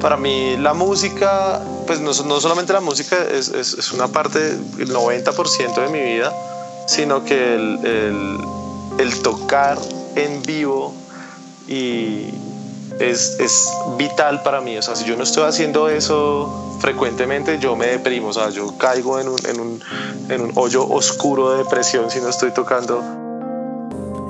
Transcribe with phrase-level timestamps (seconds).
[0.00, 4.38] para mí la música, pues no, no solamente la música es, es, una parte,
[4.78, 6.32] el 90% de mi vida,
[6.86, 8.38] sino que el, el,
[8.98, 9.78] el tocar
[10.16, 10.94] en vivo
[11.68, 12.26] y
[12.98, 14.76] es, es, vital para mí.
[14.76, 18.28] O sea, si yo no estoy haciendo eso frecuentemente, yo me deprimo.
[18.28, 19.80] O sea, yo caigo en un, en un,
[20.28, 23.19] en un hoyo oscuro de depresión si no estoy tocando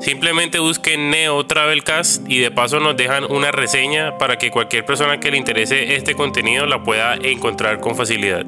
[0.00, 5.20] Simplemente busquen Neo Travelcast y de paso nos dejan una reseña para que cualquier persona
[5.20, 8.46] que le interese este contenido la pueda encontrar con facilidad.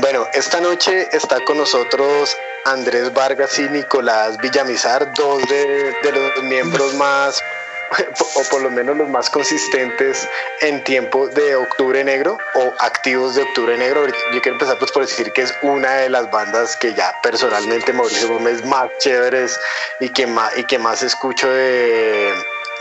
[0.00, 2.36] Bueno, esta noche está con nosotros
[2.68, 7.42] Andrés Vargas y Nicolás Villamizar, dos de, de, los miembros más,
[8.34, 10.28] o por lo menos los más consistentes
[10.60, 14.06] en tiempo de Octubre Negro o activos de Octubre Negro.
[14.06, 17.92] Yo quiero empezar pues por decir que es una de las bandas que ya personalmente
[17.94, 19.58] Mauricio Gómez más chéveres
[20.00, 22.34] y que más, y que más escucho de,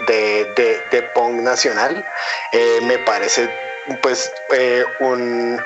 [0.07, 2.05] de, de, de punk nacional.
[2.51, 3.66] Eh, me parece
[4.01, 5.59] pues eh, un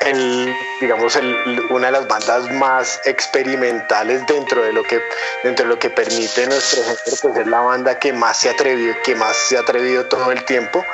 [0.00, 5.00] el, digamos, el, una de las bandas más experimentales dentro de lo que,
[5.42, 8.52] dentro de lo que permite nuestro género, pues es la banda que más se ha
[8.52, 10.84] atrevido, que más se ha atrevido todo el tiempo.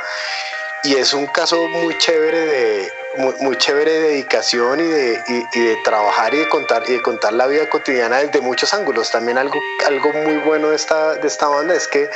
[0.84, 2.92] Y es un caso muy chévere de,
[3.40, 5.22] muy, chévere de dedicación y de,
[5.54, 9.10] y de, trabajar y de contar y de contar la vida cotidiana desde muchos ángulos.
[9.12, 12.10] También algo, algo muy bueno de esta, de esta banda es que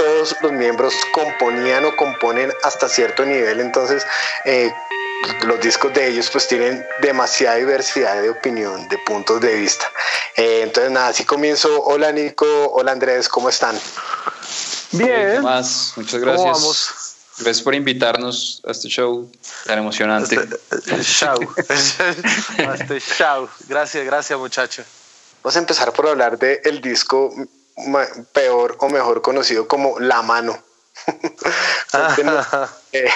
[0.00, 4.06] todos los miembros componían o componen hasta cierto nivel, entonces
[4.46, 4.72] eh,
[5.46, 9.84] los discos de ellos pues tienen demasiada diversidad de opinión, de puntos de vista.
[10.36, 11.82] Eh, entonces nada, así comienzo.
[11.84, 13.78] Hola Nico, hola Andrés, ¿cómo están?
[14.92, 15.42] Bien.
[15.42, 16.44] Más, muchas gracias.
[16.44, 16.90] ¿Cómo vamos?
[17.36, 19.30] Gracias por invitarnos a este show
[19.66, 20.48] tan emocionante.
[20.70, 21.38] Este, show.
[21.58, 23.50] este show.
[23.68, 24.82] Gracias, gracias muchacho.
[25.42, 27.34] Vamos a empezar por hablar del el disco
[28.32, 30.58] peor o mejor conocido como La Mano.
[32.92, 33.08] eh,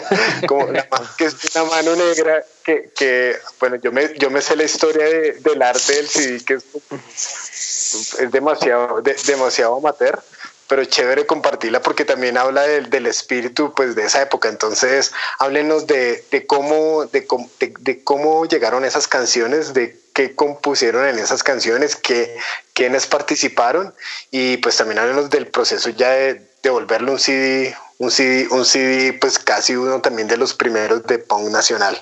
[0.46, 4.56] como la, que es una mano negra que, que, bueno, yo me, yo me sé
[4.56, 10.22] la historia de, del arte del CD, que es, es demasiado, de, demasiado amateur,
[10.68, 14.48] pero chévere compartirla porque también habla del, del espíritu pues de esa época.
[14.48, 17.26] Entonces, háblenos de, de cómo, de,
[17.60, 22.36] de, de cómo llegaron esas canciones, de qué compusieron en esas canciones, qué,
[22.74, 23.94] quiénes participaron
[24.30, 28.64] y pues también háblenos del proceso ya de, de volverle un CD, un CD, un
[28.64, 31.98] CD, pues casi uno también de los primeros de punk nacional.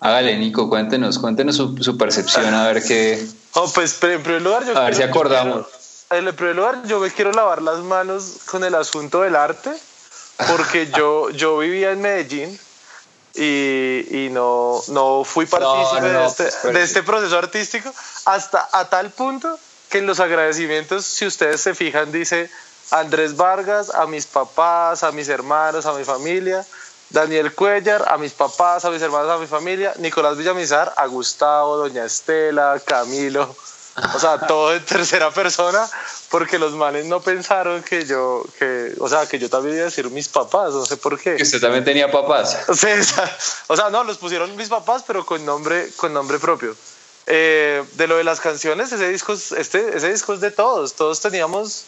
[0.00, 3.26] Hágale, Nico, cuéntenos, cuéntenos su, su percepción, a ver qué.
[3.54, 5.66] Oh, pues en primer lugar, yo a ver si acordamos.
[6.08, 9.70] Quiero, en primer lugar, yo me quiero lavar las manos con el asunto del arte,
[10.50, 12.58] porque yo, yo vivía en Medellín
[13.34, 17.92] y, y no, no fui partícipe no, no, de, este, pues, de este proceso artístico
[18.26, 19.58] hasta a tal punto
[19.90, 22.50] que en los agradecimientos, si ustedes se fijan, dice
[22.90, 26.64] Andrés Vargas, a mis papás, a mis hermanos, a mi familia,
[27.10, 31.76] Daniel Cuellar, a mis papás, a mis hermanos, a mi familia, Nicolás Villamizar, a Gustavo,
[31.76, 33.54] Doña Estela, Camilo,
[34.14, 35.88] o sea, todo en tercera persona,
[36.30, 39.86] porque los males no pensaron que yo, que, o sea, que yo también iba a
[39.86, 41.36] decir mis papás, no sé por qué.
[41.36, 42.58] Que usted también tenía papás.
[42.74, 42.88] Sí,
[43.68, 46.74] o sea, no, los pusieron mis papás, pero con nombre, con nombre propio.
[47.26, 51.20] Eh, de lo de las canciones, ese disco, este, ese disco es de todos, todos
[51.20, 51.84] teníamos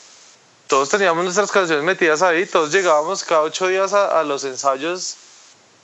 [0.66, 5.14] todos teníamos nuestras canciones metidas ahí, todos llegábamos cada ocho días a, a, los ensayos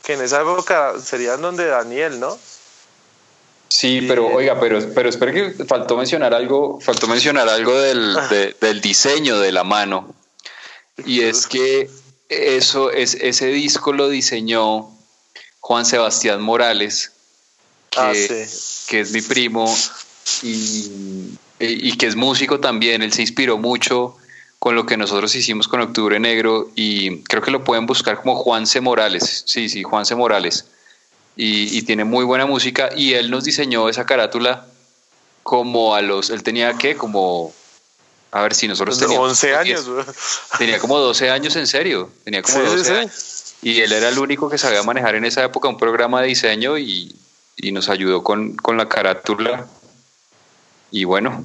[0.02, 2.36] que en esa época serían donde Daniel, ¿no?
[3.74, 8.54] Sí, pero oiga, pero, pero espera que faltó mencionar algo, faltó mencionar algo del, de,
[8.60, 10.14] del diseño de la mano.
[11.06, 11.88] Y es que
[12.28, 14.90] eso, es, ese disco lo diseñó
[15.60, 17.12] Juan Sebastián Morales,
[17.88, 18.88] que, ah, sí.
[18.90, 19.74] que es mi primo
[20.42, 23.00] y, y que es músico también.
[23.00, 24.18] Él se inspiró mucho
[24.58, 28.36] con lo que nosotros hicimos con Octubre Negro y creo que lo pueden buscar como
[28.36, 30.66] Juanse Morales, sí, sí, Juanse Morales.
[31.34, 34.66] Y, y, tiene muy buena música y él nos diseñó esa carátula
[35.42, 37.54] como a los, él tenía que como,
[38.30, 39.86] a ver si nosotros teníamos 11 años.
[40.58, 43.54] Tenía como 12 años en serio, tenía como sí, 12 sí, años.
[43.62, 46.78] Y él era el único que sabía manejar en esa época un programa de diseño
[46.78, 47.14] y,
[47.56, 49.66] y nos ayudó con, con la carátula.
[50.90, 51.44] Y bueno,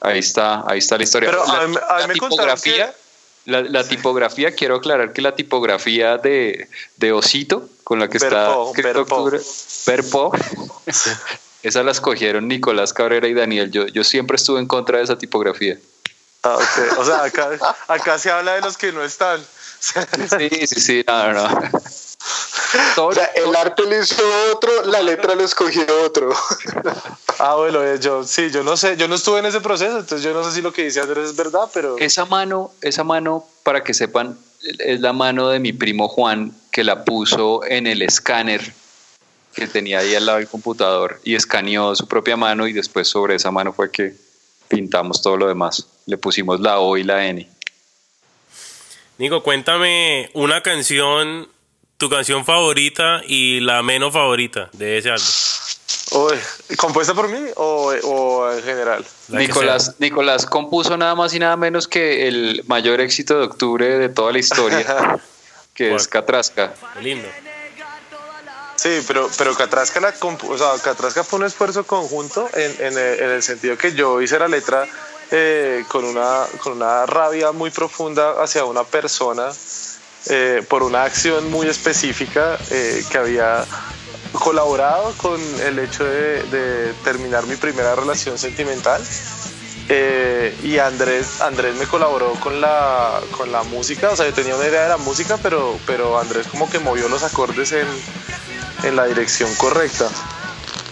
[0.00, 1.30] ahí está, ahí está la historia.
[1.30, 2.94] Pero la, a mí, a mí me contaron tipografía,
[3.44, 8.56] la, la tipografía, quiero aclarar que la tipografía de, de Osito, con la que está
[8.56, 9.40] octubre,
[9.86, 10.32] Verpo,
[11.62, 13.70] esa la escogieron Nicolás Cabrera y Daniel.
[13.70, 15.78] Yo, yo siempre estuve en contra de esa tipografía.
[16.42, 16.98] Ah, ok.
[16.98, 17.50] O sea, acá,
[17.88, 19.40] acá se habla de los que no están.
[19.80, 21.70] Sí, sí, sí, no, no,
[22.96, 24.22] O sea, el arte lo hizo
[24.52, 26.32] otro, la letra lo escogió otro.
[27.38, 30.22] Ah, bueno, eh, yo sí, yo no sé, yo no estuve en ese proceso, entonces
[30.22, 33.44] yo no sé si lo que dice Andrés es verdad, pero Esa mano, esa mano,
[33.64, 34.38] para que sepan,
[34.78, 38.72] es la mano de mi primo Juan que la puso en el escáner
[39.54, 43.36] que tenía ahí al lado del computador y escaneó su propia mano y después sobre
[43.36, 44.14] esa mano fue que
[44.68, 45.86] pintamos todo lo demás.
[46.06, 47.48] Le pusimos la O y la N.
[49.18, 51.48] Nico, cuéntame una canción,
[51.96, 55.26] tu canción favorita y la menos favorita de ese álbum.
[56.12, 59.04] Uy, ¿compuesta por mí o, o en general?
[59.28, 63.98] La Nicolás, Nicolás compuso nada más y nada menos que el mayor éxito de octubre
[63.98, 65.18] de toda la historia,
[65.74, 66.06] que es.
[66.08, 66.74] Catrasca.
[66.94, 67.28] Qué lindo.
[68.76, 72.98] Sí, pero, pero Catrasca, la compu- o sea, Catrasca fue un esfuerzo conjunto en, en
[72.98, 74.86] el, en el sentido que yo hice la letra
[75.30, 79.48] eh, con, una, con una rabia muy profunda hacia una persona
[80.30, 83.64] eh, por una acción muy específica eh, que había
[84.32, 89.00] colaborado con el hecho de, de terminar mi primera relación sentimental.
[89.90, 94.56] Eh, y Andrés, Andrés me colaboró con la, con la música, o sea, yo tenía
[94.56, 97.86] una idea de la música, pero, pero Andrés como que movió los acordes en,
[98.82, 100.08] en la dirección correcta.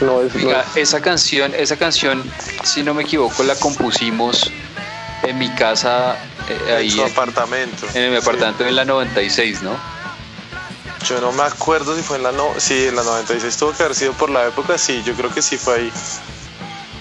[0.01, 2.23] No es, no es- esa canción, esa canción,
[2.65, 4.51] si no me equivoco, la compusimos
[5.23, 6.17] en mi casa,
[6.49, 7.87] eh, en ahí su en, apartamento.
[7.95, 9.73] en mi apartamento en la 96, ¿no?
[9.75, 11.09] Sí.
[11.09, 13.83] Yo no me acuerdo si fue en la no, sí, en la 96 tuvo que
[13.83, 15.93] haber sido por la época, sí, yo creo que sí fue ahí.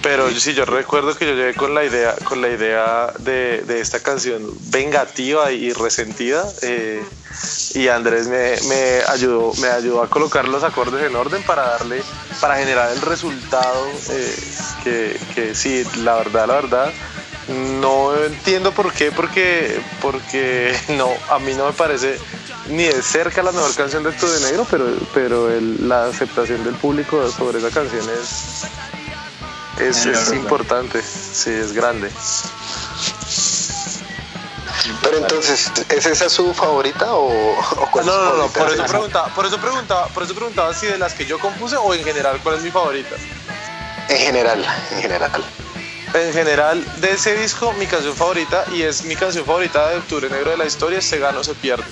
[0.01, 3.61] Pero yo sí, yo recuerdo que yo llegué con la idea, con la idea de,
[3.67, 4.41] de esta canción
[4.71, 6.43] vengativa y resentida.
[6.63, 7.03] eh,
[7.73, 12.01] y Andrés me, me ayudó, me ayudó a colocar los acordes en orden para darle,
[12.41, 14.35] para generar el resultado eh,
[14.83, 16.93] que, que sí, la verdad, la verdad.
[17.47, 22.19] No entiendo por qué, porque, porque no, a mí no me parece
[22.67, 26.75] ni de cerca la mejor canción de Estudio Negro, pero, pero el- la aceptación del
[26.75, 28.63] público sobre esa canción es,
[29.81, 32.11] es, es importante, sí, es grande.
[35.03, 37.27] Pero entonces, ¿es esa su favorita o,
[37.59, 38.59] o cuál No, es su no, no, favorita?
[38.59, 41.75] por eso preguntaba, por eso preguntaba, por eso preguntaba si de las que yo compuse
[41.77, 43.15] o en general cuál es mi favorita.
[44.09, 45.31] En general, en general.
[46.13, 50.29] En general, de ese disco, mi canción favorita, y es mi canción favorita de Octubre
[50.29, 51.85] Negro de la historia, es Se Gana o Se Pierde.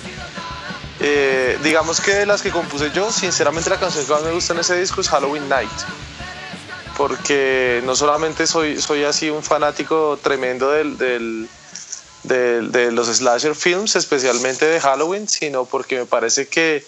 [1.00, 4.52] Eh, digamos que de las que compuse yo, sinceramente la canción que más me gusta
[4.52, 5.70] en ese disco es Halloween Night.
[6.98, 11.48] Porque no solamente soy, soy así un fanático tremendo del, del-
[12.24, 16.84] del- de los slasher films, especialmente de Halloween, sino porque me parece que,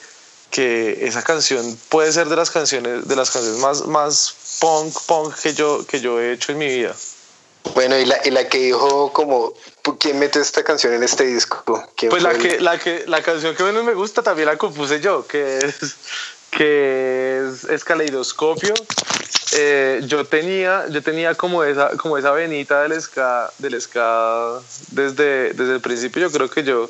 [0.51, 5.35] que esa canción puede ser de las canciones, de las canciones más, más punk, punk
[5.37, 6.95] que yo, que yo he hecho en mi vida.
[7.75, 9.55] Bueno, y la, y la que dijo como,
[9.99, 11.65] ¿quién mete esta canción en este disco?
[11.97, 14.57] ¿Quién Pues la el- que, la que, la canción que menos me gusta también la
[14.59, 15.77] compuse yo, que es,
[16.51, 18.75] que es, es Caleidoscopio.
[19.55, 24.61] Eh, yo tenía, yo tenía como esa, como esa venita del ska, del ska
[24.91, 26.23] desde, desde el principio.
[26.23, 26.89] Yo creo que yo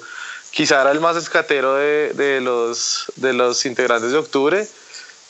[0.52, 4.66] quizá era el más escatero de, de los, de los integrantes de octubre.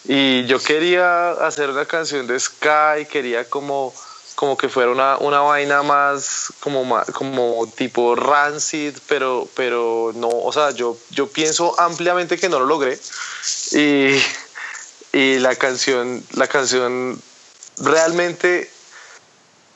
[0.04, 3.94] Y yo quería hacer una canción de ska y quería como,
[4.42, 10.52] como que fuera una, una vaina más como, como tipo rancid, pero, pero no, o
[10.52, 12.98] sea, yo, yo pienso ampliamente que no lo logré.
[13.70, 14.20] Y,
[15.16, 17.22] y la canción, la canción
[17.78, 18.68] realmente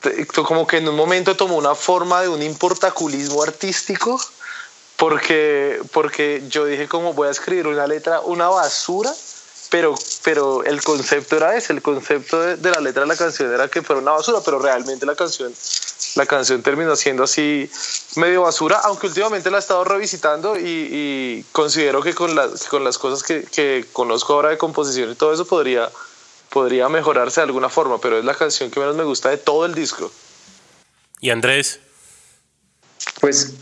[0.01, 4.21] te- como que en un momento tomó una forma de un importaculismo artístico
[4.97, 9.15] porque, porque yo dije como voy a escribir una letra, una basura,
[9.71, 13.53] pero, pero el concepto era ese, el concepto de, de la letra de la canción
[13.53, 15.53] era que fuera una basura, pero realmente la canción,
[16.15, 17.69] la canción terminó siendo así
[18.17, 22.69] medio basura, aunque últimamente la he estado revisitando y, y considero que con, las que
[22.69, 25.91] con las cosas que, que conozco ahora de composición y todo eso podría,
[26.51, 29.67] podría mejorarse de alguna forma, pero es la canción que menos me gusta de todo
[29.67, 30.11] el disco.
[31.21, 31.81] Y Andrés,
[33.21, 33.55] Pues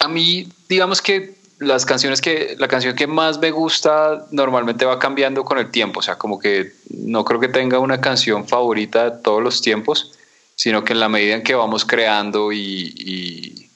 [0.00, 4.98] a mí, digamos que las canciones que, la canción que más me gusta normalmente va
[4.98, 9.10] cambiando con el tiempo, o sea, como que no creo que tenga una canción favorita
[9.10, 10.12] de todos los tiempos,
[10.56, 13.70] sino que en la medida en que vamos creando y, y,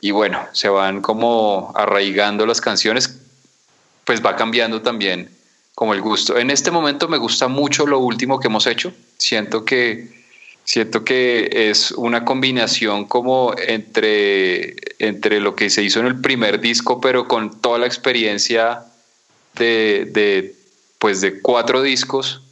[0.00, 3.18] y bueno, se van como arraigando las canciones,
[4.04, 5.28] pues va cambiando también
[5.74, 6.38] como el gusto.
[6.38, 8.92] En este momento me gusta mucho lo último que hemos hecho.
[9.18, 10.25] Siento que
[10.66, 16.60] siento que es una combinación como entre, entre lo que se hizo en el primer
[16.60, 18.82] disco, pero con toda la experiencia
[19.54, 20.54] de, de
[20.98, 22.42] pues de cuatro discos.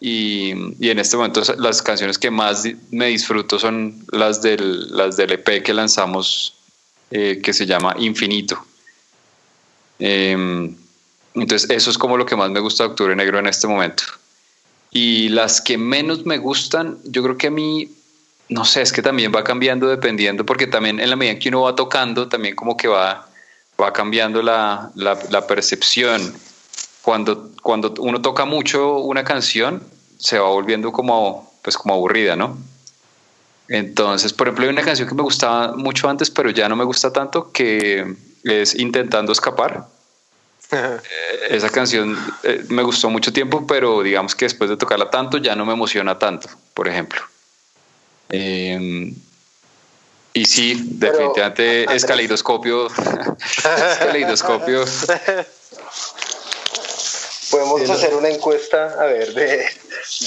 [0.00, 5.16] Y, y, en este momento las canciones que más me disfruto son las del, las
[5.16, 6.56] del EP que lanzamos,
[7.10, 8.64] eh, que se llama Infinito.
[10.00, 10.74] Eh,
[11.34, 14.02] entonces, eso es como lo que más me gusta de Octubre Negro en este momento.
[14.92, 17.90] Y las que menos me gustan, yo creo que a mí,
[18.50, 21.62] no sé, es que también va cambiando dependiendo, porque también en la medida que uno
[21.62, 23.26] va tocando, también como que va,
[23.80, 26.34] va cambiando la, la, la percepción.
[27.00, 29.82] Cuando, cuando uno toca mucho una canción,
[30.18, 32.58] se va volviendo como, pues como aburrida, ¿no?
[33.68, 36.84] Entonces, por ejemplo, hay una canción que me gustaba mucho antes, pero ya no me
[36.84, 39.86] gusta tanto, que es Intentando Escapar
[41.50, 45.54] esa canción eh, me gustó mucho tiempo, pero digamos que después de tocarla tanto ya
[45.54, 47.20] no me emociona tanto, por ejemplo.
[48.30, 49.14] Em,
[50.32, 52.88] y sí, definitivamente es caleidoscopio.
[57.50, 59.66] Podemos hacer una encuesta, a ver, de,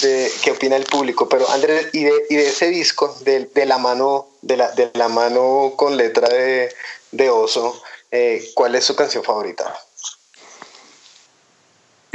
[0.03, 1.27] de, qué opina el público.
[1.27, 4.91] Pero Andrés, y de, y de ese disco, de, de, la mano, de la, de
[4.93, 6.71] la mano con letra de,
[7.11, 9.75] de oso, eh, ¿cuál es su canción favorita?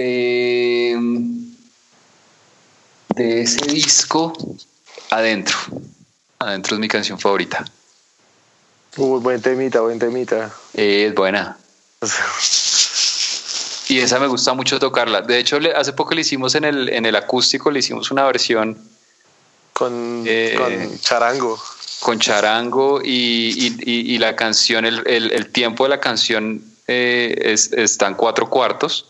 [0.02, 0.96] Eh,
[3.14, 4.32] de ese disco,
[5.10, 5.58] Adentro.
[6.38, 7.62] Adentro es mi canción favorita.
[8.96, 10.50] Uy, buen temita, buen temita.
[10.72, 11.58] es buena.
[13.88, 15.20] y esa me gusta mucho tocarla.
[15.20, 18.78] De hecho, hace poco le hicimos en el, en el acústico, le hicimos una versión.
[19.74, 21.60] Con, eh, charango.
[22.00, 28.48] Con charango y, la canción, el, tiempo de la canción eh, es, está en cuatro
[28.48, 29.09] cuartos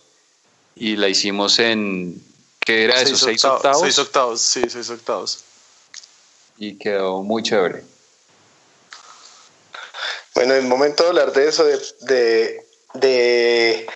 [0.80, 2.22] y la hicimos en,
[2.58, 3.14] ¿qué era eso?
[3.14, 3.82] ¿Seis octavos?
[3.82, 5.44] Seis octavos, sí, seis octavos.
[6.56, 7.84] Y quedó muy chévere.
[10.34, 13.86] Bueno, el momento de hablar de eso, de, de,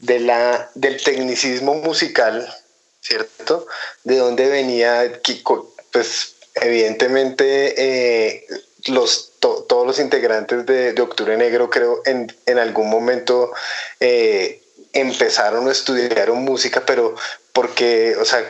[0.00, 2.52] de, la, del tecnicismo musical,
[3.00, 3.68] ¿cierto?
[4.02, 5.20] De dónde venía,
[5.92, 8.46] pues evidentemente eh,
[8.86, 13.52] los, todos los integrantes de, de, Octubre Negro creo en, en algún momento
[14.00, 14.65] eh,
[14.96, 17.14] empezaron o estudiaron música, pero
[17.52, 18.42] porque, o sea,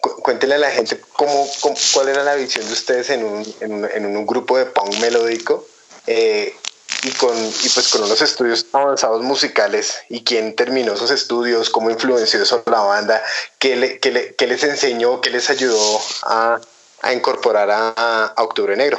[0.00, 1.46] cuéntenle a la gente cómo,
[1.92, 5.66] cuál era la visión de ustedes en un, en un, grupo de punk melódico
[6.06, 6.54] eh,
[7.02, 11.90] y, con, y pues con unos estudios avanzados musicales y quién terminó esos estudios, cómo
[11.90, 13.22] influenció eso la banda,
[13.58, 16.60] qué, le, qué, les enseñó, qué les ayudó a,
[17.02, 18.98] a incorporar a, a Octubre Negro.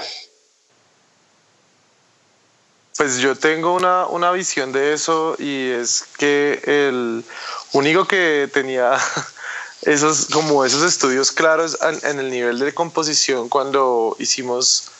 [2.98, 7.24] Pues yo tengo una, una, visión de eso y es que el
[7.72, 8.98] único que tenía
[9.84, 14.92] esos, como esos estudios claros en, el nivel de composición cuando hicimos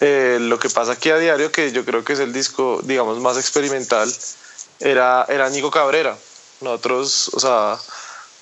[0.00, 3.18] eh, lo que pasa aquí a diario, que yo creo que es el disco, digamos,
[3.18, 4.12] más experimental,
[4.78, 6.16] era, era Nico Cabrera.
[6.60, 7.78] Nosotros, o sea,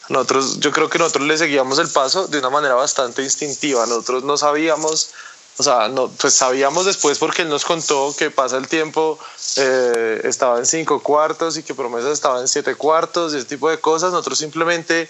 [0.09, 3.87] nosotros, yo creo que nosotros le seguíamos el paso de una manera bastante instintiva.
[3.87, 5.11] Nosotros no sabíamos
[5.59, 9.19] o sea, no, pues sabíamos después porque él nos contó que pasa el tiempo,
[9.57, 13.71] eh, estaba en cinco cuartos y que Promesas estaba en siete cuartos y ese tipo
[13.71, 14.13] de cosas.
[14.13, 15.09] Nosotros simplemente,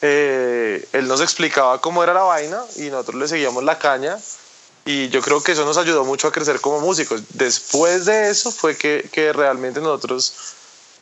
[0.00, 4.18] eh, él nos explicaba cómo era la vaina y nosotros le seguíamos la caña.
[4.86, 7.20] Y yo creo que eso nos ayudó mucho a crecer como músicos.
[7.34, 10.34] Después de eso fue que, que realmente nosotros,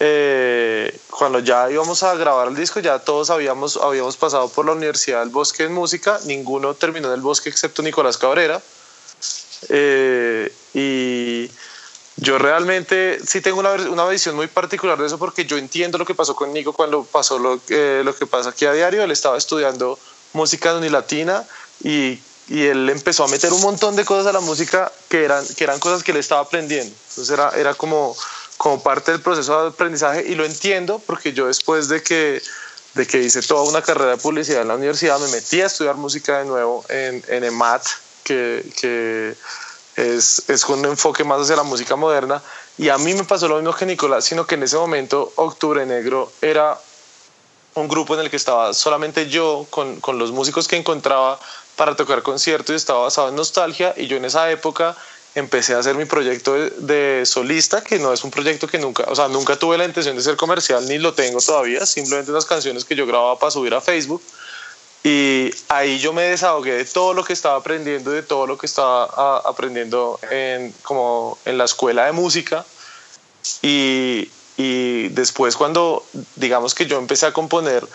[0.00, 4.72] eh, cuando ya íbamos a grabar el disco, ya todos habíamos, habíamos pasado por la
[4.72, 6.18] Universidad del Bosque en música.
[6.24, 8.60] Ninguno terminó en el Bosque excepto Nicolás Cabrera
[9.68, 11.50] eh, y
[12.16, 16.04] yo realmente sí tengo una, una, visión muy particular de eso porque yo entiendo lo
[16.04, 19.02] que pasó con Nico cuando pasó lo, eh, lo que pasa aquí a diario.
[19.02, 19.98] Él estaba estudiando
[20.32, 21.44] música unilatina
[21.82, 25.44] y, y él empezó a meter un montón de cosas a la música que eran,
[25.56, 26.94] que eran cosas que él estaba aprendiendo.
[27.08, 28.16] Entonces era, era como,
[28.58, 32.42] como parte del proceso de aprendizaje y lo entiendo porque yo después de que,
[32.94, 35.96] de que hice toda una carrera de publicidad en la universidad me metí a estudiar
[35.96, 37.82] música de nuevo en, en EMAT
[38.24, 39.34] que,
[39.96, 42.42] es, es un enfoque más hacia la música moderna.
[42.78, 45.84] Y a mí me pasó lo mismo que Nicolás, sino que en ese momento Octubre
[45.84, 46.78] Negro era
[47.74, 51.38] un grupo en el que estaba solamente yo con, con los músicos que encontraba
[51.76, 53.94] para tocar conciertos y estaba basado en nostalgia.
[53.96, 54.96] Y yo en esa época
[55.34, 59.04] empecé a hacer mi proyecto de, de, solista, que no es un proyecto que nunca,
[59.08, 62.44] o sea, nunca tuve la intención de ser comercial ni lo tengo todavía, simplemente unas
[62.44, 64.22] canciones que yo grababa para subir a Facebook.
[65.02, 68.66] Y ahí yo me desahogué de todo lo que estaba aprendiendo, de todo lo que
[68.66, 72.66] estaba aprendiendo en, como en la escuela de música.
[73.62, 76.04] Y, y, después cuando
[76.36, 77.86] digamos que yo empecé a componer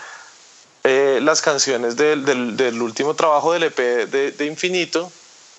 [0.82, 2.24] eh, las canciones del,
[2.56, 5.10] del, último trabajo del EP de, de, Infinito,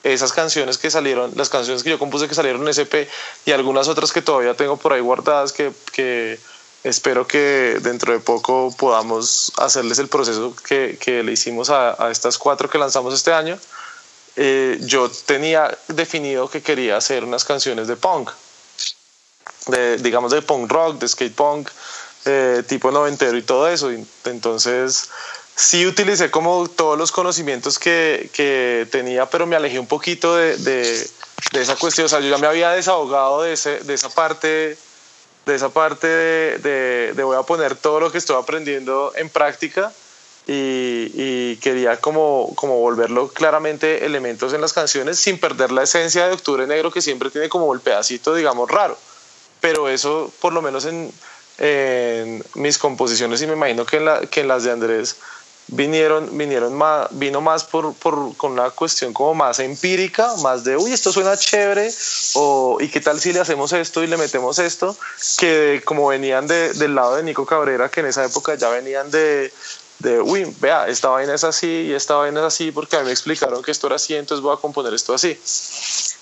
[0.03, 3.07] esas canciones que salieron, las canciones que yo compuse que salieron en SP
[3.45, 6.39] y algunas otras que todavía tengo por ahí guardadas que, que
[6.87, 12.11] espero que dentro de poco podamos hacerles el proceso que, que le hicimos a, a,
[12.11, 13.57] estas cuatro que lanzamos este año.
[14.35, 18.31] Eh, yo tenía definido que quería hacer unas canciones de punk,
[19.67, 21.69] de, digamos de punk rock, de skate punk,
[22.25, 23.89] eh, tipo noventero y todo eso.
[24.25, 25.09] Entonces,
[25.55, 30.55] sí utilicé como todos los conocimientos que, que tenía, pero me alejé un poquito de,
[30.57, 31.09] de,
[31.51, 32.05] de, esa cuestión.
[32.05, 34.77] O sea, yo ya me había desahogado de, ese, de esa parte,
[35.47, 39.91] de esa parte de, voy a poner todo lo que estoy aprendiendo en práctica.
[40.49, 46.33] Y, quería como, como volverlo claramente elementos en las canciones sin perder la esencia de
[46.33, 48.97] Octubre Negro que siempre tiene como el pedacito, digamos, raro.
[49.59, 51.11] Pero eso, por lo menos en,
[52.53, 55.17] mis composiciones y me imagino que en las de Andrés
[55.67, 60.77] vinieron, vinieron más, vino más por, por, con una cuestión como más empírica, más de,
[60.77, 61.91] uy, esto suena chévere,
[62.35, 64.95] o, y qué tal si le hacemos esto y le metemos esto,
[65.37, 69.11] que como venían de, del lado de Nico Cabrera, que en esa época ya venían
[69.11, 69.51] de,
[69.99, 73.07] de, uy, vea, esta vaina es así y esta vaina es así, porque a mí
[73.07, 75.37] me explicaron que esto era así, entonces voy a componer esto así.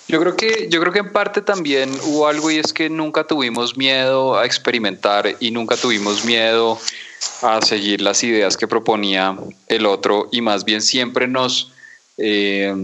[0.08, 3.26] Yo creo que, yo creo que en parte también hubo algo y es que nunca
[3.26, 6.78] tuvimos miedo a experimentar y nunca tuvimos miedo
[7.62, 9.36] seguir las ideas que proponía
[9.68, 11.72] el otro y más bien siempre nos,
[12.18, 12.74] eh,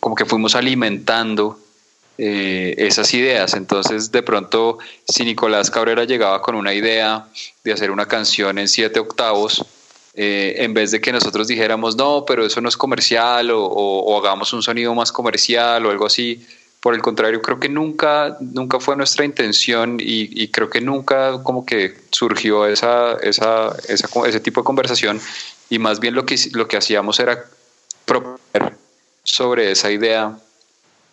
[0.00, 1.58] como que fuimos alimentando
[2.16, 3.54] eh, esas ideas.
[3.54, 7.26] Entonces, de pronto, si Nicolás Cabrera llegaba con una idea
[7.64, 9.64] de hacer una canción en siete octavos,
[10.14, 14.52] eh, en vez de que nosotros dijéramos, no, pero eso no es comercial o, hagamos
[14.52, 16.46] un sonido más comercial o algo así.
[16.84, 21.64] Por el contrario, creo que nunca, nunca fue nuestra intención y, creo que nunca como
[21.64, 25.18] que surgió esa, esa, ese tipo de conversación
[25.70, 27.42] y más bien lo que, lo que hacíamos era
[28.04, 28.76] proponer
[29.22, 30.38] sobre esa idea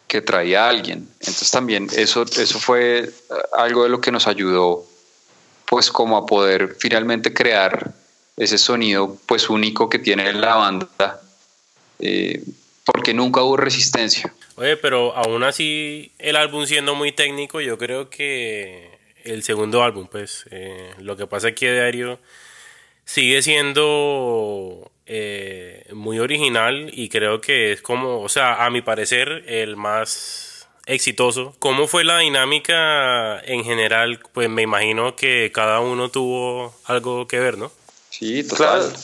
[0.08, 1.08] que traía alguien.
[1.22, 3.10] Entonces también eso, eso fue
[3.54, 4.86] algo de lo que nos ayudó
[5.68, 7.94] pues como a poder finalmente crear
[8.36, 11.22] ese sonido pues único que tiene la banda,
[12.00, 12.44] eh,
[12.84, 14.34] porque nunca hubo resistencia.
[14.56, 18.90] Oye, pero aún así el álbum siendo muy técnico, yo creo que
[19.24, 22.20] el segundo álbum, pues eh, lo que pasa aquí de Diario
[23.06, 29.44] sigue siendo eh, muy original y creo que es como, o sea, a mi parecer
[29.48, 31.56] el más exitoso.
[31.60, 34.20] ¿Cómo fue la dinámica en general?
[34.34, 37.72] Pues me imagino que cada uno tuvo algo que ver, ¿no?
[38.10, 38.82] Sí, total.
[38.82, 38.98] Claro.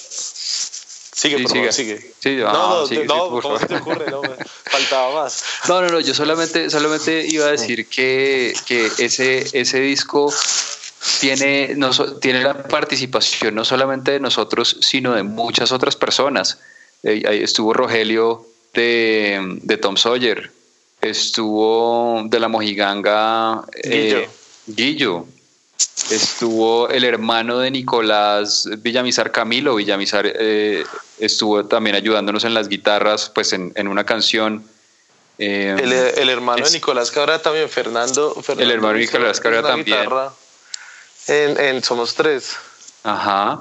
[1.17, 1.71] Sigue, sí, sigue.
[1.71, 2.13] sigue.
[2.19, 4.12] Sí, ah, no, no, sigue, no, ¿cómo se te ocurre?
[4.12, 4.21] No,
[4.65, 5.43] faltaba más.
[5.67, 10.32] No, no, no, yo solamente, solamente iba a decir que, que ese, ese disco
[11.19, 16.60] tiene, no, tiene la participación no solamente de nosotros, sino de muchas otras personas.
[17.03, 20.51] Ahí estuvo Rogelio de, de, Tom Sawyer,
[21.01, 24.30] estuvo de la Mojiganga eh,
[24.67, 25.25] Guillo
[26.09, 30.85] Estuvo el hermano de Nicolás Villamizar, Camilo Villamizar, eh,
[31.19, 34.63] estuvo también ayudándonos en las guitarras, pues en, una canción.
[35.37, 35.75] Eh,
[36.17, 38.41] el, hermano de Nicolás Cabrera también, Fernando.
[38.57, 40.07] el hermano de Nicolás Cabrera también.
[41.27, 42.55] En, Somos Tres.
[43.03, 43.59] Ajá.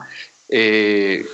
[0.49, 1.27] Eh,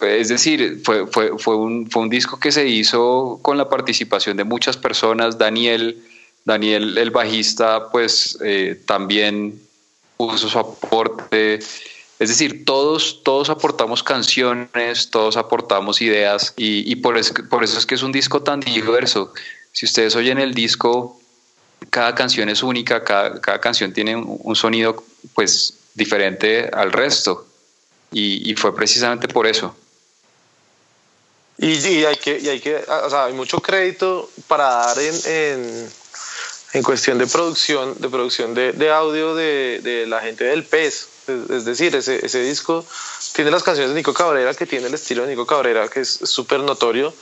[0.00, 4.36] es decir, fue, fue, fue, un, fue un disco que se hizo con la participación
[4.36, 5.38] de muchas personas.
[5.38, 6.04] Daniel,
[6.44, 8.38] Daniel el bajista, pues
[8.86, 9.65] también
[10.16, 11.58] puso su aporte.
[12.18, 17.84] Es decir, todos, todos aportamos canciones, todos aportamos ideas y, por, eso, por eso es
[17.84, 19.34] que es un disco tan diverso.
[19.72, 21.20] Si ustedes oyen el disco,
[21.90, 27.46] cada canción es única, cada, canción tiene un, sonido pues diferente al resto
[28.10, 29.76] y, fue precisamente por eso.
[31.58, 35.90] Y, hay que, y hay que, o sea, hay mucho crédito para dar en
[36.82, 41.08] cuestión de producción, de producción de, de audio de, de, la gente del PES.
[41.50, 42.84] Es, decir, ese, ese, disco
[43.34, 46.08] tiene las canciones de Nico Cabrera, que tiene el estilo de Nico Cabrera, que es
[46.08, 47.12] súper notorio.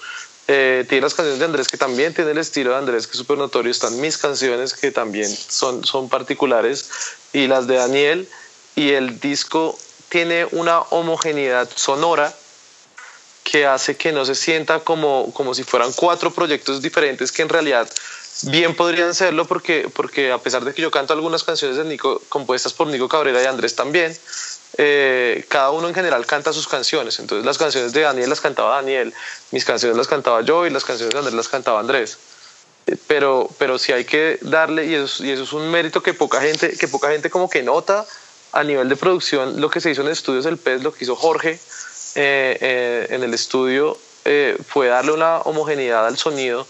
[0.47, 3.19] Eh, tiene las canciones de Andrés, que también tiene el estilo de Andrés, que es
[3.19, 3.71] súper notorio.
[3.71, 6.91] Están mis canciones, que también son, son particulares,
[7.33, 8.29] y las de Daniel.
[8.77, 12.35] Y el disco tiene una homogeneidad sonora
[13.43, 17.49] que hace que no se sienta como, como si fueran cuatro proyectos diferentes que en
[17.49, 17.89] realidad
[18.51, 22.23] bien podrían serlo porque, porque a pesar de que yo canto algunas canciones de Nico,
[22.29, 24.17] compuestas por Nico Cabrera y Andrés también,
[24.77, 27.19] eh, cada uno en general canta sus canciones.
[27.19, 29.13] Entonces las canciones de Daniel las cantaba Daniel,
[29.51, 32.19] mis canciones las cantaba yo y las canciones de Andrés las cantaba Andrés.
[33.07, 36.41] pero, pero sí hay que darle, y eso, y eso es un mérito que poca
[36.41, 38.05] gente, que poca gente como que nota
[38.55, 41.17] a nivel de producción, lo que se hizo en estudios del PES, lo que hizo
[41.17, 41.59] Jorge
[42.15, 46.67] eh, eh, en el estudio, eh, fue darle una homogeneidad al sonido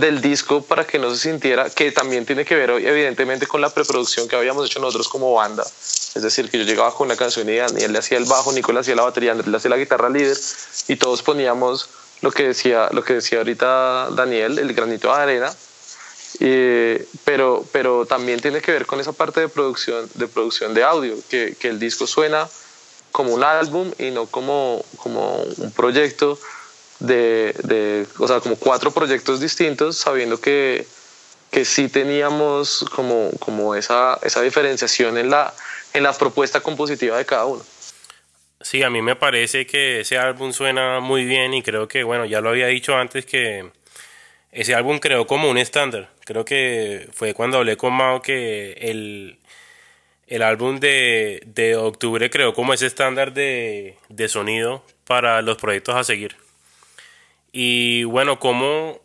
[0.00, 3.70] del disco para que no se sintiera, que también tiene que ver evidentemente con la
[3.70, 5.64] preproducción que habíamos hecho nosotros como banda.
[5.64, 8.82] Es decir, que yo llegaba con una canción y Daniel le hacía el bajo, Nicolás
[8.82, 10.36] hacía la batería, Andrés le hacía la guitarra líder
[10.88, 11.88] y todos poníamos
[12.22, 15.54] lo que decía, lo que decía ahorita Daniel, el granito de arena.
[17.24, 21.14] pero, pero también tiene que ver con esa parte de producción de, producción de audio,
[21.28, 22.48] que, que el disco suena
[23.12, 26.38] como un álbum y no como, como un proyecto
[27.00, 30.86] de, o sea, como cuatro proyectos distintos, sabiendo que,
[31.50, 35.54] que sí teníamos como, como esa, esa diferenciación en la,
[35.94, 37.64] en la propuesta compositiva de cada uno.
[38.60, 42.24] Sí, a mí me parece que ese álbum suena muy bien y creo que, bueno,
[42.24, 43.70] ya lo había dicho antes que
[44.50, 46.10] ese álbum creó como un estándar.
[46.24, 49.38] Creo que fue cuando hablé con Mao que el,
[50.26, 55.94] el álbum de, de octubre creó como ese estándar de, de sonido para los proyectos
[55.94, 56.36] a seguir.
[57.52, 59.00] Y bueno, ¿cómo,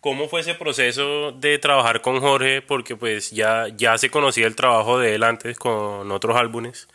[0.00, 2.62] ¿cómo fue ese proceso de trabajar con Jorge?
[2.62, 6.88] Porque pues ya, ya se conocía el trabajo de él antes con otros álbumes.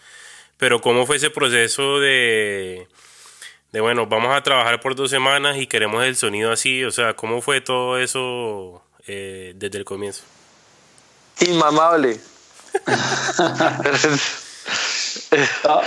[0.58, 2.88] Pero ¿cómo fue ese proceso de,
[3.72, 6.84] de, bueno, vamos a trabajar por dos semanas y queremos el sonido así?
[6.84, 10.24] O sea, ¿cómo fue todo eso eh, desde el comienzo?
[11.40, 12.20] Inmamable.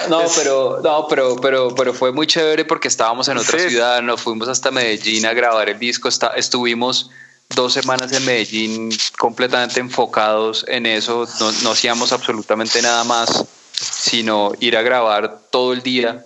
[0.09, 4.21] No, pero, no, pero, pero, pero fue muy chévere porque estábamos en otra ciudad, nos
[4.21, 7.11] fuimos hasta Medellín a grabar el disco, está, estuvimos
[7.55, 14.53] dos semanas en Medellín completamente enfocados en eso, no, no hacíamos absolutamente nada más, sino
[14.61, 16.25] ir a grabar todo el día.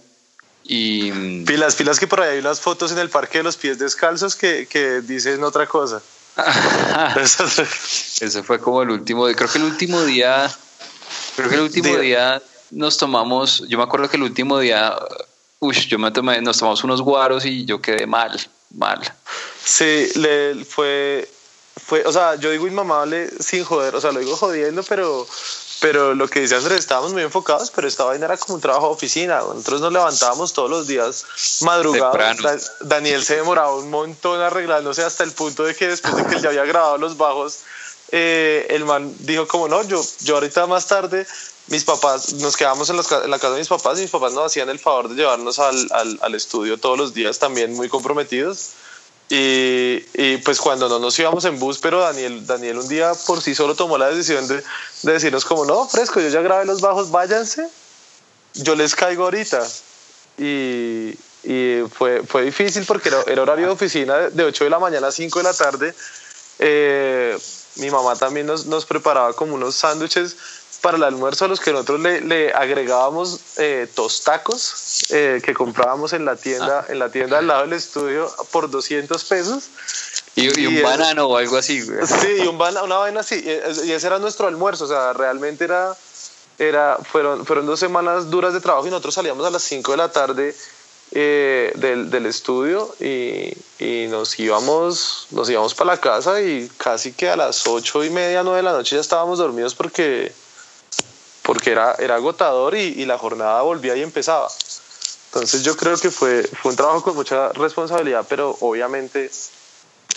[0.65, 1.43] Y...
[1.45, 4.37] Pilas, pilas que por ahí hay unas fotos en el parque de los pies descalzos
[4.37, 6.03] que, que dicen otra cosa.
[8.21, 10.51] Eso fue como el último, creo que el último día,
[11.37, 14.97] creo que el último día nos tomamos, yo me acuerdo que el último día,
[15.59, 18.39] uy, yo me tomé, nos tomamos unos guaros y yo quedé mal,
[18.75, 19.01] mal.
[19.65, 21.29] Sí, le fue,
[21.85, 25.27] fue, o sea, yo digo inmamable sin joder, o sea, lo digo jodiendo, pero,
[25.81, 28.89] pero lo que dice Andrés, estábamos muy enfocados, pero esta vaina era como un trabajo
[28.89, 29.39] de oficina.
[29.41, 31.25] Nosotros nos levantábamos todos los días
[31.63, 32.73] madrugados.
[32.81, 36.43] Daniel se demoraba un montón arreglándose hasta el punto de que después de que él
[36.43, 37.61] ya había grabado los bajos,
[38.11, 41.27] eh, el man dijo como no, yo, yo ahorita más tarde
[41.69, 44.69] mis papás, nos quedamos en, la casa de mis papás y mis papás nos hacían
[44.69, 45.89] el favor de llevarnos al,
[46.21, 48.71] al, estudio todos los días también muy comprometidos.
[49.31, 53.43] Y, y, pues cuando no nos íbamos en bus, pero Daniel, Daniel un día por
[53.43, 54.63] sí solo tomó la decisión de,
[55.03, 57.69] de decirnos como, no, fresco, yo ya grabé los bajos, váyanse,
[58.55, 59.63] yo les caigo ahorita.
[60.39, 64.79] Y, y fue, fue difícil porque era, era, horario de oficina de 8 de la
[64.79, 65.95] mañana a 5 de la tarde.
[66.59, 67.39] Eh,
[67.77, 70.37] mi mamá también nos, nos preparaba como unos sándwiches
[70.81, 76.13] para el almuerzo a los que nosotros le, le agregábamos eh, tostacos eh, que comprábamos
[76.13, 76.93] en la tienda ah.
[76.93, 79.65] en la tienda al lado del estudio por 200 pesos
[80.37, 83.43] y, un banano o algo así sí y un una vaina así
[83.85, 85.97] y ese era nuestro almuerzo o sea realmente era
[86.59, 89.97] era fueron fueron dos semanas duras de trabajo y nosotros salíamos a las 5 de
[89.97, 90.55] la tarde
[91.11, 97.13] eh, del, del, estudio y, y, nos íbamos nos íbamos para la casa y casi
[97.13, 100.31] que a las ocho y media nueve de la noche ya estábamos dormidos porque
[101.49, 104.49] porque era, era agotador y, la jornada volvía y empezaba.
[105.29, 109.31] Entonces yo creo que fue, fue un trabajo con mucha responsabilidad, pero obviamente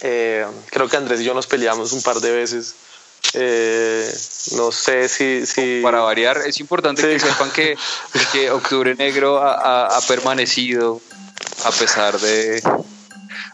[0.02, 2.76] eh, creo que Andrés y yo nos peleamos un par de veces.
[3.34, 4.14] Eh,
[4.58, 5.80] no sé si, si...
[5.82, 7.78] Para variar, es importante que sepan que,
[8.34, 11.00] que Octubre Negro ha, ha, permanecido
[11.64, 12.62] a pesar de...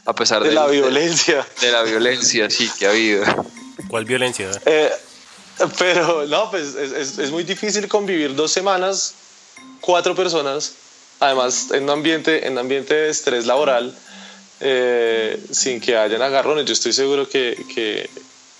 [0.05, 1.45] A pesar de, la violencia.
[1.61, 3.23] De la violencia, sí, que ha habido.
[3.87, 4.49] ¿Cuál violencia?
[4.65, 4.91] Eh,
[5.79, 9.13] pero no, pues es, es, muy difícil convivir dos semanas,
[9.81, 10.73] cuatro personas,
[11.19, 13.95] además en un ambiente, en un ambiente de estrés laboral,
[14.59, 16.65] eh, sin que hayan agarrones.
[16.65, 18.09] Yo estoy seguro que, que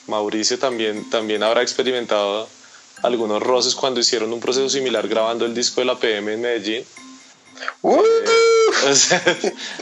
[0.07, 2.47] Mauricio también, también habrá experimentado
[3.03, 6.86] algunos roces cuando hicieron un proceso similar grabando el disco de la PM en Medellín.
[7.82, 8.02] Uh.
[8.88, 9.12] es,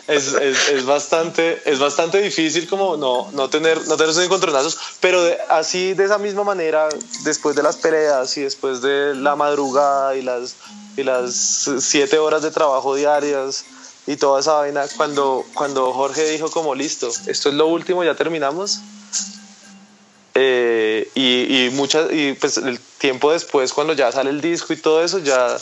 [0.07, 0.33] es,
[0.69, 5.93] es, bastante, es bastante difícil como no, no tener, no tener esos encontronazos, pero así
[5.93, 6.87] de esa misma manera,
[7.23, 10.55] después de las peleas y después de la madrugada y las,
[10.97, 13.65] y las siete horas de trabajo diarias
[14.07, 18.15] y toda esa vaina, cuando, cuando Jorge dijo como listo, esto es lo último, ya
[18.15, 18.79] terminamos.
[20.35, 24.77] Eh, y, y, muchas, y pues el tiempo después, cuando ya sale el disco y
[24.77, 25.57] todo eso, ya,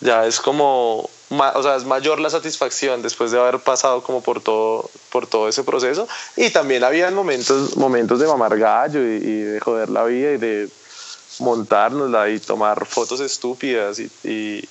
[0.00, 4.42] ya es como o sea, es mayor la satisfacción después de haber pasado como por
[4.42, 6.08] todo, por todo ese proceso.
[6.36, 10.68] Y también había momentos, momentos de mamar gallo y, de joder la vida y de
[11.38, 14.68] montárnosla y tomar fotos estúpidas y, y,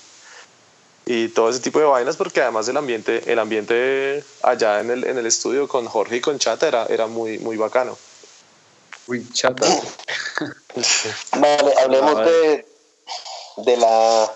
[1.06, 5.06] y, todo ese tipo de vainas porque además el ambiente, el ambiente allá en el,
[5.06, 7.98] en el estudio con Jorge y con Chata era, era muy, muy bacano.
[9.08, 9.66] Uy, Chata.
[11.40, 12.66] vale, hablemos de,
[13.58, 14.32] de la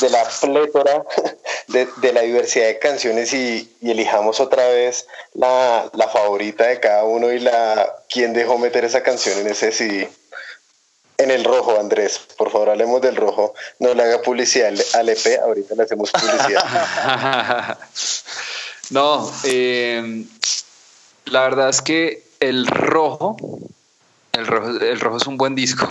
[0.00, 1.04] de, la plétora
[1.68, 7.40] de, la diversidad de canciones y, elijamos otra vez la, favorita de cada uno y
[7.40, 10.10] la quién dejó meter esa canción en ese CD.
[11.18, 13.52] En el rojo, Andrés, por favor, hablemos del rojo.
[13.78, 17.78] No le haga publicidad al EP, ahorita le hacemos publicidad.
[18.90, 20.24] no, eh,
[21.26, 23.36] la verdad es que el rojo,
[24.32, 25.86] el rojo, el rojo es un buen disco.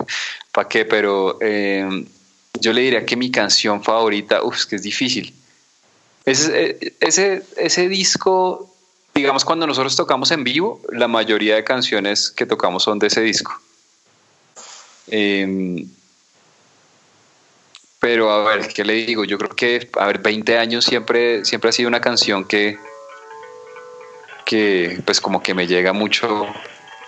[0.52, 0.84] ¿Para qué?
[0.84, 2.06] Pero eh,
[2.54, 5.34] yo le diría que mi canción favorita, uff, que es difícil.
[6.24, 8.74] Ese, ese, ese disco,
[9.14, 13.20] digamos, cuando nosotros tocamos en vivo, la mayoría de canciones que tocamos son de ese
[13.22, 13.58] disco.
[15.06, 15.88] Em,
[17.98, 19.24] pero a ver, ¿qué le digo?
[19.24, 22.78] Yo creo que, a ver, 20 años siempre, siempre ha sido una canción que,
[24.44, 26.46] que pues como que me llega mucho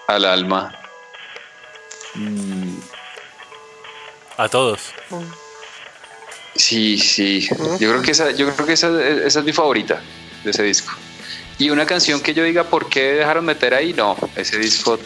[0.06, 0.74] al alma.
[4.40, 4.80] A todos.
[6.56, 7.46] Sí, sí.
[7.78, 10.00] Yo creo que esa, yo creo que esa, esa es mi favorita
[10.42, 10.94] de ese disco.
[11.58, 14.98] Y una canción que yo diga por qué dejaron meter ahí, no, ese disco,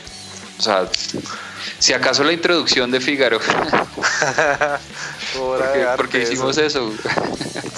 [0.56, 0.88] o sea,
[1.80, 3.40] si acaso la introducción de Figaro.
[5.96, 6.92] ¿Por qué, hicimos eso?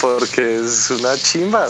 [0.03, 1.69] Porque es una chimba.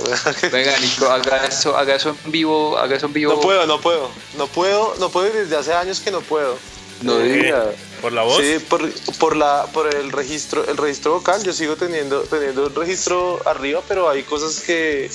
[0.51, 3.35] Venga, Nico, haga eso, haga eso en vivo, haga eso en vivo.
[3.35, 6.59] No puedo, no puedo, no puedo, no puedo desde hace años que no puedo.
[7.03, 7.66] No diga.
[8.00, 8.38] ¿Por la voz?
[8.38, 11.42] Sí, por, por, la, por el registro, el registro vocal.
[11.42, 15.11] Yo sigo teniendo, teniendo un registro arriba, pero hay cosas que,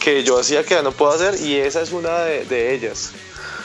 [0.00, 3.12] que yo hacía que ya no puedo hacer y esa es una de, de ellas.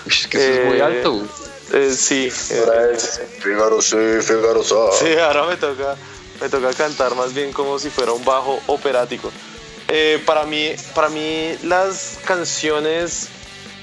[0.05, 1.27] Es que eso es muy eh, alto.
[1.73, 2.31] Eh, sí.
[2.59, 5.95] Ahora es Figaro sí, Figaro Sí, ahora me toca,
[6.41, 9.31] me toca cantar más bien como si fuera un bajo operático.
[9.87, 13.27] Eh, para, mí, para mí las canciones,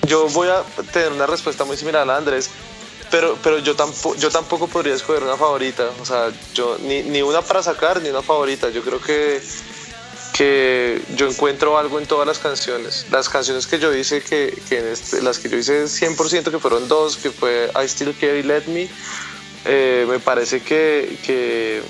[0.06, 0.62] yo voy a
[0.92, 2.50] tener una respuesta muy similar a la de Andrés
[3.10, 5.90] pero, pero yo, tampoco, yo tampoco podría escoger una favorita.
[6.00, 8.70] O sea, yo ni, ni una para sacar ni una favorita.
[8.70, 9.40] Yo creo que,
[10.32, 13.06] que yo encuentro algo en todas las canciones.
[13.10, 16.88] Las canciones que yo hice, que, que este, las que yo hice 100%, que fueron
[16.88, 18.88] dos, que fue I Still Care y Let Me,
[19.64, 21.82] eh, me parece que, que,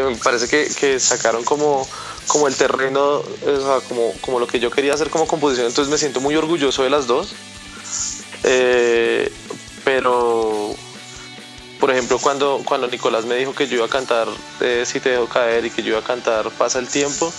[0.00, 1.86] me parece que, que, sacaron como,
[2.26, 5.66] como el terreno, o sea, como, como lo que yo quería hacer como composición.
[5.66, 7.34] Entonces me siento muy orgulloso de las dos.
[8.44, 9.32] Eh,
[9.84, 10.74] pero,
[11.80, 14.28] por ejemplo, cuando, cuando Nicolás me dijo que yo iba a cantar
[14.60, 17.32] eh, Si te dejo caer y que yo iba a cantar Pasa el tiempo,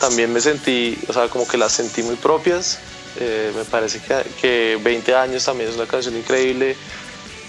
[0.00, 2.78] también me sentí, o sea, como que las sentí muy propias.
[3.16, 6.76] Eh, me parece que, que 20 años también es una canción increíble.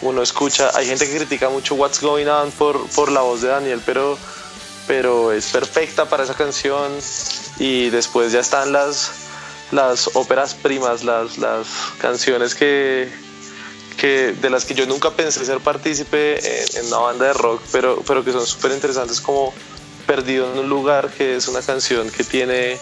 [0.02, 3.48] Uno escucha, hay gente que critica mucho What's Going On por, por la voz de
[3.48, 4.18] Daniel, pero,
[4.88, 6.92] pero es perfecta para esa canción.
[7.58, 9.12] Y después ya están las,
[9.72, 11.68] las óperas primas, las, las
[12.00, 13.10] canciones que,
[13.98, 16.40] que de las que yo nunca pensé ser partícipe
[16.78, 19.54] en, una banda de rock, pero, pero que son súper interesantes como
[20.06, 22.78] Perdido en un lugar, que es una canción que tiene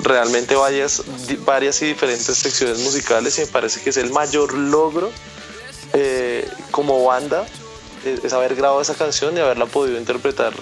[0.00, 1.02] realmente varias,
[1.38, 5.10] varias y diferentes secciones musicales y me parece que es el mayor logro
[5.94, 7.46] eh, como banda,
[8.04, 10.52] es haber grabado esa canción y haberla podido interpretar,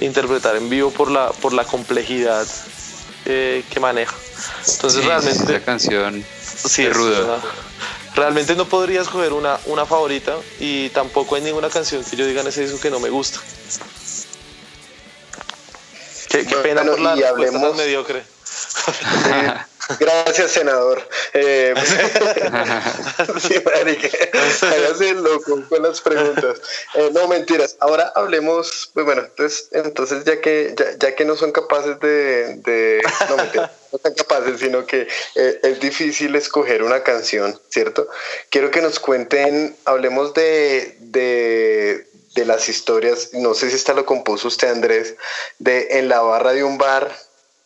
[0.00, 2.46] interpretar en vivo por la, por la complejidad
[3.26, 4.16] eh, que maneja.
[4.66, 5.56] Entonces realmente...
[5.56, 7.42] Esa canción sí, es ruda
[8.14, 12.42] realmente no podría escoger una, una favorita y tampoco hay ninguna canción que yo diga
[12.42, 13.40] en ese disco que no me gusta.
[16.28, 17.76] Qué, pena por la hablemos...
[17.76, 18.24] mediocre.
[19.98, 21.02] Gracias, senador.
[21.32, 21.74] Eh,
[24.62, 26.60] hágase loco con las preguntas.
[26.94, 27.76] Eh, no, mentiras.
[27.80, 33.36] Ahora hablemos, pues bueno, entonces, entonces ya que ya, que no son capaces de, no
[33.36, 38.08] mentiras, no son capaces, sino que eh, es difícil escoger una canción, ¿cierto?
[38.50, 44.06] Quiero que nos cuenten, hablemos de, de de las historias, no sé si esta lo
[44.06, 45.16] compuso usted Andrés,
[45.58, 47.14] de en la barra de un bar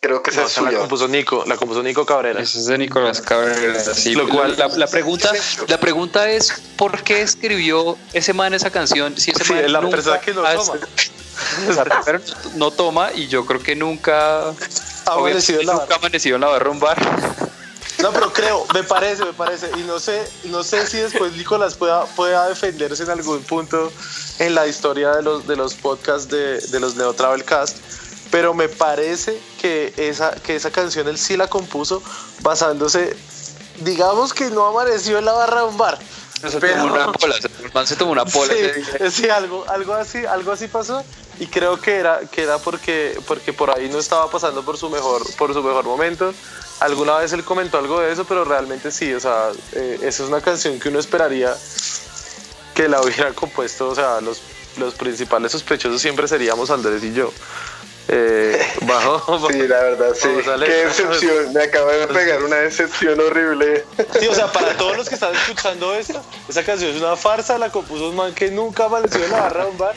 [0.01, 2.41] Creo que esa es La compuso Nico, la compuso Nico Cabrera.
[2.41, 3.79] Esa es de Nicolás Cabrera.
[3.81, 5.33] Sí, Lo cual, la, pregunta,
[5.69, 9.17] la pregunta es ¿por qué escribió ese man esa canción?
[9.19, 10.75] Si ese sí, es la persona que no toma.
[12.05, 12.21] Pero
[12.55, 16.49] no toma y yo creo que nunca ha amanecido en la nunca amanecido en la
[16.49, 16.99] barra un bar.
[18.03, 19.71] No, pero creo, me parece, me parece.
[19.79, 23.91] Y no sé, no sé si después Nicolás pueda, pueda defenderse en algún punto
[24.39, 27.79] en la historia de los, de los podcasts de, de los Neo Travel Cast
[28.31, 32.03] pero me parece que esa, que esa canción él sí la compuso
[32.41, 33.17] basándose,
[33.81, 35.99] digamos que no amaneció en la barra de un bar.
[36.41, 38.55] Se tomó una pola, se tomó una pola.
[39.11, 41.03] Sí, algo, algo así, algo así pasó
[41.39, 44.89] y creo que era, que era porque, porque por ahí no estaba pasando por su
[44.89, 46.33] mejor, por su mejor momento.
[46.81, 50.29] Alguna vez él comentó algo de eso, pero realmente sí, o sea, eh, esa es
[50.29, 51.57] una canción que uno esperaría
[52.75, 54.41] que la hubiera compuesto, o sea, los,
[54.77, 57.33] los principales sospechosos siempre seríamos Andrés y yo.
[58.09, 60.29] Eh, bajo, sí, la verdad, sí.
[60.65, 63.85] Qué decepción, me acaba de pegar una decepción horrible.
[64.21, 67.59] Sí, o sea, para todos los que están escuchando esto, esa canción es una farsa,
[67.59, 69.95] la compuso un man que nunca amaneció en la barra de un bar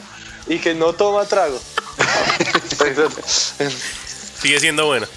[0.48, 1.60] y que no toma trago.
[4.42, 5.08] Sigue siendo buena.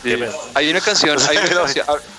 [0.54, 1.16] Hay una canción,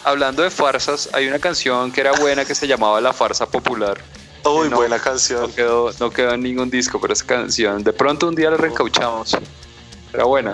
[0.04, 4.00] hablando de farsas, hay una canción que era buena que se llamaba La Farsa Popular.
[4.46, 5.42] Uy, buena canción.
[5.42, 8.58] No quedó, no quedó en ningún disco, pero esa canción, de pronto un día la
[8.58, 9.38] reencauchamos.
[10.14, 10.54] Era buena.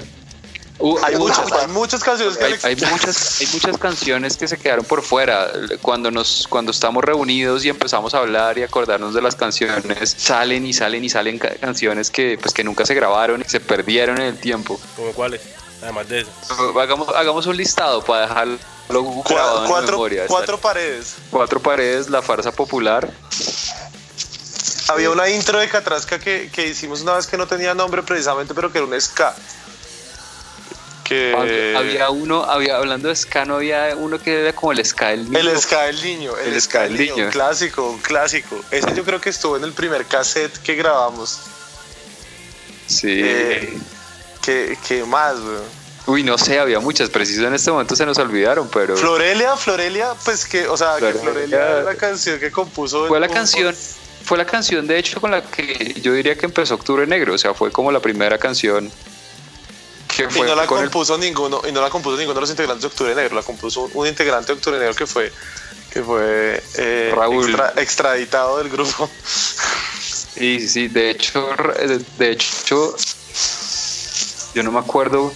[0.82, 4.86] Uh, hay, muchas, hay muchas canciones que hay, muchas, hay muchas canciones que se quedaron
[4.86, 5.52] por fuera.
[5.82, 10.66] Cuando nos, cuando estamos reunidos y empezamos a hablar y acordarnos de las canciones, salen
[10.66, 14.28] y salen y salen canciones que pues que nunca se grabaron y se perdieron en
[14.28, 14.80] el tiempo.
[14.96, 15.42] ¿Como cuáles?
[15.82, 16.32] Además de eso.
[16.80, 18.58] Hagamos, hagamos un listado para dejarlo
[19.28, 20.28] grabado cuatro, en memoria.
[20.28, 21.16] Cuatro paredes.
[21.30, 23.10] Cuatro paredes, la farsa popular.
[24.88, 28.54] Había una intro de Catrasca que, que hicimos una vez que no tenía nombre precisamente,
[28.54, 29.36] pero que era un ska
[31.76, 35.30] había uno, había, hablando de ska, no había uno que era como el ska del
[35.30, 35.40] niño.
[35.40, 37.26] El ska del niño, el, ska del niño.
[37.26, 38.60] Un clásico, un clásico.
[38.72, 41.40] Ese yo creo que estuvo en el primer cassette que grabamos.
[42.88, 43.22] Sí.
[43.24, 43.78] Eh,
[44.42, 45.36] ¿qué, más,
[46.08, 48.98] Uy, no sé, había muchas, preciso en este momento se nos olvidaron, pero...
[48.98, 53.08] Florelia, Florelia, pues que, o sea, que Florelia la canción que compuso...
[53.08, 53.76] Fue la canción,
[54.30, 57.38] fue la canción de hecho con la que yo diría que empezó Octubre Negro, o
[57.40, 58.92] sea, fue como la primera canción
[60.20, 63.16] y no la compuso ninguno y no la compuso ninguno de los integrantes de Octubre
[63.16, 65.34] Negro la compuso un integrante de Octubre Negro que fue
[65.90, 67.12] que fue eh,
[67.78, 69.10] extraditado del grupo.
[69.98, 71.50] Sí sí de hecho
[72.20, 72.96] de hecho
[74.54, 75.34] yo no me acuerdo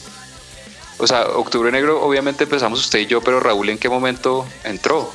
[1.00, 5.12] o sea Octubre Negro obviamente empezamos usted y yo pero Raúl en qué momento entró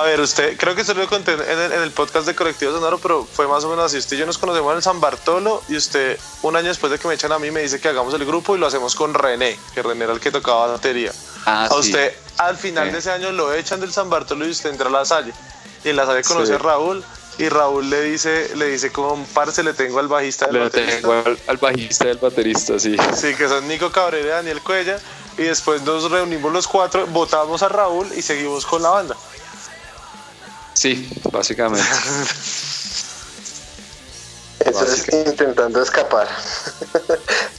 [0.00, 3.24] a ver, usted, creo que se lo conté en el, podcast de Colectivo Sonoro, pero
[3.24, 3.98] fue más o menos así.
[3.98, 7.08] Usted y yo nos conocemos en San Bartolo y usted, un año después de que
[7.08, 9.58] me echan a mí, me dice que hagamos el grupo y lo hacemos con René,
[9.74, 11.12] que René era el que tocaba batería.
[11.46, 14.70] Ah, a usted, al final de ese año, lo echan del San Bartolo y usted
[14.70, 15.32] entra a la Salle.
[15.84, 17.04] Y en la Salle conoce a Raúl
[17.38, 21.12] y Raúl le dice, le dice como parce le tengo al bajista del le Tengo
[21.46, 22.96] al, bajista del baterista, sí.
[23.14, 24.98] Sí, que son Nico Cabrera y Daniel Cuella.
[25.38, 29.16] Y después nos reunimos los cuatro, votamos a Raúl y seguimos con la banda.
[30.86, 31.84] Sí, básicamente.
[34.60, 36.28] Eso es intentando escapar.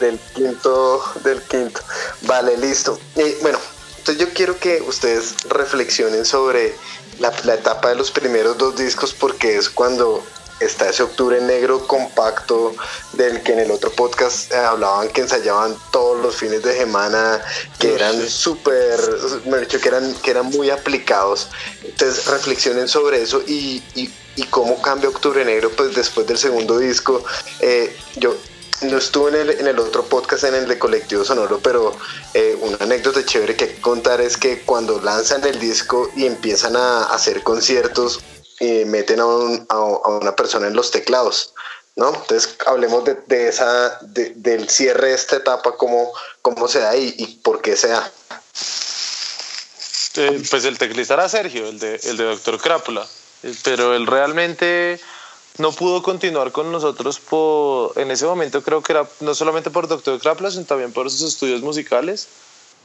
[0.00, 1.80] del, quinto, del quinto.
[2.22, 2.98] Vale, listo.
[3.40, 3.60] bueno,
[3.98, 6.74] entonces yo quiero que ustedes reflexionen sobre
[7.20, 10.24] la, la etapa de los primeros dos discos porque es cuando
[10.60, 12.74] está ese octubre negro compacto
[13.12, 17.42] del que en el otro podcast eh, hablaban que ensayaban todos los fines de semana,
[17.78, 18.98] que eran súper,
[19.46, 21.48] me dicho que eran, que eran muy aplicados.
[21.84, 24.10] Entonces reflexionen sobre eso y, y,
[24.50, 27.24] cómo cambia octubre negro pues después del segundo disco.
[27.60, 28.36] Eh, yo
[28.82, 31.96] no estuve en el, en el, otro podcast, en el de Colectivo Sonoro, pero
[32.34, 37.04] eh, una anécdota chévere que contar es que cuando lanzan el disco y empiezan a
[37.04, 38.20] hacer conciertos,
[38.60, 41.52] y meten a, una persona en los teclados.
[41.96, 42.08] ¿no?
[42.08, 47.62] Entonces hablemos de, esa, del cierre de esta etapa, cómo, cómo se da y, por
[47.62, 48.12] qué se da.
[50.16, 53.06] Eh, pues el teclista era Sergio, el de, el de Doctor Crápula,
[53.42, 54.98] eh, pero él realmente
[55.58, 59.88] no pudo continuar con nosotros por, en ese momento creo que era no solamente por
[59.88, 62.28] Doctor Crápula, sino también por sus estudios musicales.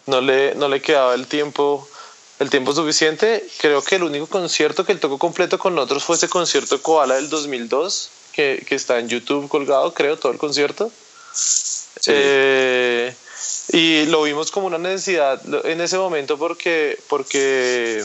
[0.07, 1.87] No le, no le quedaba el tiempo
[2.41, 3.47] el tiempo suficiente.
[3.59, 7.15] Creo que el único concierto que él tocó completo con nosotros fue ese concierto Koala
[7.15, 10.91] del 2002, que, que está en YouTube colgado, creo, todo el concierto.
[12.07, 13.13] Eh,
[13.73, 18.03] y lo vimos como una necesidad en ese momento porque, porque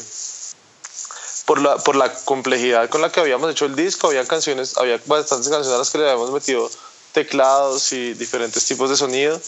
[1.47, 5.01] por la, por la complejidad con la que habíamos hecho el disco, había canciones, había
[5.07, 6.71] bastantes canciones a las que le habíamos metido
[7.13, 9.41] teclados y diferentes tipos de sonido.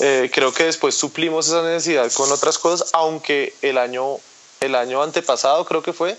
[0.00, 4.18] Eh, creo que después suplimos esa necesidad con otras cosas, aunque el año,
[4.64, 6.16] el año antepasado creo que fue,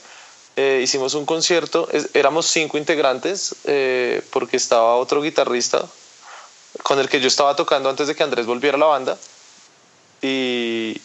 [0.55, 5.85] eh, hicimos un concierto, éramos cinco integrantes, eh, porque estaba otro guitarrista
[6.83, 9.17] con el que yo estaba tocando antes de que Andrés volviera a la banda.
[10.21, 11.01] Y,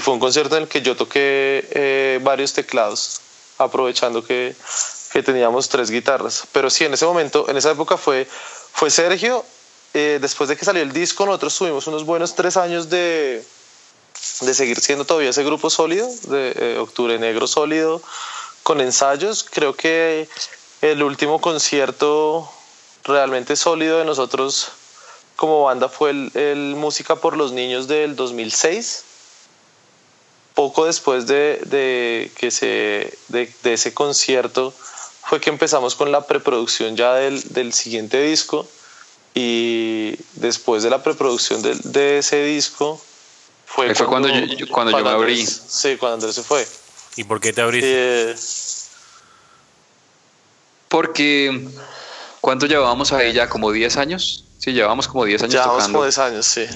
[0.00, 3.20] fue un concierto en el que yo toqué varios teclados,
[3.58, 4.56] aprovechando que,
[5.12, 6.44] que, teníamos tres guitarras.
[6.50, 8.26] Pero sí, en ese momento, en esa época fue,
[8.72, 9.44] fue Sergio,
[9.94, 13.44] eh, después de que salió el disco, nosotros tuvimos unos buenos tres años de,
[14.44, 18.02] de seguir siendo todavía ese grupo sólido, de eh, Octubre Negro sólido,
[18.62, 19.44] con ensayos.
[19.48, 20.28] Creo que
[20.80, 22.48] el último concierto
[23.04, 24.72] realmente sólido de nosotros
[25.36, 29.04] como banda fue el, Música por los Niños del 2006.
[30.54, 34.72] Poco después de, que se, de, ese concierto
[35.24, 38.68] fue que empezamos con la preproducción ya del, siguiente disco
[39.34, 43.00] y después de la preproducción de, ese disco
[43.74, 45.46] fue, cuando, yo, cuando, yo me abrí.
[45.46, 46.66] Sí, cuando Andrés se fue.
[47.16, 48.34] ¿Y por qué te abriste?
[50.88, 51.68] porque,
[52.42, 53.48] ¿cuánto llevábamos ahí ya?
[53.48, 54.44] ¿Como 10 años?
[54.58, 56.66] Sí, llevábamos como 10 años llevábamos como 10 años, sí.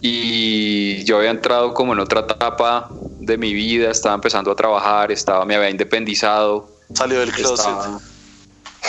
[0.00, 2.88] Y yo había entrado como en otra etapa
[3.20, 6.70] de mi vida, estaba empezando a trabajar, estaba, me había independizado.
[6.94, 7.72] Salió del closet.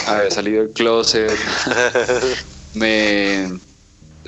[0.08, 1.32] había salido del closet.
[2.74, 3.60] me,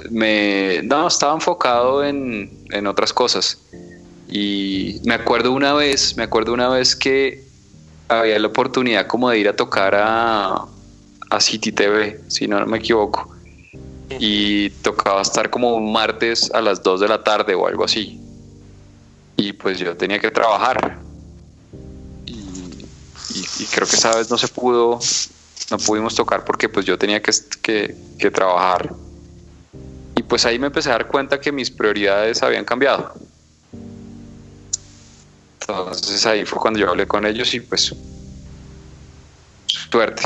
[0.10, 3.60] me, no, estaba enfocado en, en otras cosas.
[4.28, 7.44] Y me acuerdo una vez, me acuerdo una vez que
[8.08, 10.66] había la oportunidad como de ir a tocar a,
[11.30, 13.36] a City TV, si no me equivoco
[14.20, 18.20] y tocaba estar como un martes a las 2 de la tarde o algo así.
[19.38, 21.00] Y pues yo tenía que trabajar.
[22.26, 25.00] Y, creo que esa vez no se pudo,
[25.72, 27.32] no pudimos tocar porque pues yo tenía que,
[27.62, 28.94] que, que trabajar.
[30.26, 33.14] Y pues ahí me empecé a dar cuenta que mis prioridades habían cambiado.
[35.60, 37.94] Entonces ahí fue cuando yo hablé con ellos y pues
[39.68, 40.24] suerte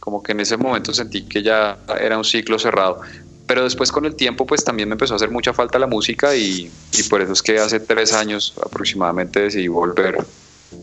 [0.00, 3.00] como que en ese momento sentí que ya era un ciclo cerrado.
[3.46, 6.36] Pero después con el tiempo pues también me empezó a hacer mucha falta la música
[6.36, 6.70] y,
[7.08, 10.18] por eso es que hace tres años aproximadamente decidí volver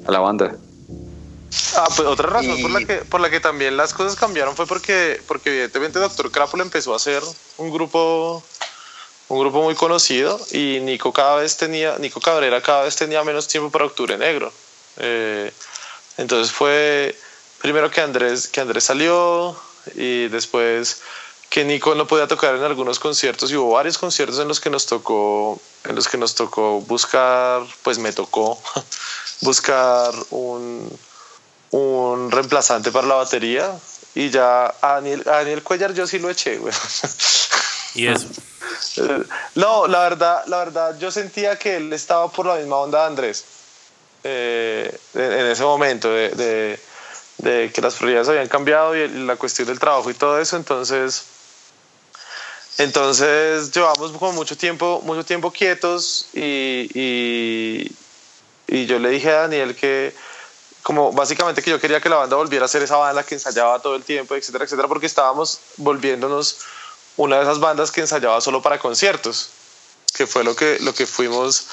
[0.07, 0.55] a la banda.
[1.75, 4.67] Ah, pues otra razón por, la que, por la que también las cosas cambiaron fue
[4.67, 7.21] porque, porque evidentemente Doctor Crápula empezó a ser
[7.57, 8.43] un grupo
[9.27, 13.47] un grupo muy conocido y Nico cada vez tenía Nico Cabrera cada vez tenía menos
[13.47, 14.51] tiempo para Octubre Negro.
[14.97, 15.51] Eh,
[16.17, 17.15] entonces fue
[17.61, 19.55] primero que Andrés, que Andrés salió
[19.95, 21.01] y después
[21.49, 24.69] que Nico no podía tocar en algunos conciertos y hubo varios conciertos en los que
[24.69, 28.61] nos tocó en los que nos tocó buscar pues me tocó
[29.41, 30.89] buscar un,
[31.71, 33.71] un reemplazante para la batería
[34.13, 36.73] y ya a Daniel, Daniel Cuellar yo sí lo eché güey.
[37.95, 38.27] y eso
[39.55, 43.07] no la verdad la verdad yo sentía que él estaba por la misma onda de
[43.07, 43.45] Andrés
[44.23, 46.77] eh, en, ese momento de
[47.41, 51.25] de que las prioridades habían cambiado y la cuestión del trabajo y todo eso, entonces
[52.77, 57.91] entonces llevamos como mucho tiempo, mucho tiempo quietos y, y,
[58.67, 60.13] y, yo le dije a Daniel que
[60.83, 63.79] como básicamente que yo quería que la banda volviera a ser esa banda que ensayaba
[63.79, 66.59] todo el tiempo, etcétera, etcétera, porque estábamos volviéndonos
[67.17, 69.49] una de esas bandas que ensayaba solo para conciertos,
[70.13, 71.67] que fue lo que, lo que fuimos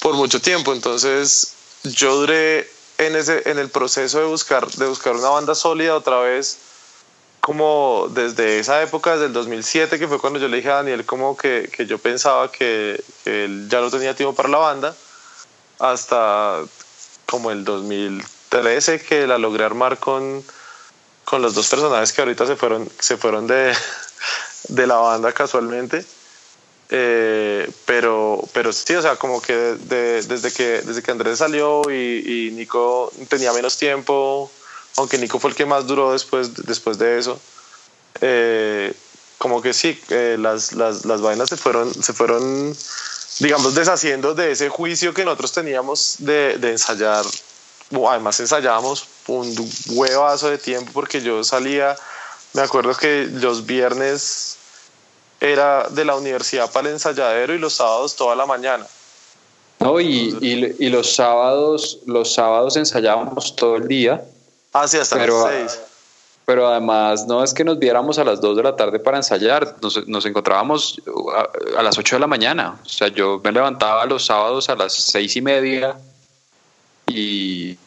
[0.00, 0.72] por mucho tiempo.
[0.72, 1.52] Entonces
[1.82, 6.20] yo duré en, ese, en el proceso de buscar, de buscar una banda sólida otra
[6.20, 6.58] vez,
[7.40, 11.04] como desde esa época, desde el 2007, que fue cuando yo le dije a Daniel
[11.04, 14.96] como que, que yo pensaba que, él ya no tenía tiempo para la banda,
[15.78, 16.62] hasta
[17.26, 17.64] como el
[18.50, 20.44] 2013 que la logré armar con,
[21.24, 23.74] con los dos personajes que ahorita se fueron, se fueron de,
[24.68, 26.04] de la banda casualmente.
[26.88, 32.50] Eh, pero, pero sí, o sea, como que desde que desde que Andrés salió y,
[32.52, 34.50] Nico tenía menos tiempo,
[34.96, 37.40] aunque Nico fue el que más duró después, después de eso,
[38.20, 38.94] eh,
[39.38, 42.74] como que sí, eh, las, las, las, vainas se fueron, se fueron,
[43.40, 47.24] digamos, deshaciendo de ese juicio que nosotros teníamos de, de ensayar.
[48.08, 49.54] Además ensayábamos un
[49.90, 51.96] huevazo de tiempo porque yo salía,
[52.52, 54.56] me acuerdo que los viernes
[55.40, 58.86] era de la universidad para el ensayadero y los sábados toda la mañana.
[59.78, 64.24] No, y, y, los sábados, los sábados ensayábamos todo el día.
[64.72, 65.80] Ah, sí, hasta pero, las seis.
[66.46, 69.76] Pero además no es que nos viéramos a las 2 de la tarde para ensayar,
[69.82, 71.02] nos, nos encontrábamos
[71.76, 72.80] a, las 8 de la mañana.
[72.84, 75.96] O sea, yo me levantaba los sábados a las seis y media
[77.06, 77.78] y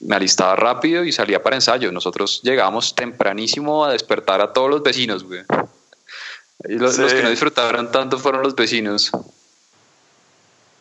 [0.00, 1.92] me alistaba rápido y salía para ensayo.
[1.92, 5.42] Nosotros llegábamos tempranísimo a despertar a todos los vecinos, güey.
[6.64, 9.10] Y los, que no disfrutaron tanto fueron los vecinos.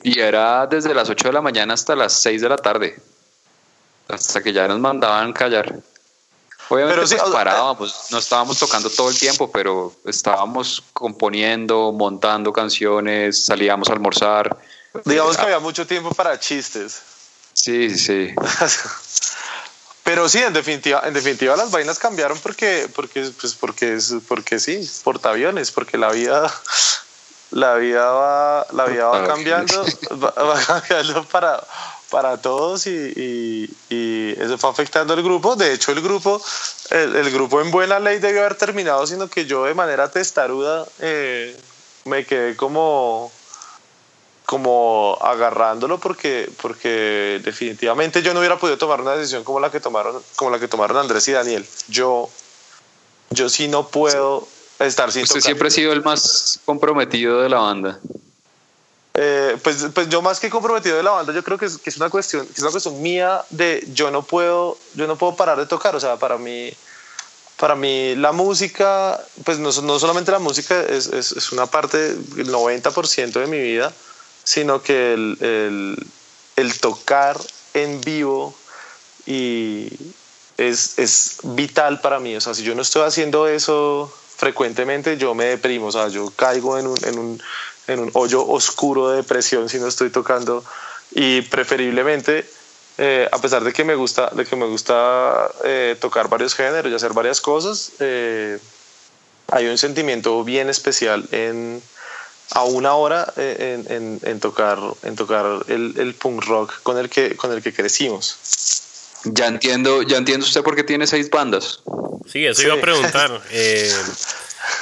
[0.04, 3.00] Y era desde las 8 de la mañana hasta las 6 de la tarde.
[4.08, 5.82] Hasta que ya nos mandaban callar.
[6.70, 13.46] Obviamente pero pues, parábamos, no estábamos tocando todo el tiempo, pero estábamos componiendo, montando canciones,
[13.46, 14.58] salíamos a almorzar.
[15.04, 17.02] Digamos que había mucho tiempo para chistes.
[17.64, 18.34] Sí, sí.
[20.04, 24.90] pero sí, en definitiva, en definitiva las vainas cambiaron porque, porque, pues porque, porque sí,
[25.04, 26.52] portaaviones, porque la vida,
[27.52, 31.64] la vida va, la vida va cambiando, va, cambiando para,
[32.10, 35.56] para todos y, y, eso fue afectando al grupo.
[35.56, 36.42] De hecho, el grupo,
[36.90, 41.56] el, grupo en buena ley debió haber terminado, sino que yo de manera testaruda eh,
[42.06, 43.32] me quedé como
[44.52, 49.80] como agarrándolo porque, porque definitivamente yo no hubiera podido tomar una decisión como la que
[49.80, 51.66] tomaron, como la que tomaron Andrés y Daniel.
[51.88, 52.30] Yo,
[53.30, 54.46] yo sí no puedo
[54.78, 58.00] estar sin Usted siempre ha sido el más comprometido de la banda.
[59.14, 61.90] Eh, pues, pues yo más que comprometido de la banda, yo creo que es, que
[61.90, 65.38] es una cuestión, que es una cuestión mía de yo no puedo, yo no puedo
[65.38, 65.96] parar de tocar.
[65.96, 66.74] O sea, para mí,
[67.56, 72.10] para mí la música, pues no, no solamente la música es, es, es una parte,
[72.10, 73.94] el 90% de mi vida
[74.44, 75.98] sino que el,
[76.56, 77.38] el, tocar
[77.74, 78.54] en vivo
[79.26, 79.88] y
[80.58, 82.36] es, es, vital para mí.
[82.36, 86.32] O sea, si yo no estoy haciendo eso frecuentemente, yo me deprimo, o sea, yo
[86.36, 87.44] caigo en un, en un,
[87.88, 90.64] en un hoyo oscuro de depresión si no estoy tocando
[91.12, 92.46] y preferiblemente...
[92.98, 96.92] Eh, a pesar de que me gusta, de que me gusta eh, tocar varios géneros
[96.92, 98.60] y hacer varias cosas, eh,
[99.48, 101.82] hay un sentimiento bien especial en,
[102.54, 107.10] a una hora eh, en, en, tocar, en tocar el, el, punk rock con el,
[107.10, 108.38] que, con el que crecimos.
[109.26, 111.82] Ya entiendo, ya entiendo usted por qué tiene seis bandas.
[112.28, 113.42] Sí, eso iba a preguntar.
[113.52, 113.92] Eh,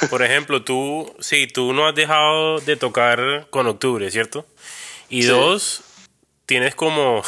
[0.08, 4.46] por ejemplo, tú, sí, tú no has dejado de tocar con Octubre, ¿cierto?
[5.08, 5.82] Y dos,
[6.46, 7.22] tienes como,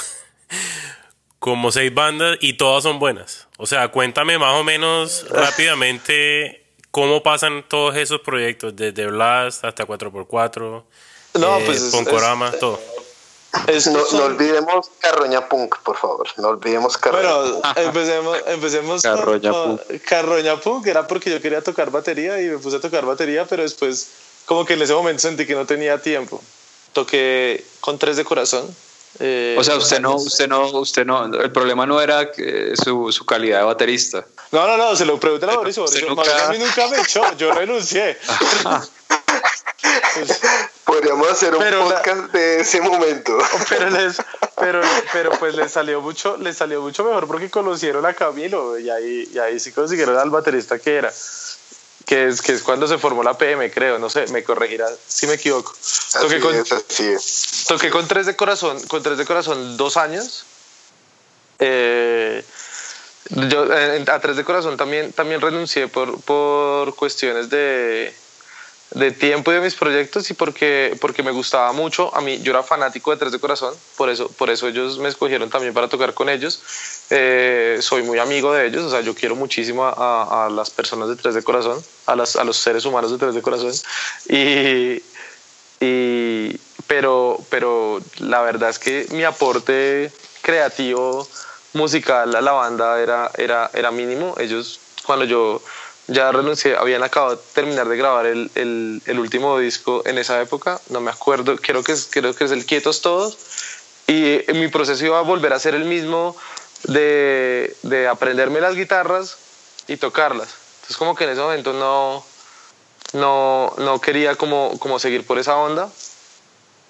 [1.38, 3.48] como seis bandas y todas son buenas.
[3.58, 6.61] O sea, cuéntame más o menos rápidamente
[6.92, 8.76] ¿Cómo pasan todos esos proyectos?
[8.76, 10.84] Desde Blast hasta 4x4,
[11.34, 12.78] no, eh, pues Punkorama, todo.
[14.12, 16.28] no, olvidemos Carroña Punk, por favor.
[16.36, 17.64] No olvidemos Carroña Punk.
[17.78, 19.80] empecemos, empecemos Carroña, Punk.
[20.06, 20.86] Carroña Punk.
[20.86, 24.10] Era porque yo quería tocar batería y me puse a tocar batería, pero después,
[24.44, 26.42] como que en ese momento sentí que no tenía tiempo.
[26.92, 28.68] Toqué con tres de corazón
[29.18, 32.30] eh, o sea, usted no, usted no, usted no, el problema no era
[32.82, 34.24] su, su, calidad de baterista.
[34.52, 35.84] No, no, no, se lo pregunté a Mauricio.
[36.08, 36.46] Nunca...
[36.46, 38.18] A mí nunca me echó, yo renuncié.
[40.84, 43.36] Podríamos hacer un podcast de ese momento.
[43.68, 44.16] Pero, les,
[44.56, 44.80] pero,
[45.12, 49.28] pero pues les salió mucho, les salió mucho mejor porque conocieron a Camilo y ahí,
[49.32, 51.12] y ahí sí consiguieron al baterista que era
[52.04, 55.26] que es, que es cuando se formó la PM, creo, no sé, me corregirá si
[55.26, 55.72] me equivoco.
[56.20, 56.64] Toqué, con,
[57.68, 60.44] toqué con tres de corazón, con tres de corazón dos años.
[61.58, 62.44] Eh,
[63.48, 68.14] yo a tres de corazón también, también renuncié por, por cuestiones de,
[68.94, 72.14] de tiempo y de mis proyectos y porque, porque me gustaba mucho.
[72.14, 75.08] A mí, yo era fanático de Tres de Corazón, por eso, por eso ellos me
[75.08, 76.62] escogieron también para tocar con ellos.
[77.10, 81.08] Eh, soy muy amigo de ellos, o sea, yo quiero muchísimo a, a, las personas
[81.08, 83.72] de Tres de Corazón, a, las, a los seres humanos de Tres de Corazón.
[84.28, 85.02] Y,
[85.80, 90.12] y, pero, pero la verdad es que mi aporte
[90.42, 91.26] creativo,
[91.72, 94.34] musical a la banda era, era, era mínimo.
[94.38, 95.62] Ellos, cuando yo
[96.08, 100.40] ya renuncié, habían acabado de terminar de grabar el, el, el, último disco en esa
[100.40, 103.38] época, no me acuerdo, creo que es, creo que es el Quietos Todos,
[104.06, 106.36] y mi proceso iba a volver a ser el mismo
[106.84, 109.36] de, de aprenderme las guitarras
[109.86, 110.48] y tocarlas.
[110.74, 112.24] Entonces como que en ese momento no,
[113.12, 115.88] no, no quería como, como seguir por esa onda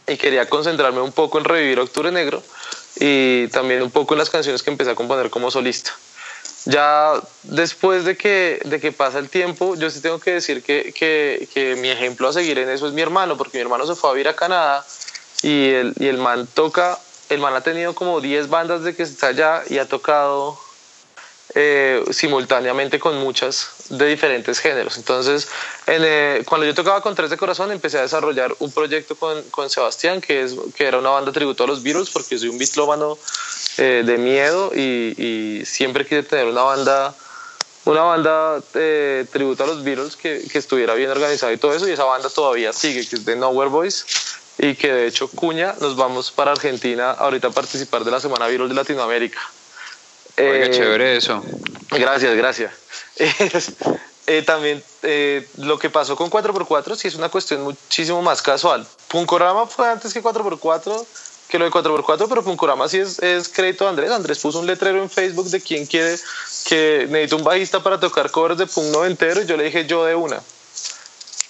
[0.06, 2.42] y quería concentrarme un poco en revivir Octubre Negro
[2.97, 5.93] y también un poco en las canciones que empecé a componer como solista.
[6.64, 10.93] Ya después de que, de que pasa el tiempo, yo sí tengo que decir que,
[10.97, 13.97] que, que, mi ejemplo a seguir en eso es mi hermano, porque mi hermano se
[13.97, 14.84] fue a vivir a Canadá
[15.43, 16.99] y el, y el man toca,
[17.30, 20.57] el man ha tenido como 10 bandas de que está allá y ha tocado
[21.55, 24.97] eh, simultáneamente con muchas de diferentes géneros.
[24.97, 25.49] Entonces,
[25.86, 29.68] eh, cuando yo tocaba con Tres de Corazón, empecé a desarrollar un proyecto con, con
[29.68, 33.18] Sebastián, que, es, que era una banda tributo a los Beatles, porque soy un bitlómano
[33.76, 37.14] eh, de miedo y, siempre quise tener una banda
[37.84, 41.88] una banda eh, tributo a los Beatles que, que, estuviera bien organizada y todo eso
[41.88, 44.05] y esa banda todavía sigue que es de Nowhere Boys
[44.59, 48.47] y que de hecho Cuña nos vamos para Argentina ahorita a participar de la Semana
[48.47, 49.40] Beatles de Latinoamérica
[50.51, 51.43] Oiga, eh, chévere eso
[51.90, 52.72] gracias, gracias
[54.47, 54.82] también
[55.59, 60.12] lo que pasó con 4x4 sí es una cuestión muchísimo más casual Punkorama fue antes
[60.14, 61.07] que 4x4
[61.53, 64.11] que lo de 4x4, pero Punkorama sí es, es crédito de Andrés.
[64.11, 66.16] Andrés puso un letrero en Facebook de quien quiere
[66.66, 70.03] que necesita un bajista para tocar covers de punk noventero y yo le dije yo
[70.07, 70.43] de una.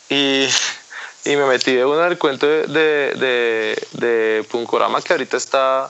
[0.09, 0.49] Y,
[1.24, 5.88] y me metí de una del cuento de, de, de, Punkorama que ahorita está,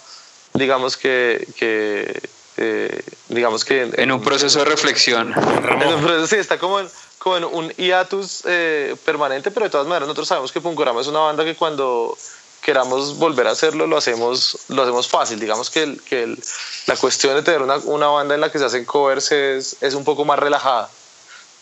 [0.53, 2.21] digamos que, que
[2.63, 3.91] eh, digamos que...
[3.95, 5.33] En, un proceso de reflexión.
[5.33, 6.89] En un proceso, sí, está como en,
[7.19, 11.07] como en un hiatus eh, permanente, pero de todas maneras nosotros sabemos que Punkorama es
[11.07, 12.17] una banda que cuando
[12.63, 15.41] queramos volver a hacerlo, lo hacemos, lo hacemos fácil.
[15.41, 16.43] Digamos que, el, que el,
[16.87, 19.95] la cuestión de tener una, una, banda en la que se hacen covers es, es
[19.95, 20.89] un poco más relajada.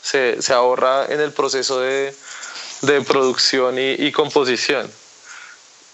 [0.02, 2.14] Se, se ahorra en el proceso de,
[2.82, 4.90] de producción y, y composición.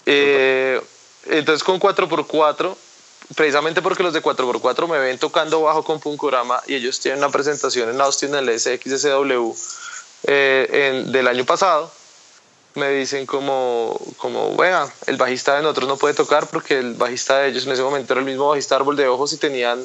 [0.05, 0.81] Eh,
[1.25, 2.75] entonces con 4x4,
[3.35, 7.29] precisamente porque los de 4x4 me ven tocando bajo con Punkorama y ellos tienen una
[7.29, 9.53] presentación en Austin en el SXSW
[10.23, 11.91] eh, del año pasado,
[12.75, 17.39] me dicen como, como, bueno, el bajista de nosotros no puede tocar porque el bajista
[17.39, 19.83] de ellos en ese momento era el mismo bajista Árbol de Ojos y tenían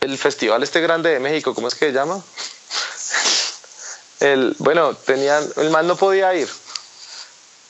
[0.00, 2.22] el festival este grande de México, ¿cómo es que se llama?
[4.20, 6.46] El, bueno, tenían, el man no podía ir.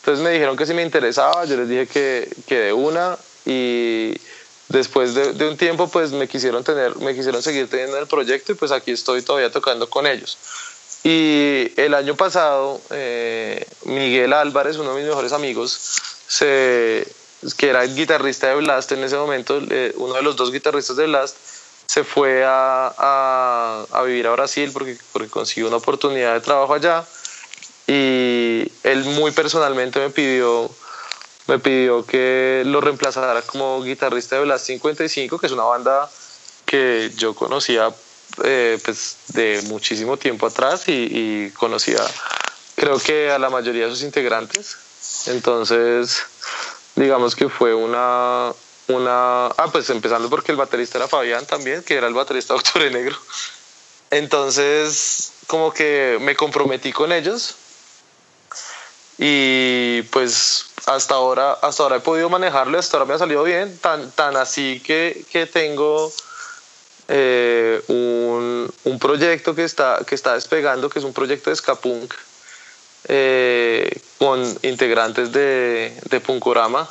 [0.01, 3.17] Entonces me dijeron que si me interesaba, yo les dije que, que de una
[3.47, 4.21] y
[4.71, 8.53] después de, de, un tiempo pues me quisieron tener, me quisieron seguir teniendo el proyecto
[8.53, 10.39] y pues aquí estoy todavía tocando con ellos.
[11.03, 15.79] Y el año pasado, eh, Miguel Álvarez, uno de mis mejores amigos,
[16.27, 17.07] se,
[17.57, 20.97] que era el guitarrista de Blast en ese momento, eh, uno de los dos guitarristas
[20.97, 21.37] de Blast,
[21.87, 26.75] se fue a, a, a, vivir a Brasil porque, porque consiguió una oportunidad de trabajo
[26.75, 27.05] allá.
[27.87, 30.71] Y él muy personalmente me pidió,
[31.51, 36.09] me pidió que lo reemplazara como guitarrista de Blast 55, que es una banda
[36.65, 37.93] que yo conocía
[38.45, 41.99] eh, pues de muchísimo tiempo atrás y, y, conocía
[42.77, 44.77] creo que a la mayoría de sus integrantes.
[45.27, 46.23] Entonces,
[46.95, 48.53] digamos que fue una,
[48.87, 49.47] una...
[49.47, 52.91] Ah, pues empezando porque el baterista era Fabián también, que era el baterista de Octubre
[52.93, 53.17] Negro.
[54.13, 57.57] Entonces, como que me comprometí con ellos
[59.23, 63.77] y pues hasta ahora, hasta ahora he podido manejarlo, hasta ahora me ha salido bien,
[63.77, 66.11] tan, tan así que, que tengo
[67.09, 72.15] eh, un, un, proyecto que está, que está despegando, que es un proyecto de Skapunk,
[73.09, 76.89] eh, con integrantes de, de Punkorama,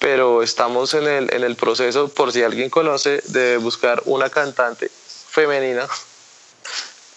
[0.00, 4.90] pero estamos en el, en el proceso, por si alguien conoce, de buscar una cantante
[5.28, 5.86] femenina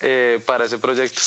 [0.02, 1.20] eh, para ese proyecto.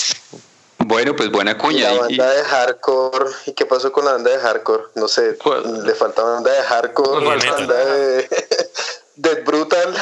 [0.84, 1.92] Bueno, pues buena cuña.
[1.92, 4.84] ¿Y la banda de hardcore, ¿y qué pasó con la banda de hardcore?
[4.94, 5.38] No sé,
[5.84, 8.28] le falta banda de hardcore, la banda de...
[9.14, 9.94] Dead Brutal.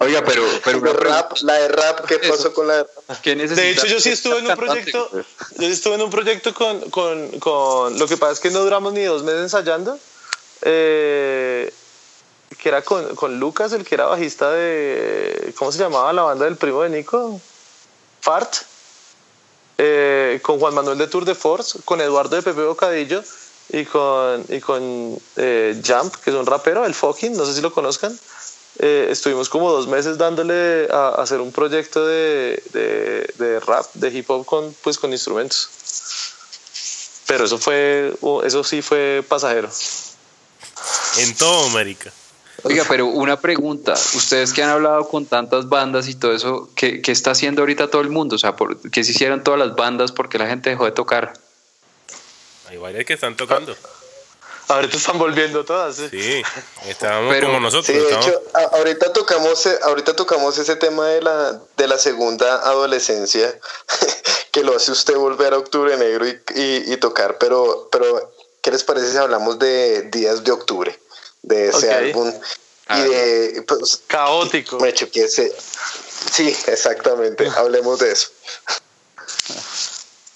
[0.00, 3.24] Oiga, pero, pero la, rap, la de rap, ¿qué pasó con la de rap?
[3.24, 5.22] De hecho, yo sí estuve en un proyecto, yo
[5.58, 8.92] sí estuve en un proyecto con, con, con, lo que pasa es que no duramos
[8.94, 9.98] ni dos meses ensayando,
[10.62, 11.72] eh,
[12.58, 16.46] que era con, con, Lucas, el que era bajista de, ¿cómo se llamaba la banda
[16.46, 17.40] del primo de Nico?
[18.22, 18.56] Fart.
[19.76, 23.22] Eh, con Juan Manuel de Tour de Force, con Eduardo de Pepe Bocadillo
[23.70, 27.60] y con, y con eh, Jump, que es un rapero, el fucking, no sé si
[27.60, 28.16] lo conozcan.
[28.78, 33.86] Eh, estuvimos como dos meses dándole a, a hacer un proyecto de, de, de, rap,
[33.94, 35.68] de hip hop con, pues, con instrumentos.
[37.26, 38.14] Pero eso fue,
[38.44, 39.70] eso sí fue pasajero.
[41.18, 42.12] En todo América.
[42.62, 47.02] Oiga, pero una pregunta, ustedes que han hablado con tantas bandas y todo eso, ¿qué,
[47.02, 48.36] qué está haciendo ahorita todo el mundo?
[48.36, 50.12] O sea, ¿por ¿qué se hicieron todas las bandas?
[50.12, 51.34] porque la gente dejó de tocar?
[52.68, 53.76] Hay varias que están tocando.
[54.68, 55.96] Ahorita están volviendo todas.
[55.96, 56.42] Sí, sí
[56.86, 57.86] estábamos como nosotros.
[57.86, 58.42] Sí, de hecho,
[58.72, 63.58] ahorita tocamos, ahorita tocamos ese tema de la, de la segunda adolescencia,
[64.52, 68.32] que lo hace usted volver a Octubre Negro y, y, y, tocar, pero, pero
[68.62, 70.98] ¿qué les parece si hablamos de Días de Octubre,
[71.44, 72.10] de ese okay.
[72.10, 72.32] álbum?
[72.90, 74.78] Y de, pues, Caótico.
[74.78, 75.54] Me choqué ese.
[76.30, 78.28] Sí, exactamente, hablemos de eso.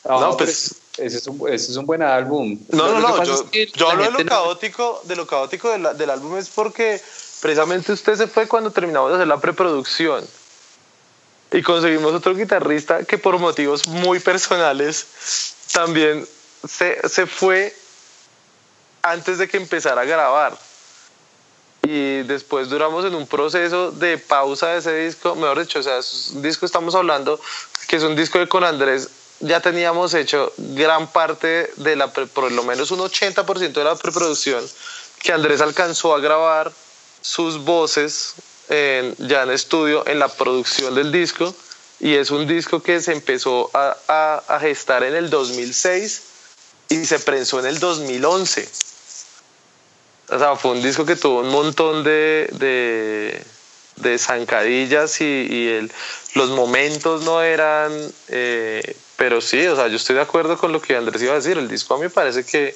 [0.05, 2.59] No, no pues ese es, un, ese es un buen álbum.
[2.71, 5.97] No, no, no, yo, es que yo hablo de lo caótico, de lo caótico del,
[5.97, 7.01] del álbum es porque
[7.41, 10.27] precisamente usted se fue cuando terminamos de hacer la preproducción
[11.53, 15.07] y conseguimos otro guitarrista que por motivos muy personales
[15.73, 16.27] también
[16.69, 17.75] se, se fue
[19.03, 20.59] antes de que empezara a grabar.
[21.83, 25.99] Y después duramos en un proceso de pausa de ese disco, mejor dicho, o sea,
[25.99, 27.41] es un disco estamos hablando
[27.87, 29.09] que es un disco de con Andrés
[29.41, 34.64] ya teníamos hecho gran parte de la, por lo menos un 80% de la preproducción,
[35.20, 36.72] que Andrés alcanzó a grabar
[37.20, 38.35] sus voces
[38.68, 41.55] en, ya en estudio en la producción del disco
[42.01, 46.22] y es un disco que se empezó a, a, a gestar en el 2006
[46.91, 48.68] y se prensó en el 2011.
[50.31, 53.43] O sea, fue un disco que tuvo un montón de, de,
[53.97, 55.93] de zancadillas y, y el,
[56.35, 57.93] los momentos no eran
[58.29, 61.37] eh, pero sí, o sea, yo estoy de acuerdo con lo que Andrés iba a
[61.37, 61.59] decir.
[61.59, 62.72] El disco a mí me parece que,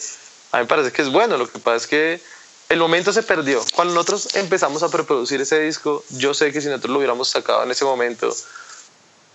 [0.51, 1.37] a mí me parece que es bueno.
[1.37, 2.21] Lo que pasa es que
[2.69, 3.65] el momento se perdió.
[3.77, 7.63] Cuando nosotros empezamos a preproducir ese disco, yo sé que si nosotros lo hubiéramos sacado
[7.63, 8.35] en ese momento,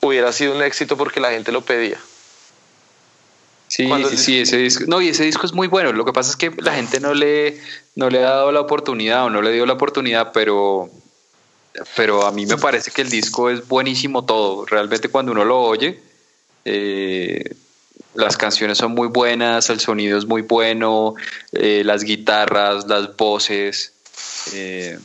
[0.01, 1.97] hubiera sido un éxito porque la gente lo pedía.
[3.78, 5.93] Sí, sí, ese disco, no, y ese disco es muy bueno.
[5.93, 7.61] Lo que pasa es que la gente no le,
[7.93, 10.89] no le ha dado la oportunidad o no le dio la oportunidad, pero,
[11.95, 14.65] pero a mí me parece que el disco es buenísimo todo.
[14.65, 15.99] Realmente cuando uno lo oye,
[16.65, 17.53] eh,
[18.15, 21.13] las canciones son muy buenas, el sonido es muy bueno,
[21.51, 23.93] eh, las guitarras, las voces.
[24.53, 24.97] Eh,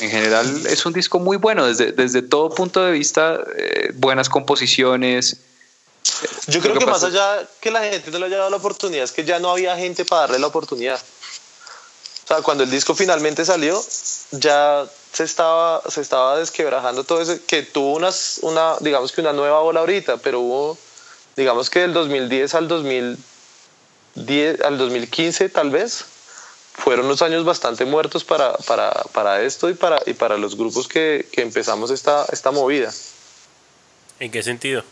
[0.00, 3.38] en general es un disco muy bueno desde, desde todo punto de vista,
[3.94, 5.36] buenas composiciones.
[6.46, 9.12] Yo creo que, más allá que la gente no le haya dado la oportunidad, es
[9.12, 11.00] que ya no había gente para darle la oportunidad.
[12.24, 13.82] O sea, cuando el disco finalmente salió,
[14.32, 19.32] ya se estaba, se estaba desquebrajando todo eso, que tuvo unas, una, digamos que una
[19.32, 20.78] nueva ola ahorita, pero hubo,
[21.36, 26.04] digamos que del 2010 al 2010, al 2015 tal vez,
[26.74, 30.88] fueron unos años bastante muertos para, para, para esto y para, y para los grupos
[30.88, 32.92] que, que empezamos esta, esta movida.
[34.18, 34.82] ¿En qué sentido?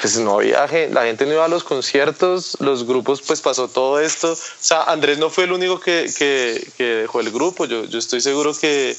[0.00, 4.00] Pues no había la gente no iba a los conciertos, los grupos pues pasó todo
[4.00, 4.32] esto.
[4.32, 8.20] O sea, Andrés no fue el único que, que, dejó el grupo, yo, yo estoy
[8.20, 8.96] seguro que,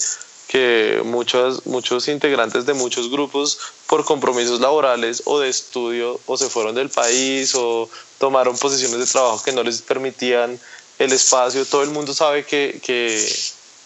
[0.48, 6.50] que muchos, muchos integrantes de muchos grupos por compromisos laborales o de estudio o se
[6.50, 7.90] fueron del país o
[8.20, 10.60] tomaron posiciones de trabajo que no les permitían
[11.00, 11.66] el espacio.
[11.66, 13.28] Todo el mundo sabe que, que,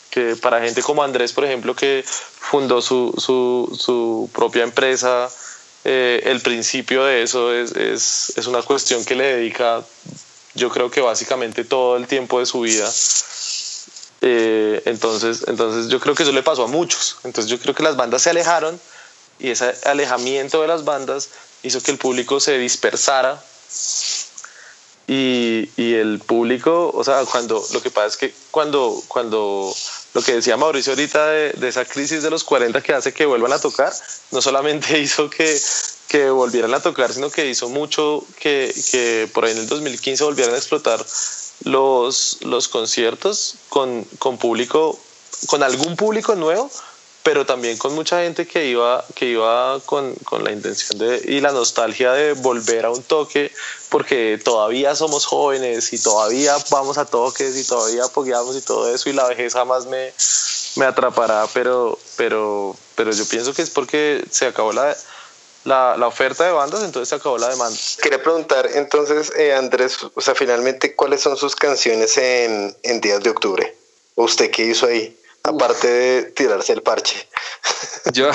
[0.10, 5.30] que para gente como Andrés, por ejemplo, que fundó su, su, su propia empresa,
[5.88, 9.84] eh, el principio de eso es, es, es, una cuestión que le dedica,
[10.56, 12.92] yo creo que básicamente todo el tiempo de su vida.
[14.22, 17.18] Eh, entonces, entonces yo creo que eso le pasó a muchos.
[17.24, 18.80] Entonces yo creo que las bandas se alejaron
[19.38, 21.30] y ese alejamiento de las bandas
[21.62, 23.40] hizo que el público se dispersara
[25.06, 29.72] y, y, el público, o sea, cuando lo que pasa es que cuando, cuando
[30.16, 33.52] lo que decía Mauricio ahorita de, esa crisis de los 40 que hace que vuelvan
[33.52, 33.92] a tocar,
[34.32, 35.60] no solamente hizo que,
[36.08, 40.24] que volvieran a tocar, sino que hizo mucho que, que por ahí en el 2015
[40.24, 41.06] volvieran a explotar
[41.66, 44.98] los, los conciertos con, con público,
[45.48, 46.72] con algún público nuevo,
[47.26, 51.42] pero también con mucha gente que iba, que iba con, con, la intención de, y
[51.42, 53.52] la nostalgia de volver a un toque,
[53.90, 59.10] porque todavía somos jóvenes y todavía vamos a toques y todavía apoyamos y todo eso,
[59.10, 60.14] y la vejez jamás me,
[60.76, 64.96] me atrapará, pero, pero, pero yo pienso que es porque se acabó la,
[65.64, 67.76] la, la, oferta de bandas, entonces se acabó la demanda.
[68.04, 73.24] Quería preguntar entonces, eh, Andrés, o sea, finalmente, ¿cuáles son sus canciones en, en días
[73.24, 73.76] de octubre?
[74.14, 75.18] ¿Usted qué hizo ahí?
[75.46, 77.28] Aparte de tirarse el parche.
[78.14, 78.30] Yo,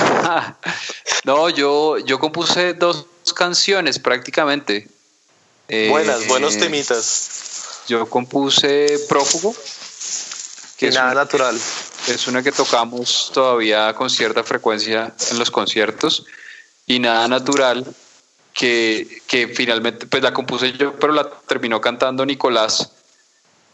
[1.25, 4.89] no, yo, yo compuse dos canciones prácticamente.
[5.89, 7.83] Buenas, buenos eh, temitas.
[7.89, 9.55] Yo compuse Prófugo.
[10.79, 11.61] Que es nada natural.
[12.07, 16.25] Es una que tocamos todavía con cierta frecuencia en los conciertos.
[16.87, 17.85] Y nada natural,
[18.55, 22.93] que, que finalmente, pues la compuse yo, pero la terminó cantando Nicolás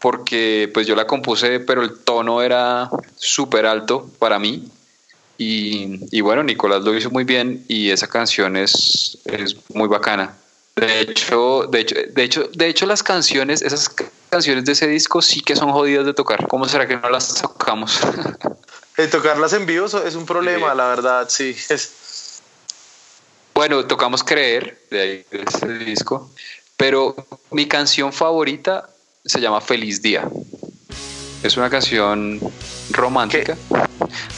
[0.07, 4.65] porque pues yo la compuse, pero el tono era súper alto para mí.
[5.37, 10.33] Y, bueno, Nicolás lo hizo muy bien y esa canción es, es muy bacana.
[10.77, 13.93] De hecho, de hecho, de hecho, de hecho, las canciones, esas
[14.29, 16.47] canciones de ese disco sí que son jodidas de tocar.
[16.47, 17.99] ¿Cómo será que no las tocamos?
[18.95, 21.53] El tocarlas en vivo es un problema, la verdad, sí.
[21.67, 22.39] Es...
[23.53, 26.31] Bueno, tocamos Creer de ahí de ese disco,
[26.77, 27.13] pero
[27.51, 28.87] mi canción favorita
[29.27, 30.27] se llama Feliz Día.
[31.43, 32.39] Es una canción
[32.91, 33.55] romántica.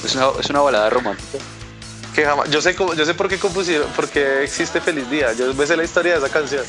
[0.03, 1.37] Es una, es una, balada romántica.
[2.13, 5.33] Que jamás, yo sé yo sé por qué compusieron, por qué existe Feliz Día.
[5.33, 6.65] Yo sé la historia de esa canción.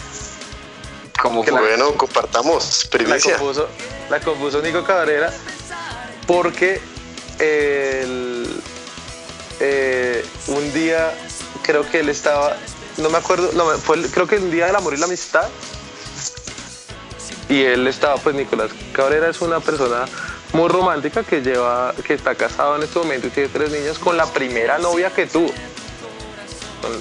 [1.20, 3.32] Como que bueno, compartamos primicia.
[3.32, 3.68] La compuso,
[4.08, 5.32] la compuso Nico Cabrera
[6.26, 6.80] porque
[7.38, 8.62] el,
[9.58, 11.12] eh, un día
[11.62, 12.56] creo que él estaba,
[12.98, 15.48] no me acuerdo, no, fue, creo que el día del amor y la amistad
[17.50, 20.06] y él estaba, pues Nicolás Cabrera es una persona
[20.52, 24.16] muy romántica que lleva, que está casado en este momento y tiene tres niños con
[24.16, 25.52] la primera novia que tuvo.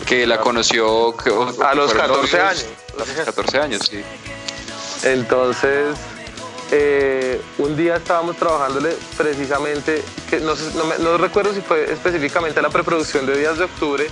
[0.06, 1.16] Que la conoció
[1.64, 2.66] a los 14 años.
[2.96, 4.04] A los 14 años, sí.
[5.04, 5.96] Entonces,
[6.72, 10.54] eh, un día estábamos trabajándole precisamente, que no,
[11.00, 14.08] no, recuerdo si fue específicamente la preproducción de Días de Octubre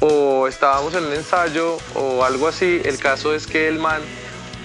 [0.00, 2.80] o estábamos en un ensayo o algo así.
[2.84, 4.02] El caso es que el man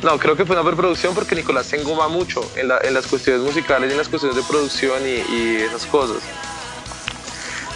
[0.03, 3.89] no, creo que fue una preproducción porque Nicolás se engoma mucho en, las cuestiones musicales
[3.89, 6.17] y en las cuestiones de producción y, esas cosas.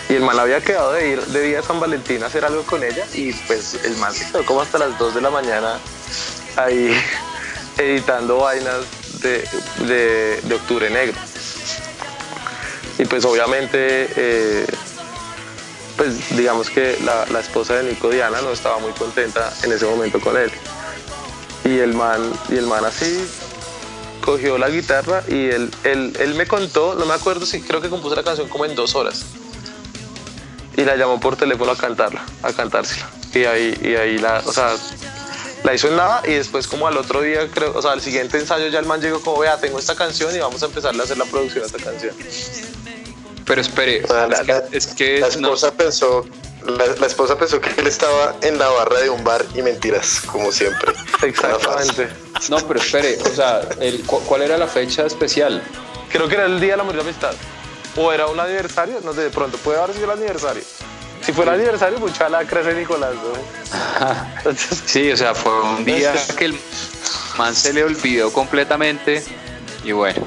[0.09, 2.63] Y el man había quedado de ir de día a San Valentín a hacer algo
[2.63, 5.79] con ella y pues el man se quedó como hasta las 2 de la mañana
[6.55, 6.95] ahí
[7.77, 8.81] editando vainas
[9.21, 9.47] de,
[10.43, 11.17] de, Octubre Negro.
[12.97, 14.65] Y pues obviamente, eh,
[15.97, 19.85] pues digamos que la, la, esposa de Nico Diana no estaba muy contenta en ese
[19.85, 20.51] momento con él.
[21.65, 23.27] Y el man, y el man así
[24.21, 27.89] cogió la guitarra y él, él, él me contó, no me acuerdo si creo que
[27.89, 29.25] compuso la canción como en dos horas.
[30.77, 33.09] Y la llamó por teléfono a cantarla, a cantársela.
[33.33, 34.75] Y ahí, y ahí la, o sea,
[35.63, 38.37] la hizo en nada y después como al otro día, creo, o sea, al siguiente
[38.37, 41.03] ensayo ya el man llegó como, vea, tengo esta canción y vamos a empezar a
[41.03, 42.15] hacer la producción de esta canción.
[43.45, 44.03] Pero espere,
[44.71, 46.25] es, que, la esposa pensó
[46.67, 50.51] la, esposa pensó que él estaba en la barra de un bar y mentiras, como
[50.51, 50.93] siempre.
[51.23, 52.09] Exactamente.
[52.49, 55.61] No, pero espere, o sea, el, ¿cuál era la fecha especial?
[56.09, 57.33] Creo que era el día de la muerte de amistad.
[57.97, 60.63] O era un aniversario, no sé, de pronto puede haber sido el aniversario.
[61.21, 63.13] Si fuera el aniversario, mucha la crece Nicolás.
[64.85, 66.59] sí, o sea, fue un día que el
[67.37, 69.23] man se le olvidó completamente
[69.83, 70.21] y bueno.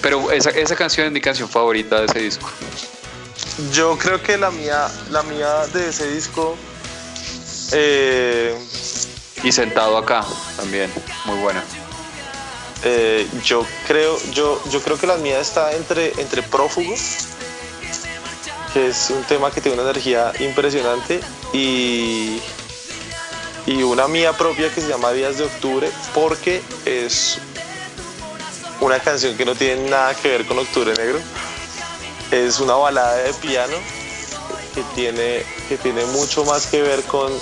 [0.00, 2.48] Pero esa, esa canción es mi canción favorita de ese disco.
[3.72, 6.56] Yo creo que la mía, la mía de ese disco.
[7.72, 8.56] Eh,
[9.42, 10.24] y sentado acá
[10.56, 10.90] también,
[11.24, 11.62] muy buena.
[12.84, 16.94] Eh, yo creo, yo, yo creo que la mía está entre, entre prófugo,
[18.72, 21.20] que es un tema que tiene una energía impresionante,
[21.52, 22.40] y,
[23.66, 27.38] y una mía propia que se llama Días de Octubre, porque es
[28.80, 31.18] una canción que no tiene nada que ver con Octubre Negro
[32.30, 33.76] es una balada de piano
[34.74, 37.32] que tiene, que tiene mucho más que ver con,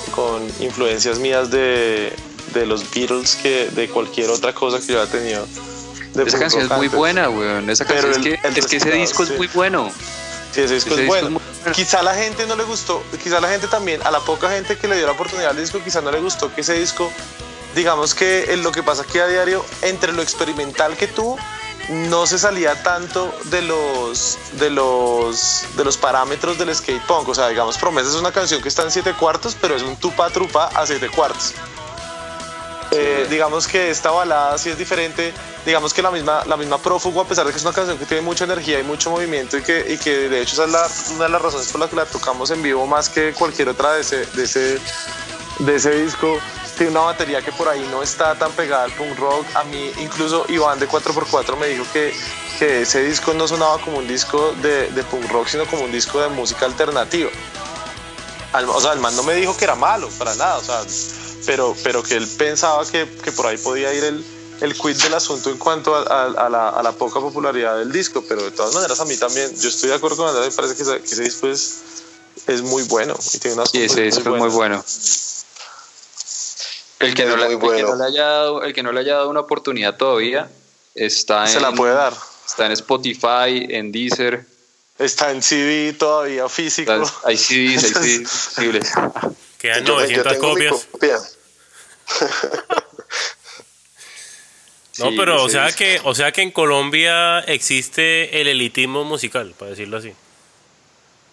[0.61, 2.15] influencias mías de,
[2.55, 5.47] los Beatles que de cualquier otra cosa que yo haya tenido.
[6.15, 7.69] Esa canción es muy buena, weón.
[7.69, 9.91] Esa canción es, que, es que ese disco es muy bueno.
[10.53, 11.39] Sí, ese disco, es, bueno.
[11.75, 14.79] Quizá a la gente no le gustó, quizá la gente también, a la poca gente
[14.79, 17.13] que le dio la oportunidad al disco, quizá no le gustó que ese disco,
[17.75, 21.37] digamos que lo que pasa aquí a diario, entre lo experimental que tuvo
[21.89, 27.29] no se salía tanto de los, de los, de los parámetros del skate punk.
[27.29, 29.97] O sea, digamos, Promesa es una canción que está en siete cuartos, pero es un
[29.97, 31.55] tupa trupa a siete cuartos.
[32.93, 35.33] Eh, digamos que esta balada sí es diferente.
[35.65, 38.07] Digamos que la misma, la misma Prófugo, a pesar de que es una canción que
[38.07, 41.15] tiene mucha energía y mucho movimiento y que, y que de hecho esa es la,
[41.17, 43.95] una de las razones por las que la tocamos en vivo más que cualquier otra
[43.95, 44.79] de ese, de ese,
[45.59, 46.39] de ese disco
[46.77, 49.47] tiene una batería que por ahí no está tan pegada al punk rock.
[49.55, 52.15] A mí, incluso Iván de 4x4 me dijo que,
[52.59, 55.93] que ese disco no sonaba como un disco de, de, punk rock, sino como un
[55.93, 57.31] disco de música alternativa.
[58.69, 60.83] o sea, el man no me dijo que era malo, para nada, o sea,
[61.47, 64.25] pero, pero que él pensaba que, que por ahí podía ir el,
[64.61, 68.23] el quid del asunto en cuanto a, a, la, a, la, poca popularidad del disco,
[68.29, 70.77] pero de todas maneras a mí también, yo estoy de acuerdo con Andrés, me parece
[70.77, 71.79] que ese, que ese disco es,
[72.47, 74.85] es, muy bueno y tiene unas sí, ese disco es muy bueno.
[76.99, 77.45] El que, no, le
[78.05, 80.49] haya dado, el que no le haya dado una oportunidad todavía
[80.95, 82.15] está Se la puede dar.
[82.47, 84.47] Está en Spotify, en Deezer.
[84.99, 86.93] Está en CD todavía físico.
[87.25, 88.93] hay CDs, hay CDs
[89.59, 90.89] Quedan 900 copias.
[94.99, 99.73] no, pero o sea que, o sea que en Colombia existe el elitismo musical, para
[99.73, 100.15] decirlo así.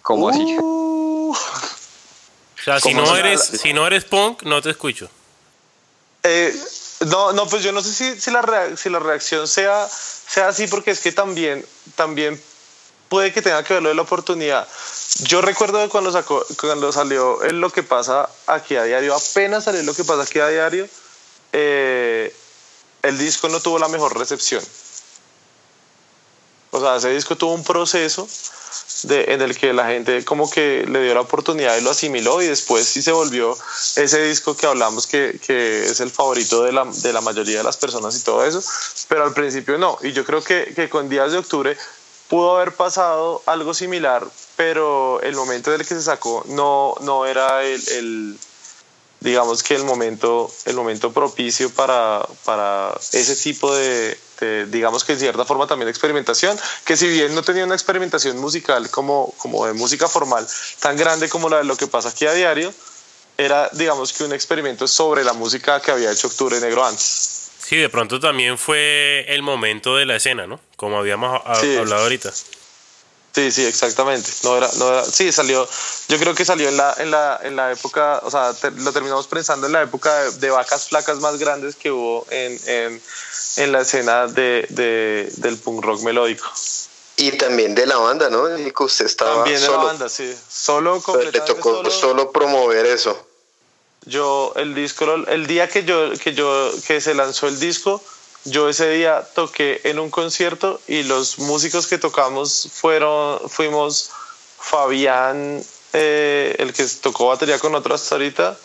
[0.02, 0.44] ¿Cómo así?
[0.60, 1.32] Uh.
[1.32, 5.08] O sea, si no eres, si no eres punk, no te escucho.
[6.24, 6.58] Eh,
[7.06, 11.00] no, no, pues yo no sé si, si, la, reacción sea, sea así, porque es
[11.00, 11.64] que también,
[11.96, 12.40] también
[13.08, 14.66] puede que tenga que ver lo de la oportunidad.
[15.24, 19.94] Yo recuerdo cuando, sacó, cuando salió Lo que pasa aquí a diario, apenas salió Lo
[19.94, 20.88] que pasa aquí a diario,
[21.52, 22.34] eh,
[23.02, 24.64] el disco no tuvo la mejor recepción.
[26.74, 28.26] O sea, ese disco tuvo un proceso
[29.08, 32.48] en el que la gente como que le dio la oportunidad y lo asimiló y
[32.48, 33.56] después sí se volvió
[33.94, 37.62] ese disco que hablamos que, que es el favorito de la, de la, mayoría de
[37.62, 38.60] las personas y todo eso,
[39.06, 39.98] pero al principio no.
[40.02, 41.76] Y yo creo que, que con Días de Octubre
[42.28, 47.24] pudo haber pasado algo similar, pero el momento en el que se sacó no, no
[47.24, 48.38] era el, el
[49.20, 54.18] digamos que el momento, el momento propicio para, para ese tipo de,
[54.68, 58.90] digamos que en cierta forma también experimentación, que si bien no tenía una experimentación musical
[58.90, 60.46] como, como de música formal
[60.80, 62.72] tan grande como la de lo que pasa aquí a diario,
[63.36, 67.50] era digamos que un experimento sobre la música que había hecho Octubre Negro antes.
[67.58, 70.60] Sí, de pronto también fue el momento de la escena, ¿no?
[70.76, 72.30] Como habíamos hablado ahorita.
[73.34, 74.30] Sí, sí, exactamente.
[74.44, 75.68] No era, no era, sí, salió,
[76.08, 79.26] yo creo que salió en la, en la, en la época, o sea, lo terminamos
[79.26, 83.02] pensando en la época de, vacas flacas más grandes que hubo en, en,
[83.56, 86.46] en la escena de, de, del punk rock melódico.
[87.16, 88.44] Y también de la banda, ¿no?
[88.46, 90.32] que usted estaba También de la banda, sí.
[90.48, 93.26] Solo Le tocó solo, promover eso.
[94.06, 98.02] Yo, el disco, el día que yo, que yo, que se lanzó el disco,
[98.44, 104.10] yo ese día toqué en un concierto y los músicos que tocamos fueron, fuimos
[104.58, 108.56] Fabián, eh, el que tocó batería con otro hasta ahorita,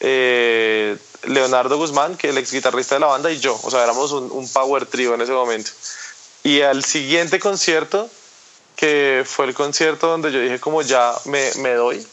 [0.00, 3.58] eh, Leonardo Guzmán, que es el ex guitarrista de la banda, y yo.
[3.62, 5.70] O sea, éramos un, power trio en ese momento.
[6.42, 8.10] Y al siguiente concierto,
[8.74, 12.04] que fue el concierto donde yo dije como ya me, me doy,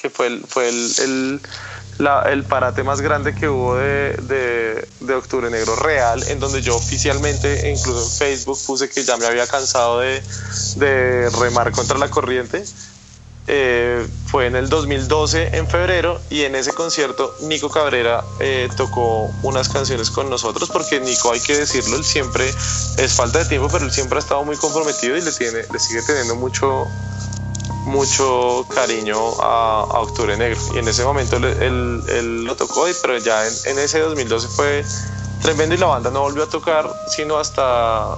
[0.00, 1.40] que fue el, fue el,
[1.98, 6.76] la, el parate más grande que hubo de, de, Octubre Negro real, en donde yo
[6.76, 10.22] oficialmente, incluso en Facebook, puse que ya me había cansado de,
[10.76, 12.64] de remar contra la corriente.
[13.46, 19.30] Eh, fue en el 2012 en febrero y en ese concierto Nico Cabrera eh, tocó
[19.42, 22.48] unas canciones con nosotros porque Nico hay que decirlo él siempre
[22.96, 25.78] es falta de tiempo pero él siempre ha estado muy comprometido y le tiene le
[25.78, 26.86] sigue teniendo mucho
[27.84, 33.46] mucho cariño a, a Octubre Negro y en ese momento él, lo tocó pero ya
[33.46, 34.84] en, en ese 2012 fue
[35.42, 38.16] tremendo y la banda no volvió a tocar sino hasta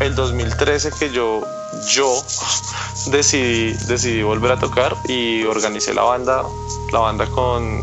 [0.00, 1.42] el 2013 que yo
[1.90, 2.24] yo
[3.06, 6.42] decidí, decidí volver a tocar y organicé la banda,
[6.92, 7.82] la banda con,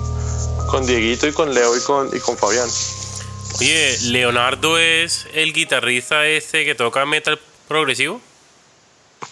[0.67, 2.69] con Dieguito y con Leo y con, y con Fabián.
[3.59, 8.19] Oye, ¿Leonardo es el guitarrista este que toca metal progresivo?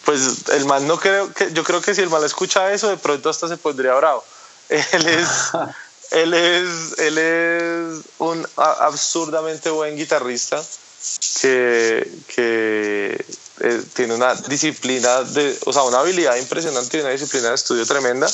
[0.06, 2.98] Pues el man no creo que, yo creo que si el man escucha eso, de
[2.98, 4.24] pronto hasta se pondría bravo.
[4.70, 5.28] Él es,
[6.12, 10.62] él es, él es un absurdamente buen guitarrista
[11.42, 13.26] que, que
[13.62, 17.86] eh, tiene una disciplina, de, o sea, una habilidad impresionante y una disciplina de estudio
[17.86, 18.28] tremenda.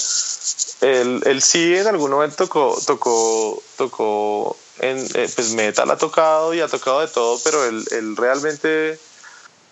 [0.82, 6.54] Él, él sí en algún momento tocó, tocó, tocó en, eh, pues metal ha tocado
[6.54, 9.00] y ha tocado de todo, pero él, él realmente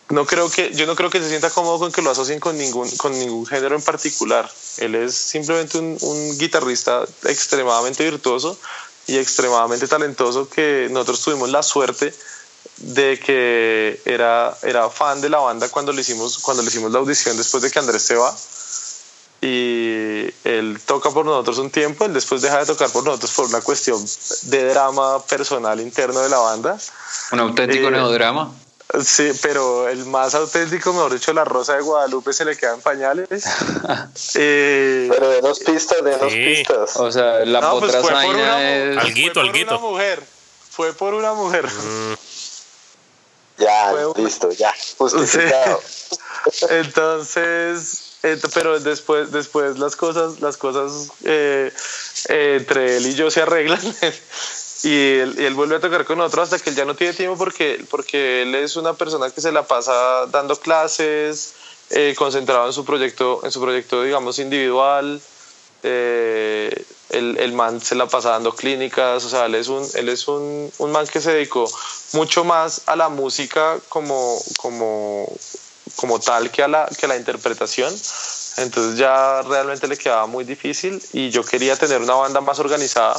[0.10, 2.58] no creo que yo no creo que se sienta cómodo con que lo asocien con
[2.58, 8.58] ningún con ningún género en particular él es simplemente un, un, guitarrista extremadamente virtuoso
[9.08, 12.14] y extremadamente talentoso que nosotros tuvimos la suerte
[12.78, 17.00] de que era, era fan de la banda cuando le, hicimos, cuando le hicimos la
[17.00, 18.36] audición después de que Andrés se va.
[19.42, 23.46] Y él toca por nosotros un tiempo, él después deja de tocar por nosotros por
[23.46, 24.04] una cuestión
[24.44, 26.78] de drama personal interno de la banda.
[27.32, 28.52] Un auténtico eh, neodrama.
[29.04, 33.30] Sí, pero el más auténtico, mejor dicho, la Rosa de Guadalupe se le quedan pañales.
[34.36, 36.44] eh, pero de dos pistas, de dos sí.
[36.46, 36.96] pistas.
[36.98, 38.98] O sea, la no, pues fue por una, es...
[38.98, 39.78] Alguito, fue por alguito.
[39.78, 40.24] una mujer.
[40.70, 41.66] Fue por una mujer.
[41.66, 42.14] Mm.
[43.58, 44.74] Ya, Fue- listo, ya.
[44.98, 45.82] Justificado.
[46.70, 48.18] Entonces,
[48.54, 51.72] pero después, después las cosas, las cosas eh,
[52.30, 53.80] eh, entre él y yo se arreglan
[54.86, 57.14] y él, y él vuelve a tocar con otro hasta que él ya no tiene
[57.14, 61.56] tiempo porque, porque él es una persona que se la pasa dando clases,
[61.90, 65.20] eh, concentrado en su proyecto, en su proyecto, digamos, individual.
[65.82, 70.10] Eh, el, el man se la pasa dando clínicas, o sea, él es un, él
[70.10, 71.68] es un, un man que se dedicó
[72.14, 75.28] mucho más a la música como, como,
[75.96, 77.92] como tal que a, la, que a la interpretación.
[78.58, 83.16] Entonces ya realmente le quedaba muy difícil y yo quería tener una banda más organizada,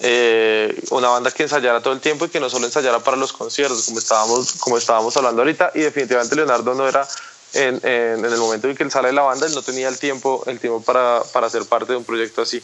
[0.00, 3.32] eh, una banda que ensayara todo el tiempo y que no solo ensayara para los
[3.32, 7.06] conciertos, como estábamos, como estábamos hablando ahorita, y definitivamente Leonardo no era,
[7.54, 9.88] en, en, en el momento en que él sale de la banda, él no tenía
[9.88, 12.62] el tiempo, el tiempo para, para ser parte de un proyecto así.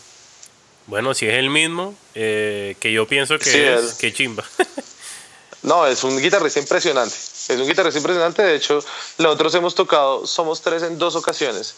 [0.86, 3.94] Bueno, si es el mismo, eh, que yo pienso que Sí, es, es.
[3.94, 4.44] que chimba.
[5.62, 7.14] No, es un guitarrista impresionante.
[7.14, 8.42] Es un guitarrista impresionante.
[8.42, 8.84] De hecho,
[9.16, 11.74] nosotros hemos tocado, somos tres en dos ocasiones.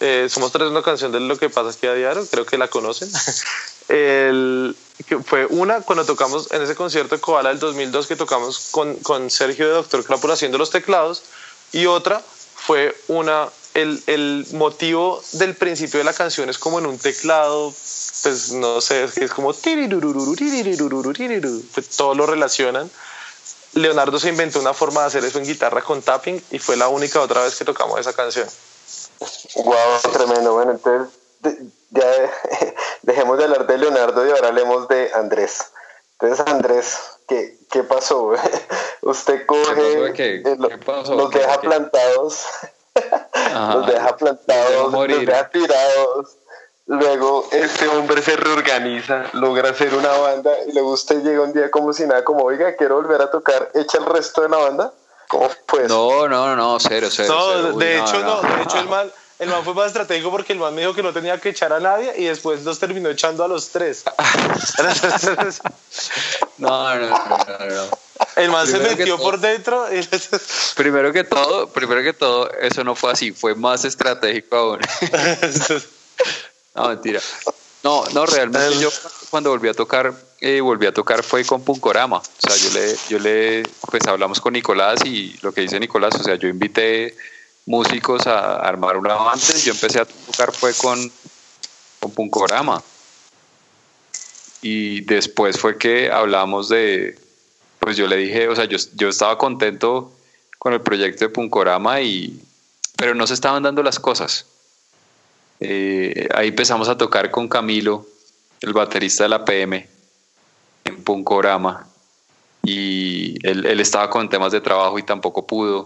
[0.00, 2.68] Eh, somos tres una canción de Lo que pasa aquí a diario, creo que la
[2.68, 3.10] conocen.
[3.88, 4.74] El,
[5.06, 8.96] que fue una cuando tocamos en ese concierto de Koala del 2002 que tocamos con,
[8.96, 11.22] con Sergio de Doctor Clapper haciendo los teclados.
[11.72, 12.22] Y otra
[12.54, 17.74] fue una, el, el motivo del principio de la canción es como en un teclado,
[18.22, 19.52] pues no sé, es que es como
[21.74, 22.90] pues todo lo relacionan.
[23.74, 26.88] Leonardo se inventó una forma de hacer eso en guitarra con tapping y fue la
[26.88, 28.48] única otra vez que tocamos esa canción.
[29.56, 30.54] Wow, tremendo.
[30.54, 31.58] Bueno, entonces de-
[31.90, 32.04] ya
[33.02, 35.70] dejemos de hablar de Leonardo y ahora hablemos de Andrés.
[36.18, 36.98] Entonces, Andrés,
[37.28, 38.32] ¿qué, qué pasó?
[39.02, 40.34] Usted coge, qué?
[40.44, 41.14] eh, lo- ¿Qué pasó?
[41.14, 42.44] los ¿Qué- deja plantados,
[43.32, 43.74] Ajá.
[43.74, 46.36] los deja plantados, los deja tirados.
[46.86, 51.70] Luego este hombre se reorganiza, logra hacer una banda y luego usted llega un día
[51.70, 54.92] como si nada, como oiga, quiero volver a tocar, echa el resto de la banda.
[55.28, 55.94] ¿Cómo fue eso?
[55.94, 57.34] No, no, no, cero, cero.
[57.34, 57.70] No, cero.
[57.74, 60.58] Uy, de hecho no, de hecho el man, el man fue más estratégico porque el
[60.58, 63.44] man me dijo que no tenía que echar a nadie y después los terminó echando
[63.44, 64.04] a los tres.
[66.58, 67.88] No, no, no, no, no.
[68.36, 70.00] El man se Primero metió todo- por dentro y
[70.76, 74.80] Primero que todo, primero que todo, eso no fue así, fue más estratégico aún.
[76.74, 77.20] No, mentira.
[77.82, 78.88] No, no, realmente yo
[79.30, 80.14] cuando volví a tocar,
[80.46, 82.18] eh, volví a tocar fue con Punkorama.
[82.18, 86.14] O sea, yo le, yo le, pues hablamos con Nicolás y lo que dice Nicolás,
[86.16, 87.16] o sea, yo invité
[87.64, 91.10] músicos a armar una banda yo empecé a tocar fue con,
[91.98, 92.82] con Punkorama.
[94.60, 97.18] Y después fue que hablamos de,
[97.78, 100.12] pues yo le dije, o sea, yo, yo estaba contento
[100.58, 102.38] con el proyecto de Punkorama y,
[102.96, 104.44] pero no se estaban dando las cosas.
[105.60, 108.06] Eh, ahí empezamos a tocar con Camilo,
[108.60, 109.93] el baterista de la PM,
[110.84, 111.86] en Punkorama.
[112.62, 115.84] Y él, él, estaba con temas de trabajo y tampoco pudo.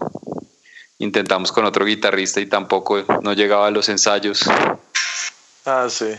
[0.97, 4.45] Intentamos con otro guitarrista y tampoco no llegaba a los ensayos.
[5.65, 6.13] Ah, sí.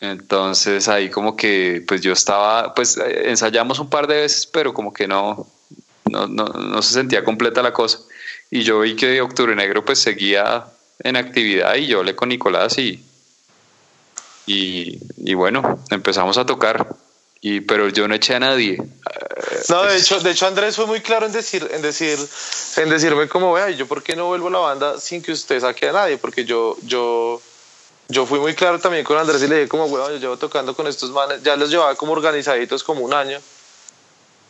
[0.00, 4.92] Entonces ahí como que pues yo estaba, pues ensayamos un par de veces, pero como
[4.92, 5.46] que no,
[6.10, 8.00] no, no, no se sentía completa la cosa.
[8.50, 10.66] Y yo vi que Octubre Negro pues seguía
[11.00, 13.02] en actividad y yo hablé con Nicolás y,
[14.46, 16.94] y, bueno, empezamos a tocar.
[17.46, 18.82] Y, pero yo no eché a nadie.
[19.68, 22.18] No, de hecho, de hecho Andrés fue muy claro en decir, en decir,
[22.78, 25.60] en decirme como vea, yo por qué no vuelvo a la banda sin que usted
[25.60, 27.42] saque a nadie, porque yo, yo,
[28.08, 30.74] yo fui muy claro también con Andrés y le dije como weón, yo llevo tocando
[30.74, 33.38] con estos manes, ya los llevaba como organizaditos como un año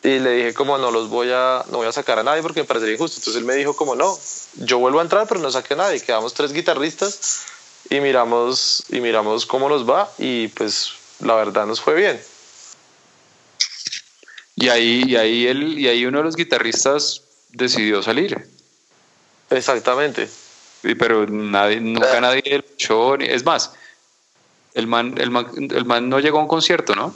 [0.04, 2.60] y le dije como no los voy a no voy a sacar a nadie porque
[2.60, 4.16] me parecería injusto entonces él me dijo como no
[4.54, 7.46] yo vuelvo a entrar pero no saqué a nadie quedamos tres guitarristas
[7.90, 10.90] y miramos y miramos cómo nos va y pues
[11.20, 12.33] la verdad nos fue bien
[14.56, 18.48] y ahí y ahí él y ahí uno de los guitarristas decidió salir.
[19.50, 20.28] Exactamente.
[20.98, 23.72] Pero nadie nunca nadie echó es más
[24.74, 27.14] el man, el man el man no llegó a un concierto no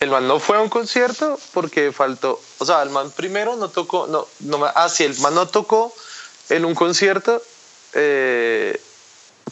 [0.00, 3.68] el man no fue a un concierto porque faltó, o sea, el man primero no
[3.70, 5.94] tocó, no, no, ah, sí, el man no tocó
[6.50, 7.42] en un concierto
[7.94, 8.80] eh,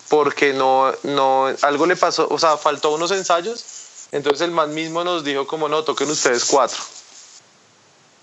[0.09, 3.65] porque no, no, algo le pasó, o sea, faltó unos ensayos,
[4.13, 6.79] entonces el man mismo nos dijo como no, toquen ustedes cuatro.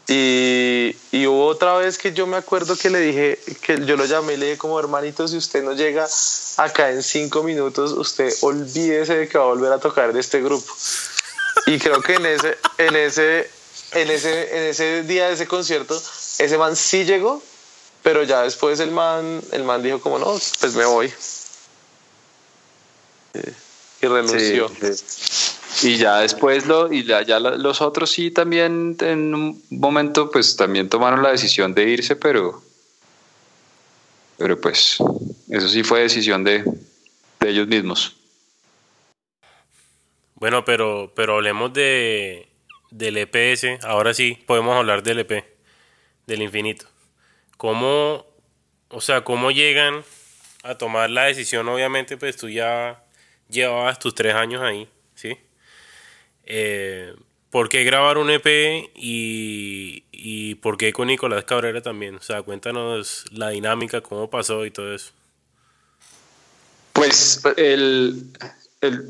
[0.08, 4.06] Y, y, hubo otra vez que yo me acuerdo que le dije, que yo lo
[4.06, 6.08] llamé y le dije como hermanito, si usted no llega
[6.58, 10.42] acá en cinco minutos, usted olvídese de que va a volver a tocar de este
[10.42, 10.66] grupo.
[11.68, 13.52] Y creo que en ese, en ese,
[13.92, 16.02] en ese, en ese día de ese concierto,
[16.40, 17.44] ese man sí llegó,
[18.02, 21.14] pero ya después el man, el man dijo como no, pues me voy.
[24.02, 24.72] Y renunció.
[25.82, 30.56] Y ya después lo, y ya, ya los otros sí también en un momento pues
[30.56, 32.62] también tomaron la decisión de irse, pero
[34.38, 34.98] pero pues
[35.50, 36.64] eso sí fue decisión de,
[37.40, 38.16] de ellos mismos.
[40.36, 42.48] Bueno, pero, pero hablemos de,
[42.90, 43.84] del EPS.
[43.84, 45.44] Ahora sí podemos hablar del EP,
[46.26, 46.88] del infinito.
[47.58, 48.26] ¿Cómo,
[48.88, 50.04] o sea, cómo llegan
[50.64, 51.68] a tomar la decisión?
[51.68, 53.04] Obviamente, pues tú ya
[53.50, 54.88] llevabas tus tres años ahí.
[56.50, 57.16] Eh,
[57.50, 58.46] ¿Por qué grabar un EP
[58.96, 62.16] y, y por qué con Nicolás Cabrera también?
[62.16, 65.12] O sea, cuéntanos la dinámica, cómo pasó y todo eso.
[66.94, 68.26] Pues el,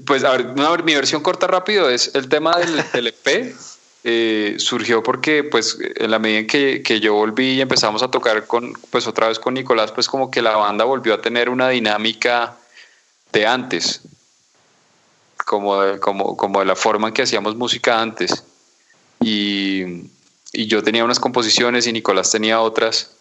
[0.05, 2.55] pues a ver, mi versión corta rápido es el tema
[2.93, 3.55] del, EP.
[4.05, 8.47] Eh, surgió porque pues en la medida en que, yo volví y empezamos a tocar
[8.47, 11.67] con pues otra vez con Nicolás pues como que la banda volvió a tener una
[11.67, 12.55] dinámica
[13.33, 14.03] de antes
[15.49, 18.43] como como, como de la forma en que hacíamos música antes.
[19.19, 19.81] Y,
[20.53, 23.15] y yo tenía unas composiciones y Nicolás tenía otras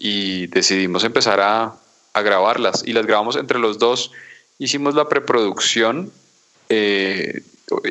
[0.00, 1.76] y decidimos empezar a,
[2.14, 2.82] a grabarlas.
[2.84, 4.10] Y las grabamos entre los dos.
[4.58, 6.10] Hicimos la preproducción
[6.68, 7.44] eh,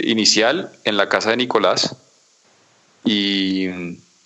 [0.03, 1.95] inicial en la casa de Nicolás
[3.06, 3.69] y,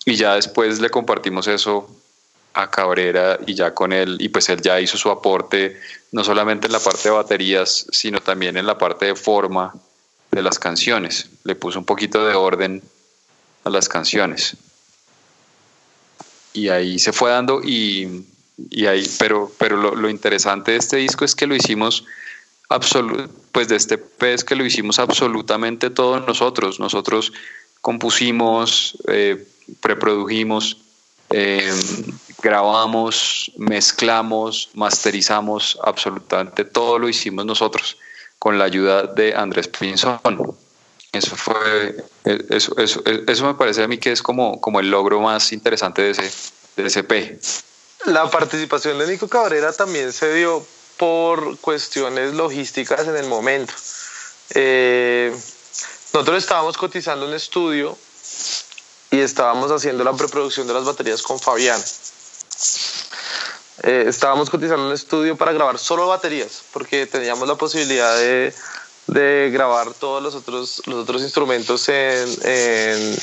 [0.06, 1.88] ya después le compartimos eso
[2.56, 5.78] a Cabrera y ya con él, y pues él ya hizo su aporte,
[6.12, 9.74] no solamente en la parte de baterías, sino también en la parte de forma
[10.30, 11.28] de las canciones.
[11.44, 12.82] Le puso un poquito de orden
[13.64, 14.56] a las canciones.
[16.54, 18.24] Y ahí se fue dando y,
[18.88, 22.04] ahí, pero, pero lo, lo, interesante de este disco es que lo hicimos
[23.52, 26.80] pues de este pez que lo hicimos absolutamente todos nosotros.
[26.80, 27.34] Nosotros
[27.82, 29.46] compusimos, eh,
[29.80, 30.78] preprodujimos,
[31.30, 31.70] eh,
[32.42, 37.96] grabamos, mezclamos, masterizamos, absolutamente todo lo hicimos nosotros
[38.38, 40.56] con la ayuda de Andrés Pinzón.
[41.12, 42.04] Eso fue,
[42.50, 46.02] eso, eso, eso me parece a mí que es como, como el logro más interesante
[46.02, 46.30] de ese,
[46.76, 47.38] de ese P.
[48.04, 50.64] La participación de Nico Cabrera también se dio
[50.96, 53.72] por cuestiones logísticas en el momento.
[54.50, 55.34] Eh,
[56.12, 57.96] nosotros estábamos cotizando un estudio
[59.10, 61.80] y estábamos haciendo la preproducción de las baterías con Fabián.
[63.82, 68.52] Eh, estábamos cotizando un estudio para grabar solo baterías, porque teníamos la posibilidad de,
[69.06, 73.18] de grabar todos los otros, los otros instrumentos en, en,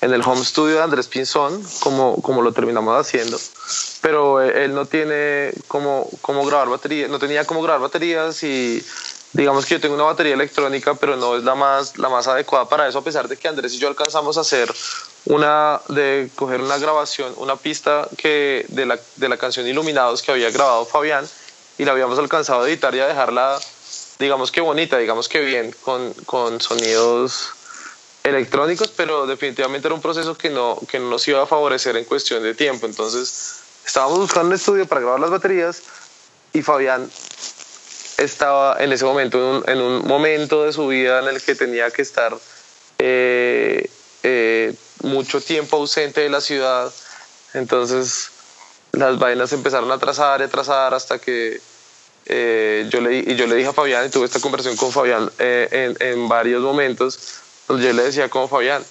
[0.00, 3.38] en el home studio de Andrés Pinzón, como, como lo terminamos haciendo.
[4.00, 8.82] Pero él no tiene cómo, cómo grabar baterías, no tenía cómo grabar baterías y
[9.32, 12.68] digamos que yo tengo una batería electrónica, pero no es la más, la más adecuada
[12.68, 14.72] para eso, a pesar de que Andrés y yo alcanzamos a hacer
[15.26, 20.32] una, de coger una grabación, una pista que de la, de la canción Iluminados que
[20.32, 21.28] había grabado Fabián
[21.76, 23.58] y la habíamos alcanzado a editar y a dejarla
[24.18, 27.50] digamos que bonita, digamos que bien, con, con sonidos
[28.24, 32.04] electrónicos, pero definitivamente era un proceso que no, que no nos iba a favorecer en
[32.04, 32.86] cuestión de tiempo.
[32.86, 35.82] Entonces estábamos buscando un estudio para grabar las baterías
[36.52, 37.08] y Fabián
[38.18, 41.54] estaba en ese momento, en un, en un momento de su vida en el que
[41.54, 42.36] tenía que estar
[42.98, 43.88] eh,
[44.24, 46.92] eh, mucho tiempo ausente de la ciudad.
[47.54, 48.30] Entonces
[48.92, 51.60] las vainas empezaron a trazar y a trazar hasta que
[52.26, 55.30] eh, yo, le, y yo le dije a Fabián, y tuve esta conversación con Fabián
[55.38, 57.18] eh, en, en, varios momentos,
[57.66, 58.84] donde yo le decía como Fabián,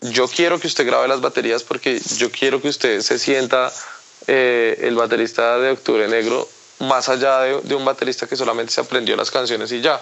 [0.00, 3.72] yo quiero que usted grabe las baterías porque yo quiero que usted se sienta
[4.26, 6.48] eh, el baterista de Octubre Negro
[6.80, 10.00] más allá de, de, un baterista que solamente se aprendió las canciones y ya.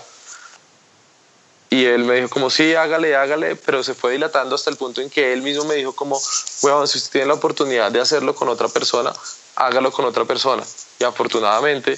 [1.73, 5.01] Y él me dijo como, sí, hágale, hágale, pero se fue dilatando hasta el punto
[5.01, 6.21] en que él mismo me dijo como,
[6.63, 9.13] bueno, si usted tiene la oportunidad de hacerlo con otra persona,
[9.55, 10.65] hágalo con otra persona.
[10.99, 11.97] Y afortunadamente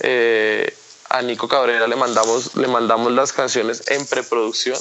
[0.00, 0.72] eh,
[1.08, 4.78] a Nico Cabrera le mandamos, le mandamos las canciones en preproducción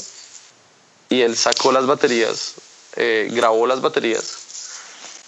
[1.09, 2.53] y él sacó las baterías,
[2.95, 4.37] eh, grabó las baterías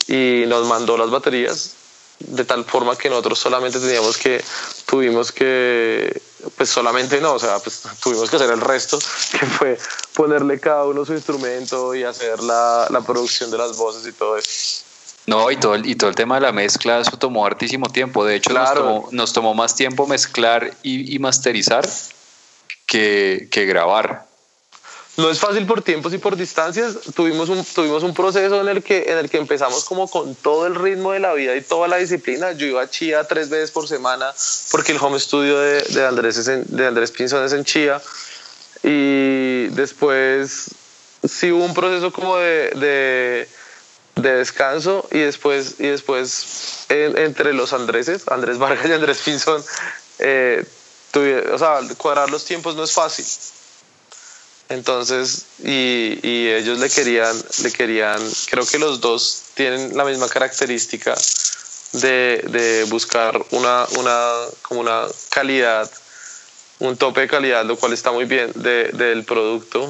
[0.08, 1.72] y nos mandó las baterías
[2.20, 4.44] de tal forma que nosotros solamente teníamos que,
[4.86, 6.22] tuvimos que,
[6.56, 9.00] pues solamente no, o sea, pues tuvimos que hacer el resto,
[9.32, 9.78] que fue
[10.14, 14.38] ponerle cada uno su instrumento y hacer la, la producción de las voces y todo
[14.38, 14.84] eso.
[15.26, 18.26] No, y todo, el, y todo el tema de la mezcla, eso tomó hartísimo tiempo.
[18.26, 18.82] De hecho, claro.
[18.82, 21.88] nos, tomó, nos, tomó, más tiempo mezclar y, y masterizar
[22.88, 24.26] que, que, grabar.
[25.20, 26.96] No es fácil por tiempos y por distancias.
[27.14, 30.66] Tuvimos un, tuvimos un proceso en el, que, en el que empezamos como con todo
[30.66, 32.54] el ritmo de la vida y toda la disciplina.
[32.54, 34.34] Yo iba a Chía tres veces por semana
[34.72, 38.02] porque el home studio de, de Andrés, es de Andrés Pinzón es en Chía.
[38.82, 40.72] Y después
[41.28, 43.50] sí hubo un proceso como de, de
[44.22, 49.64] de descanso y después, y después en, entre los Andreses, Andrés Vargas y Andrés Pinzón,
[50.20, 50.66] eh,
[51.12, 53.26] tuve, o sea, cuadrar los tiempos no es fácil.
[54.70, 58.22] Entonces, y, y, ellos le querían, le querían,
[58.52, 61.16] creo que los dos tienen la misma característica
[61.94, 64.32] de, de buscar una, una,
[64.62, 65.90] como una calidad,
[66.78, 69.90] un tope de calidad, lo cual está muy bien de, del producto.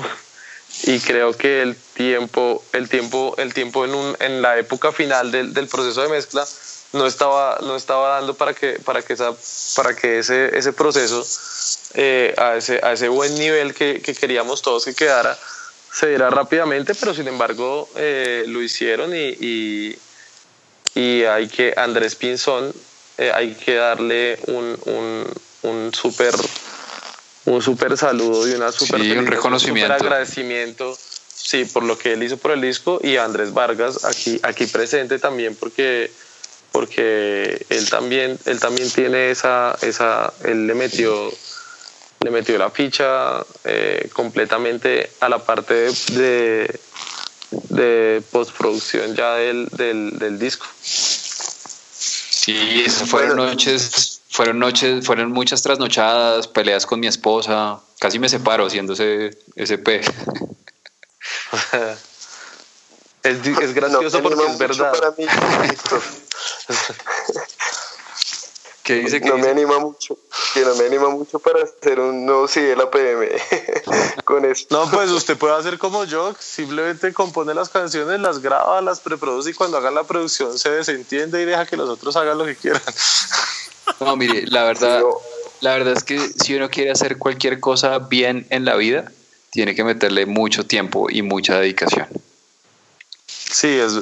[0.84, 5.30] Y creo que el tiempo, el tiempo, el tiempo en, un, en la época final
[5.30, 6.48] del, del, proceso de mezcla
[6.94, 9.34] no estaba, no estaba dando para que, para que, esa,
[9.76, 11.26] para que ese, ese proceso
[11.94, 15.38] eh, a, ese, a ese buen nivel que, que, queríamos todos que quedara
[15.92, 20.00] se diera rápidamente, pero sin embargo eh, lo hicieron y, y,
[20.94, 22.72] y, hay que, Andrés Pinzón,
[23.18, 25.26] eh, hay que darle un, un,
[25.64, 26.34] un súper
[27.46, 29.94] un súper saludo y una súper sí, un reconocimiento.
[29.94, 30.96] Un agradecimiento
[31.50, 35.18] sí, por lo que él hizo por el disco y Andrés Vargas aquí, aquí presente
[35.18, 36.12] también porque,
[36.72, 41.32] porque él, también, él también tiene esa, esa él le metió,
[42.22, 46.80] le metió la ficha eh, completamente a la parte de, de,
[47.70, 50.68] de postproducción ya del, del, del disco.
[50.82, 58.30] Sí, esas fueron noches fueron noches, fueron muchas trasnochadas, peleas con mi esposa, casi me
[58.30, 60.00] separo haciendo ese, ese P.
[63.24, 64.94] es, es, gracioso no, porque es verdad.
[64.94, 65.26] Para mí,
[68.90, 69.46] ¿Qué dice que no dice?
[69.46, 70.18] me anima mucho,
[70.52, 73.28] que no me anima mucho para hacer un nuevo CD de la PM
[74.26, 74.76] con esto.
[74.76, 79.52] No, pues usted puede hacer como yo, simplemente compone las canciones, las graba, las preproduce
[79.52, 82.56] y cuando haga la producción se desentiende y deja que los otros hagan lo que
[82.56, 82.82] quieran.
[84.00, 85.02] No, mire, la verdad,
[85.62, 89.12] la verdad es que si uno quiere hacer cualquier cosa bien en la vida,
[89.52, 92.08] tiene que meterle mucho tiempo y mucha dedicación.
[93.28, 94.00] Sí, es,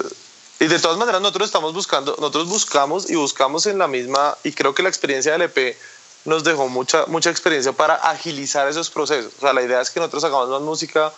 [0.60, 4.52] y de todas maneras nosotros estamos buscando, nosotros buscamos y buscamos en la misma, y
[4.54, 5.78] creo que la experiencia del EP
[6.26, 9.34] nos dejó mucha, mucha experiencia para agilizar esos procesos.
[9.38, 11.14] O sea, la idea es que nosotros hagamos más música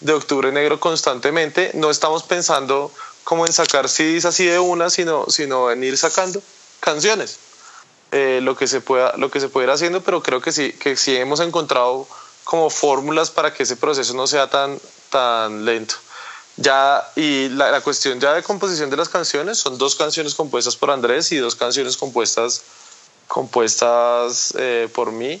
[0.00, 1.70] de Octubre Negro constantemente.
[1.74, 2.92] No estamos pensando
[3.24, 6.42] como en sacar CDs así de una, sino, sino en ir sacando
[6.80, 7.38] canciones
[8.12, 10.72] eh, lo que se pueda lo que se puede ir haciendo pero creo que sí
[10.72, 12.08] que sí hemos encontrado
[12.42, 14.80] como fórmulas para que ese proceso no sea tan
[15.10, 15.94] tan lento
[16.56, 20.76] ya y la, la, cuestión ya de composición de las canciones son dos canciones compuestas
[20.76, 22.62] por Andrés y dos canciones compuestas
[23.30, 25.40] compuestas eh, por mí.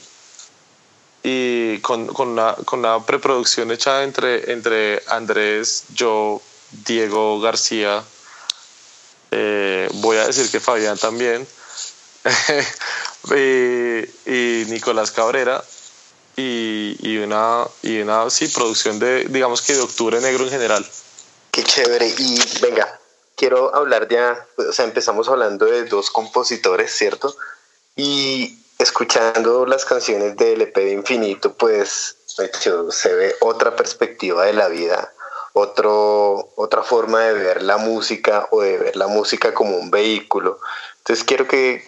[1.22, 6.40] Y con, con, una, con una preproducción hecha entre, entre Andrés, yo,
[6.86, 8.02] Diego García,
[9.30, 11.46] eh, voy a decir que Fabián también,
[13.36, 15.62] y, Nicolás Cabrera,
[16.40, 20.86] y, una, y una sí, producción de, digamos que de Octubre Negro en general.
[21.50, 22.08] Qué chévere.
[22.18, 23.00] Y venga,
[23.36, 27.34] quiero hablar ya, o sea, empezamos hablando de dos compositores, ¿cierto?
[27.96, 34.68] Y escuchando las canciones de LP de Infinito, pues se ve otra perspectiva de la
[34.68, 35.12] vida,
[35.60, 40.58] otro, otra forma de ver la música o de ver la música como un vehículo.
[40.98, 41.82] Entonces quiero que,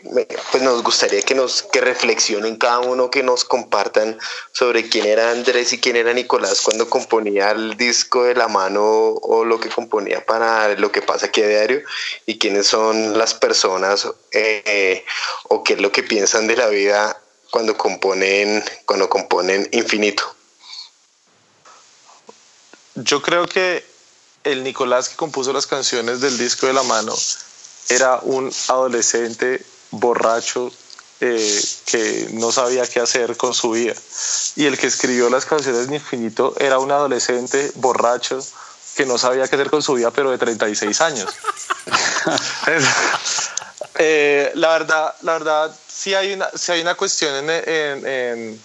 [0.50, 4.18] pues nos gustaría que nos que reflexionen cada uno, que nos compartan
[4.52, 8.82] sobre quién era Andrés y quién era Nicolás cuando componía el disco de la mano
[8.82, 11.82] o lo que componía para lo que pasa aquí a diario
[12.24, 15.04] y quiénes son las personas eh,
[15.48, 17.20] o qué es lo que piensan de la vida
[17.50, 20.34] cuando componen, cuando componen infinito.
[22.94, 23.84] Yo creo que
[24.44, 27.14] el Nicolás que compuso las canciones del disco de la mano
[27.88, 30.70] era un adolescente borracho
[31.20, 33.94] eh, que no sabía qué hacer con su vida.
[34.56, 38.44] Y el que escribió las canciones de Infinito era un adolescente borracho
[38.96, 41.30] que no sabía qué hacer con su vida, pero de 36 años.
[43.98, 48.60] Eh, la verdad, la verdad, sí hay una, sí hay una cuestión en,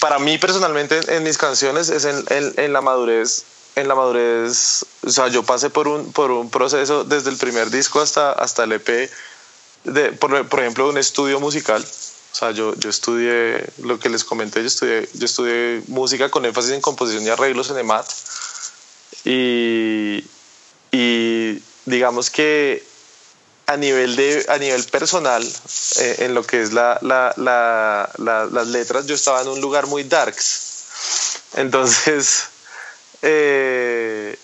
[0.00, 3.44] para mí personalmente en, mis canciones es en la madurez
[3.76, 7.70] en la madurez, o sea, yo pasé por un, por un proceso desde el primer
[7.70, 9.10] disco hasta, hasta el EP,
[9.84, 11.82] de, por, por ejemplo, un estudio musical.
[11.82, 16.44] O sea, yo, yo estudié, lo que les comenté, yo estudié, yo estudié música con
[16.44, 18.06] énfasis en composición y arreglos en EMAT.
[19.24, 20.24] Y,
[20.90, 22.84] y digamos que
[23.66, 25.42] a nivel, de, a nivel personal,
[25.98, 29.86] eh, en lo que es la, la, la, las letras, yo estaba en un lugar
[29.86, 31.40] muy darks.
[31.54, 32.44] Entonces,
[33.22, 34.38] eh,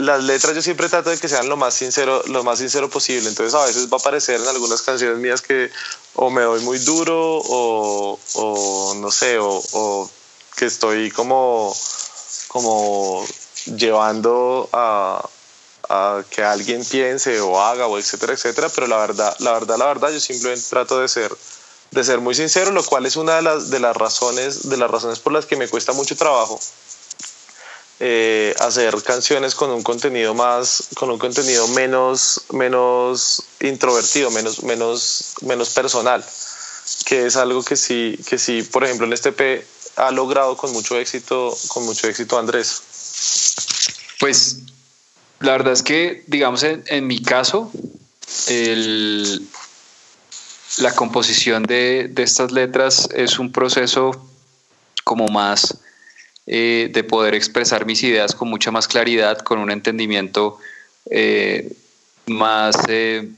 [0.00, 3.28] las letras yo siempre trato de que sean lo más sincero, lo más sincero posible.
[3.28, 5.70] Entonces a veces va a aparecer en algunas canciones mías que
[6.14, 10.10] o me doy muy duro o, no sé, o,
[10.56, 11.74] que estoy como,
[12.48, 13.26] como
[13.76, 15.28] llevando a,
[16.30, 18.68] que alguien piense o haga o etcétera, etcétera.
[18.74, 21.34] Pero la verdad, la verdad, la verdad, yo simplemente trato de ser
[21.90, 24.88] de ser muy sincero, lo cual es una de las, de las razones de las
[24.88, 26.60] razones por las que me cuesta mucho trabajo
[28.02, 35.34] eh, hacer canciones con un contenido más, con un contenido menos, menos introvertido, menos, menos,
[35.42, 36.24] menos personal,
[37.04, 40.72] que es algo que sí, que sí, por ejemplo, en este P ha logrado con
[40.72, 42.80] mucho éxito, con mucho éxito Andrés.
[44.18, 44.56] Pues
[45.40, 47.72] la verdad es que, digamos, en, en mi caso,
[50.78, 54.12] la composición de, de, estas letras es un proceso
[55.04, 55.78] como más
[56.46, 60.58] eh, de poder expresar mis ideas con mucha más claridad, con un entendimiento
[61.10, 61.72] eh,
[62.26, 63.28] más, eh,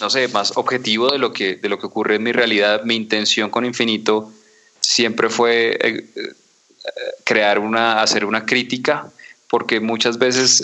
[0.00, 2.82] no sé, más objetivo de lo, que, de lo que ocurre en mi realidad.
[2.84, 4.32] Mi intención con Infinito
[4.80, 6.06] siempre fue
[7.24, 9.10] crear una, hacer una crítica,
[9.48, 10.62] porque muchas veces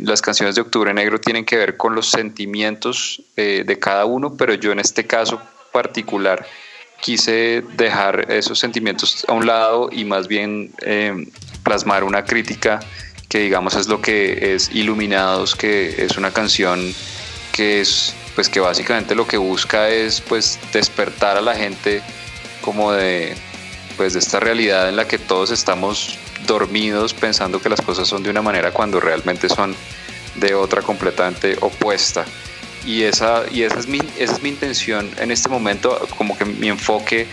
[0.00, 4.54] las canciones de Octubre Negro tienen que ver con los sentimientos de cada uno, pero
[4.54, 5.40] yo en este caso
[5.72, 6.46] particular
[7.04, 11.26] quise dejar esos sentimientos a un lado y más bien eh,
[11.62, 12.80] plasmar una crítica
[13.28, 16.94] que digamos es lo que es Iluminados, que es una canción
[17.52, 22.00] que es pues que básicamente lo que busca es pues despertar a la gente
[22.62, 23.34] como de
[23.96, 28.22] pues de esta realidad en la que todos estamos dormidos pensando que las cosas son
[28.22, 29.74] de una manera cuando realmente son
[30.36, 32.24] de otra completamente opuesta
[32.86, 36.44] y esa, y esa, es mi, esa es mi intención en este momento, como que
[36.44, 37.26] mi enfoque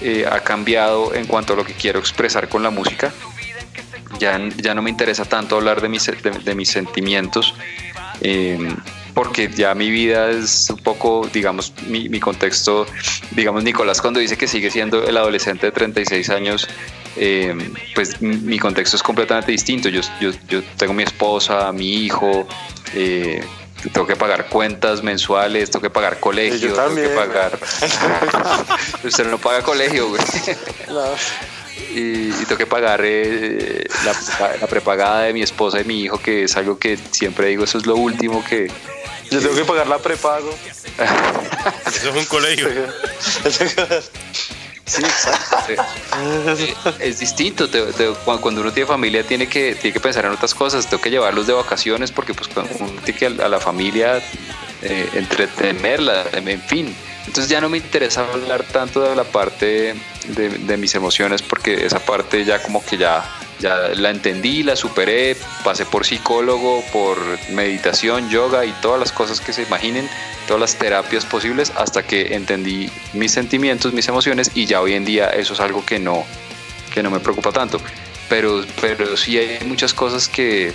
[0.00, 3.12] eh, ha cambiado en cuanto a lo que quiero expresar con la música.
[4.18, 6.10] Ya, ya no me interesa tanto hablar de mis,
[6.44, 7.54] de, mis sentimientos,
[8.20, 8.76] em,
[9.14, 12.86] porque ya mi vida es un poco, digamos, mi, mi, contexto,
[13.32, 16.68] digamos, Nicolás cuando dice que sigue siendo el adolescente de 36 años,
[17.16, 19.88] em, pues mi contexto es completamente distinto.
[19.88, 22.46] Yo, yo, yo tengo mi esposa, mi hijo,
[22.94, 23.44] eh,
[23.92, 27.58] tengo que pagar cuentas mensuales, tengo que pagar colegio, tengo que pagar.
[29.04, 30.22] Usted no paga colegio, güey.
[31.94, 33.84] Y, tengo que pagar eh,
[34.60, 37.78] la, prepagada de mi esposa y mi hijo, que es algo que siempre digo, eso
[37.78, 38.70] es lo último que.
[39.30, 40.50] Yo tengo que pagar la prepago.
[41.86, 42.68] eso es un colegio.
[44.90, 45.84] Sí, exacto.
[46.98, 47.68] es distinto.
[48.24, 50.88] cuando uno tiene familia tiene que, tiene que pensar en otras cosas.
[50.88, 54.20] Tengo que llevarlos de vacaciones porque pues uno tiene que a la familia
[54.82, 56.96] eh, entretenerla, en fin.
[57.30, 59.94] Entonces ya no me interesa hablar tanto de la parte
[60.26, 63.24] de, mis emociones porque esa parte ya como que ya,
[63.60, 67.18] ya la entendí, la superé, pasé por psicólogo, por
[67.52, 70.10] meditación, yoga y todas las cosas que se imaginen,
[70.48, 75.04] todas las terapias posibles hasta que entendí mis sentimientos, mis emociones y ya hoy en
[75.04, 76.24] día eso es algo que no,
[76.92, 77.80] que no me preocupa tanto.
[78.28, 80.72] Pero, pero sí hay muchas cosas que,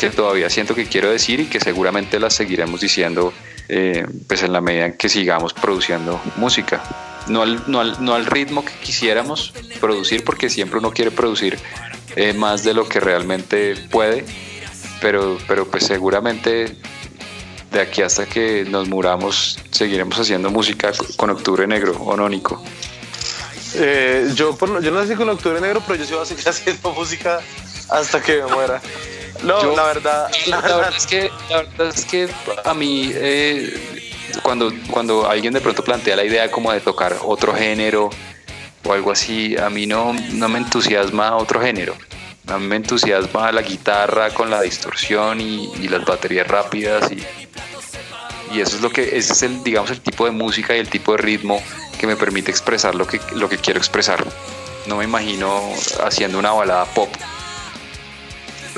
[0.00, 3.34] que todavía siento que quiero decir y que seguramente las seguiremos diciendo
[3.72, 6.82] eh, pues en la medida en que sigamos produciendo música.
[7.28, 11.56] No al, no, al, no al, ritmo que quisiéramos producir, porque siempre uno quiere producir
[12.16, 14.24] eh, más de lo que realmente puede,
[15.00, 16.76] pero, pero pues seguramente
[17.70, 22.60] de aquí hasta que nos muramos seguiremos haciendo música con Octubre Negro o Nónico.
[23.74, 26.90] Eh, yo, yo no sé con Octubre Negro, pero yo sí voy a seguir haciendo
[26.90, 27.38] música
[27.88, 28.82] hasta que me muera.
[29.42, 32.28] No, la, verdad, la, verdad, es que, la verdad es que
[32.64, 34.00] a mí, eh,
[34.42, 38.10] cuando, cuando alguien de pronto plantea la idea como de tocar otro género
[38.84, 41.94] o algo así, a mí no, no me entusiasma otro género.
[42.48, 47.22] A mí me entusiasma la guitarra con la distorsión y, las baterías rápidas y,
[48.54, 50.88] y, eso es lo que ese es el digamos el tipo de música y el
[50.88, 51.62] tipo de ritmo
[51.98, 54.24] que me permite expresar lo que lo que quiero expresar.
[54.86, 55.62] No me imagino
[56.02, 57.08] haciendo una balada pop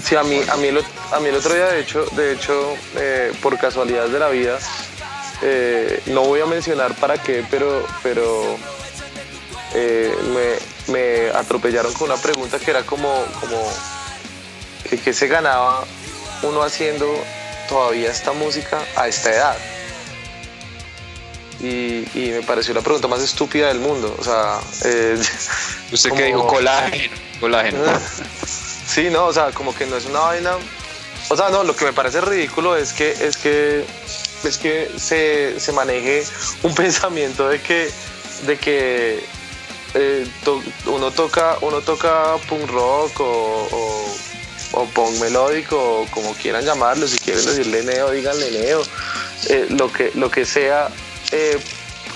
[0.03, 2.74] Sí, a mí, a mí, el, a mí el otro día, de hecho, de hecho
[2.97, 4.59] eh, por casualidad de la vida,
[5.43, 8.57] eh, no voy a mencionar para qué, pero, pero
[9.74, 10.12] eh,
[10.89, 13.62] me, atropellaron con una pregunta que era como, como
[14.89, 15.85] que, se ganaba
[16.43, 17.07] uno haciendo
[17.69, 19.57] todavía esta música a esta edad.
[21.61, 24.16] Y, me pareció la pregunta más estúpida del mundo.
[24.19, 24.59] O sea,
[25.93, 26.47] ¿usted qué dijo?
[26.49, 27.15] Colágeno.
[27.41, 27.79] Colágeno.
[28.93, 30.52] Sí, no, o sea, como que no es una vaina.
[31.31, 33.86] O sea, no, lo que me parece ridículo es que es que
[34.44, 36.24] es que se, maneje
[36.62, 37.90] un pensamiento de que
[38.47, 39.24] de que
[39.94, 40.27] eh,
[40.86, 43.69] uno toca uno toca punk rock o,
[44.73, 48.82] o, punk melódico o como quieran llamarlo si quieren decirle neo díganle neo
[49.48, 50.89] eh, lo que lo que sea
[51.31, 51.59] eh,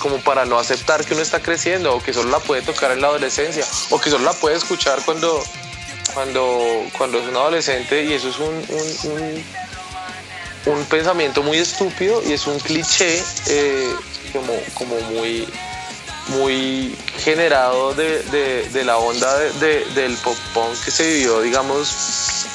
[0.01, 3.01] como para no aceptar que uno está creciendo o que solo la puede tocar en
[3.01, 5.43] la adolescencia o que solo la puede escuchar cuando
[6.17, 6.59] cuando,
[6.97, 9.45] cuando es un adolescente y eso es un,
[10.73, 13.95] un, pensamiento muy estúpido y es un cliché eh,
[14.33, 15.47] como, como muy,
[16.29, 22.47] muy generado de, la onda del pop punk que se vivió, digamos,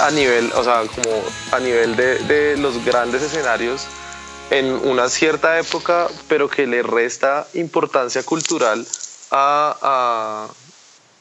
[0.00, 3.86] a nivel, o sea, como a nivel de, los grandes escenarios
[4.50, 8.86] en una cierta época, pero que le resta importancia cultural
[9.30, 10.50] a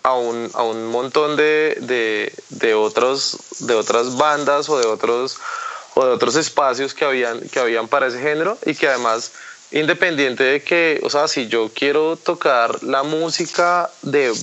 [0.04, 5.38] un, a un montón de, de, otros, de otras bandas o de otros,
[5.96, 9.34] o de otros espacios que habían, que habían para ese género y que además,
[9.72, 14.34] independiente de que, o sea, si yo quiero tocar la música de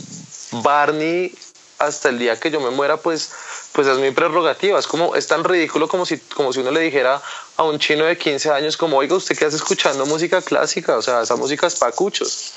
[0.52, 1.32] Barney
[1.78, 3.30] hasta el día que yo me muera, pues,
[3.72, 4.78] pues es mi prerrogativa.
[4.78, 7.20] Es como, es tan ridículo como si, como si uno le dijera
[7.56, 10.96] a un chino de 15 años como, oiga, ¿usted qué hace escuchando música clásica?
[10.96, 12.52] O sea, esa música es pacuchos.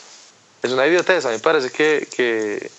[0.62, 1.26] Es una idiotez.
[1.26, 2.72] A mí me parece que, que,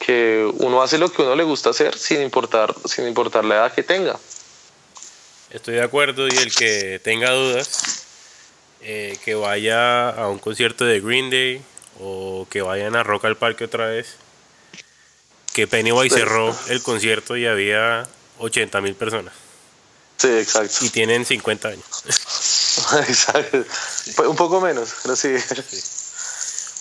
[0.00, 3.72] que uno hace lo que uno le gusta hacer sin importar, sin importar la edad
[3.72, 4.18] que tenga.
[5.50, 8.04] Estoy de acuerdo y el que tenga dudas,
[8.80, 11.62] eh, que vaya a un concierto de Green Day
[12.00, 14.14] o que vayan a Rock al Parque otra vez.
[15.52, 18.08] Que Pennywise cerró el concierto y había
[18.38, 19.34] 80 mil personas.
[20.16, 20.84] Sí, exacto.
[20.84, 21.84] Y tienen 50 años.
[23.08, 23.64] exacto.
[24.28, 25.34] Un poco menos, pero sí.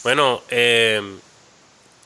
[0.03, 1.01] Bueno, eh,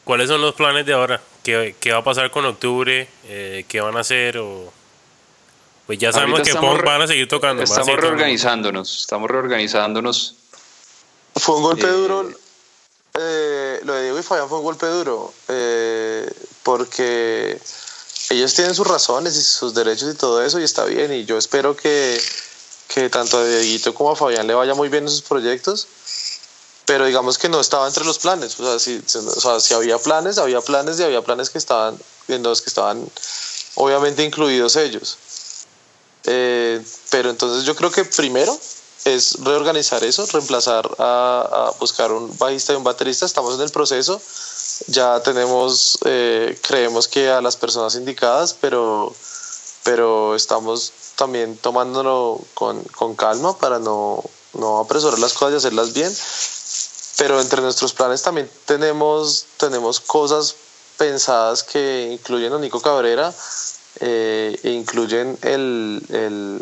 [0.04, 1.22] ¿Cuáles son los planes de ahora?
[1.44, 3.08] ¿Qué, qué va a pasar con octubre?
[3.26, 4.38] Eh, ¿Qué van a hacer?
[4.38, 4.72] O...
[5.86, 7.64] Pues ya sabemos que van a seguir tocando.
[7.64, 10.36] Estamos reorganizándonos, estamos reorganizándonos.
[11.36, 12.30] Fue un golpe eh, duro.
[13.16, 15.34] Eh, lo de Diego y Fabián fue un golpe duro.
[16.64, 17.58] porque
[18.30, 21.14] ellos tienen sus razones y sus derechos y todo eso, y está bien.
[21.14, 22.22] Y yo espero que,
[22.88, 25.88] que tanto a Dieguito como a Fabián le vaya muy bien en sus proyectos
[26.86, 28.60] pero digamos que no estaba entre los planes.
[28.60, 31.98] O sea, si, o sea, si había planes, había planes y había planes que estaban,
[32.28, 33.10] en los que estaban
[33.76, 35.18] obviamente incluidos ellos.
[36.26, 38.58] Eh, pero entonces yo creo que primero
[39.06, 43.26] es reorganizar eso, reemplazar a, buscar un bajista y un baterista.
[43.26, 44.22] Estamos en el proceso,
[44.88, 49.14] ya tenemos, eh, creemos que a las personas indicadas, pero,
[49.84, 54.24] pero estamos también tomándolo con, con calma para no,
[54.54, 56.14] no apresurar las cosas y hacerlas bien
[57.24, 60.56] pero entre nuestros planes también tenemos, tenemos cosas
[60.98, 63.34] pensadas que incluyen a Nico Cabrera
[64.02, 66.62] e incluyen el,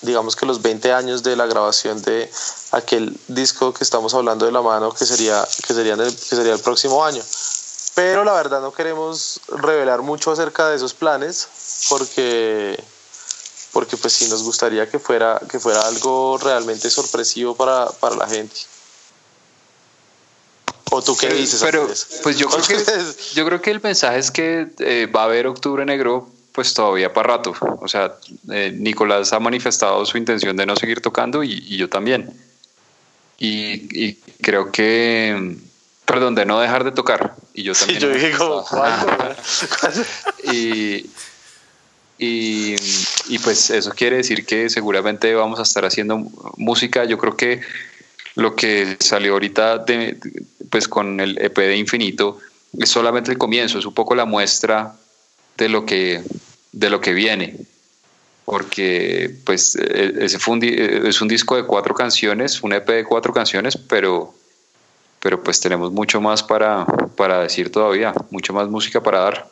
[0.00, 2.30] digamos que los 20 años de la grabación de
[2.72, 6.54] aquel disco que estamos hablando de la mano que sería, que sería, el, que sería
[6.54, 7.22] el próximo año.
[7.94, 11.48] Pero la verdad no queremos revelar mucho acerca de esos planes
[11.90, 12.82] porque,
[13.74, 18.26] porque pues sí nos gustaría que fuera, que fuera algo realmente sorpresivo para, para la
[18.26, 18.56] gente.
[20.96, 21.60] ¿O tú qué dices?
[21.62, 21.86] Pero,
[22.22, 22.84] pues yo creo, que,
[23.34, 27.12] yo creo que el mensaje es que eh, va a haber Octubre Negro pues todavía
[27.12, 27.54] para rato.
[27.82, 28.14] O sea,
[28.50, 32.30] eh, Nicolás ha manifestado su intención de no seguir tocando y, yo también.
[33.38, 35.58] Y, creo que,
[36.06, 37.34] perdón, de no dejar de tocar.
[37.52, 38.00] Y yo también.
[38.00, 38.64] Sí, yo dije como,
[40.50, 41.10] y,
[42.18, 42.76] y,
[43.28, 46.22] y pues eso quiere decir que seguramente vamos a estar haciendo
[46.56, 47.04] música.
[47.04, 47.60] Yo creo que
[48.36, 50.18] lo que salió ahorita de,
[50.70, 52.38] pues con el EP de Infinito
[52.78, 54.94] es solamente el comienzo, es un poco la muestra
[55.56, 56.22] de lo que,
[56.72, 57.56] de lo que viene.
[58.44, 63.04] Porque pues e, ese fue un, es un disco de cuatro canciones, un EP de
[63.04, 64.34] cuatro canciones, pero,
[65.20, 66.84] pero pues tenemos mucho más para,
[67.16, 69.50] para decir todavía, mucho más música para dar.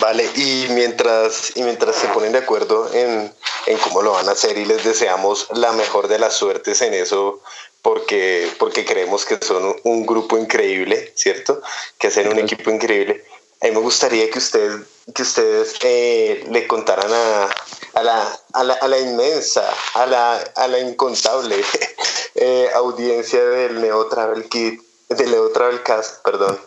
[0.00, 3.30] Vale, y mientras, y mientras se ponen de acuerdo en,
[3.66, 6.94] en cómo lo van a hacer y les deseamos la mejor de las suertes en
[6.94, 7.40] eso
[7.82, 11.60] porque, porque creemos que son un grupo increíble, ¿cierto?
[11.98, 13.24] Que hacen un equipo increíble.
[13.60, 14.72] A mí me gustaría que, usted,
[15.14, 17.48] que ustedes eh, le contaran a,
[17.94, 21.56] a, la, a, la, a, la, inmensa, a la, a la incontable
[22.36, 26.58] eh, audiencia del Neo Travel Kit, del Neo Travel Cast, perdón,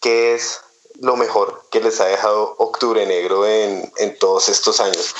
[0.00, 0.60] que es
[1.02, 5.16] lo mejor que les ha dejado Octubre Negro en, en todos estos años?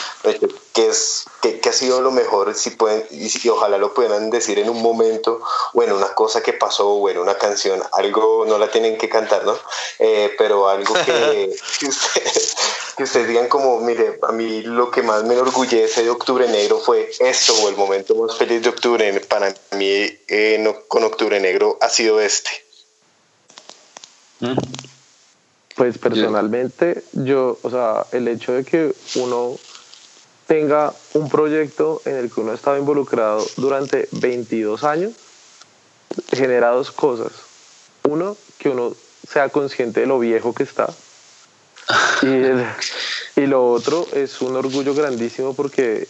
[0.72, 2.54] ¿Qué, es, qué, qué ha sido lo mejor?
[2.54, 5.42] Si pueden, y, si, ojalá lo puedan decir en un momento
[5.74, 7.82] o en una cosa que pasó o en una canción.
[7.94, 9.58] Algo, no la tienen que cantar, ¿no?
[9.98, 11.50] Eh, pero algo que,
[11.80, 12.54] que, ustedes,
[12.96, 16.78] que ustedes digan como, mire, a mí lo que más me enorgullece de Octubre Negro
[16.78, 19.18] fue esto o el momento más feliz de Octubre.
[19.28, 22.50] Para mí eh, no, con Octubre Negro ha sido este.
[24.38, 24.91] Mm.
[25.82, 29.58] Pues personalmente yo, o sea, el hecho de que uno
[30.46, 35.10] tenga un proyecto en el que uno ha estado involucrado durante 22 años,
[36.30, 37.32] genera dos cosas.
[38.04, 38.94] Uno, que uno
[39.28, 40.88] sea consciente de lo viejo que está.
[42.22, 42.26] Y,
[43.40, 46.06] y lo otro es un orgullo grandísimo porque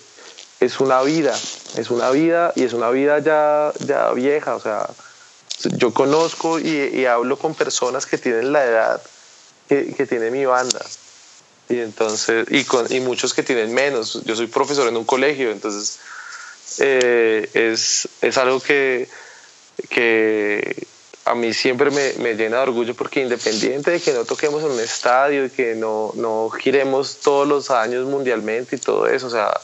[0.60, 1.34] es una vida,
[1.78, 4.54] es una vida y es una vida ya, ya vieja.
[4.54, 4.90] O sea,
[5.78, 9.02] yo conozco y, y hablo con personas que tienen la edad
[9.96, 10.84] que, tiene mi banda.
[11.68, 14.22] Y entonces, y, con, y muchos que tienen menos.
[14.24, 15.98] Yo soy profesor en un colegio, entonces
[16.78, 19.08] eh, es, es, algo que,
[19.88, 20.86] que
[21.24, 24.72] a mí siempre me, me, llena de orgullo porque independiente de que no toquemos en
[24.72, 29.30] un estadio y que no, no giremos todos los años mundialmente y todo eso, o
[29.30, 29.58] sea,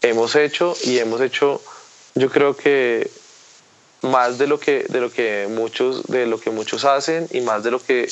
[0.00, 1.60] hemos hecho y hemos hecho,
[2.14, 3.10] yo creo que
[4.04, 7.62] más de lo que de lo que muchos de lo que muchos hacen y más
[7.64, 8.10] de lo que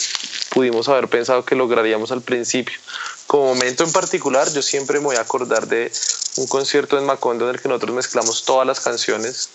[0.50, 2.78] pudimos haber pensado que lograríamos al principio.
[3.26, 5.92] Como momento en particular, yo siempre me voy a acordar de
[6.36, 9.48] un concierto en Macondo en el que nosotros mezclamos todas las canciones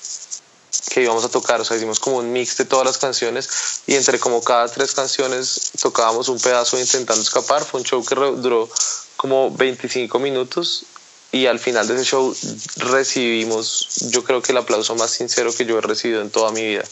[0.90, 3.96] que íbamos a tocar, o sea, hicimos como un mix de todas las canciones y
[3.96, 7.64] entre como cada tres canciones tocábamos un pedazo intentando escapar.
[7.64, 8.70] Fue un show que duró
[9.16, 10.86] como 25 minutos
[11.32, 12.36] y al final de ese show
[12.78, 16.66] recibimos, yo creo que el aplauso más sincero que yo he recibido en toda mi
[16.66, 16.84] vida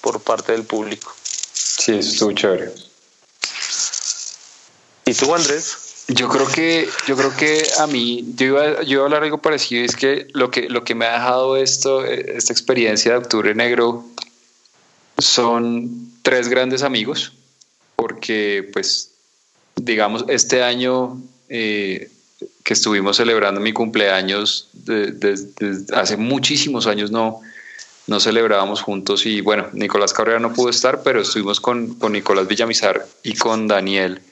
[0.00, 1.12] por parte del público.
[1.52, 2.72] Sí, estuvo chévere.
[5.06, 5.76] ¿Y tú, Andrés?
[6.08, 9.38] Yo creo que, yo creo que a mí, yo iba, yo iba a hablar algo
[9.38, 13.54] parecido, es que lo que, lo que me ha dejado esto, esta experiencia de Octubre
[13.54, 14.04] Negro,
[15.18, 17.32] son tres grandes amigos,
[17.96, 19.12] porque pues,
[19.76, 22.10] digamos, este año eh,
[22.64, 27.42] que estuvimos celebrando mi cumpleaños desde hace muchísimos años no,
[28.06, 32.48] no celebrábamos juntos y bueno, Nicolás Cabrera no pudo estar, pero estuvimos con, con Nicolás
[32.48, 34.22] Villamizar y con Daniel.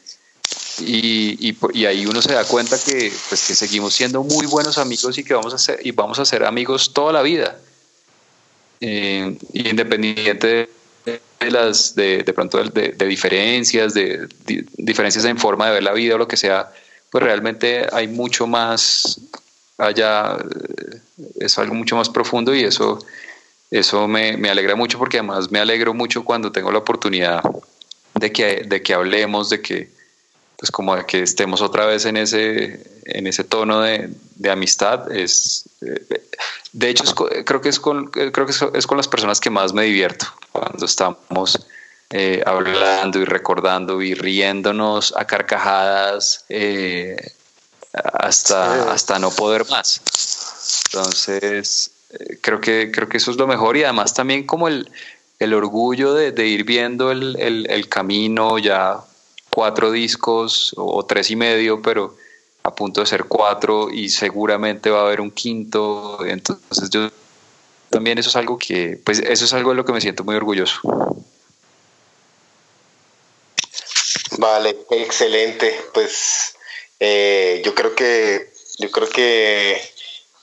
[0.81, 4.79] Y, y, y, ahí uno se da cuenta que, pues, que seguimos siendo muy buenos
[4.79, 7.59] amigos y que vamos a ser, y vamos a ser amigos toda la vida.
[8.81, 10.71] Eh, independiente
[11.05, 14.27] de, las de, de pronto de, de diferencias, de,
[14.77, 16.73] diferencias en forma de ver la vida o lo que sea,
[17.13, 19.21] pues realmente hay mucho más
[19.77, 21.01] allá, eh,
[21.41, 23.05] es algo mucho más profundo y eso,
[23.71, 27.43] eso me, alegra mucho porque además me alegro mucho cuando tengo la oportunidad
[28.15, 29.91] de que, de que hablemos, de que,
[30.57, 35.13] pues como de que estemos otra vez en ese, en ese tono de, de amistad.
[35.13, 36.23] Es, eh,
[36.73, 37.05] de hecho,
[37.45, 40.87] creo que, es con, creo que es con las personas que más me divierto cuando
[40.87, 41.67] estamos
[42.15, 47.17] eh, hablando y recordando y riéndonos a carcajadas, eh,
[47.93, 50.03] hasta, hasta no poder más.
[50.87, 54.91] Entonces, eh, creo que, creo que eso es lo mejor y además también como el,
[55.39, 59.01] el orgullo de, de ir viendo el, el, el, camino, ya
[59.49, 62.15] cuatro discos o, tres y medio, pero
[62.63, 66.19] a punto de ser cuatro y seguramente va a haber un quinto.
[66.27, 67.11] Entonces yo
[67.89, 70.37] también eso es algo que, pues eso es algo de lo que me siento muy
[70.37, 70.81] orgulloso.
[74.43, 75.73] Vale, excelente.
[75.95, 76.57] Pues
[76.99, 79.81] eh, yo creo que yo creo que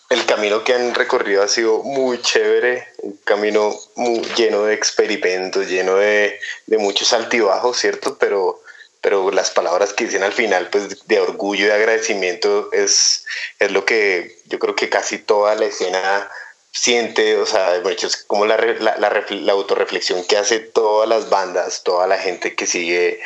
[0.10, 5.68] el camino que han recorrido ha sido muy chévere, un camino muy lleno de experimentos,
[5.68, 8.18] lleno de, de muchos altibajos, ¿cierto?
[8.18, 8.62] Pero,
[9.02, 13.26] pero las palabras que dicen al final, pues de orgullo y de agradecimiento, es,
[13.60, 16.30] es lo que yo creo que casi toda la escena
[16.72, 22.08] siente, o sea, es como la, la, la, autorreflexión que hace todas las bandas, toda
[22.08, 23.20] la gente que sigue,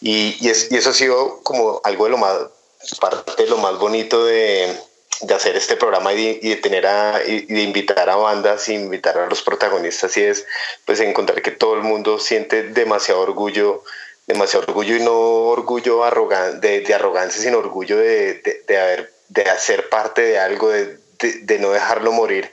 [0.00, 2.38] y, y, es, y eso ha sido como algo de lo más,
[3.00, 4.76] parte de lo más bonito de,
[5.20, 9.18] de hacer este programa y de, tener a, y de invitar a bandas y invitar
[9.18, 10.46] a los protagonistas y es
[10.84, 13.82] pues encontrar que todo el mundo siente demasiado orgullo
[14.26, 19.42] demasiado orgullo y no orgullo arrogan, de, de, arrogancia sino orgullo de, de, haber de
[19.42, 22.52] hacer parte de algo de, de no dejarlo morir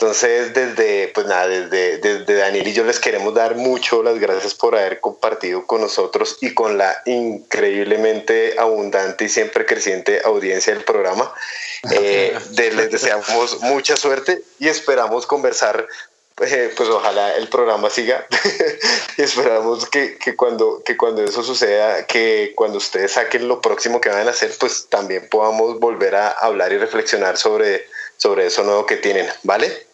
[0.00, 4.54] entonces, desde, pues nada, desde, desde, Daniel y yo les queremos dar mucho las gracias
[4.54, 10.84] por haber compartido con nosotros y con la increíblemente abundante y siempre creciente audiencia del
[10.84, 11.30] programa.
[11.90, 15.86] Eh, les deseamos mucha suerte y esperamos conversar
[16.46, 18.26] eh, pues ojalá el programa siga
[19.18, 24.00] y esperamos que, que, cuando, que cuando eso suceda, que cuando ustedes saquen lo próximo
[24.00, 27.86] que van a hacer, pues también podamos volver a hablar y reflexionar sobre,
[28.16, 29.89] sobre eso nuevo que tienen, ¿vale?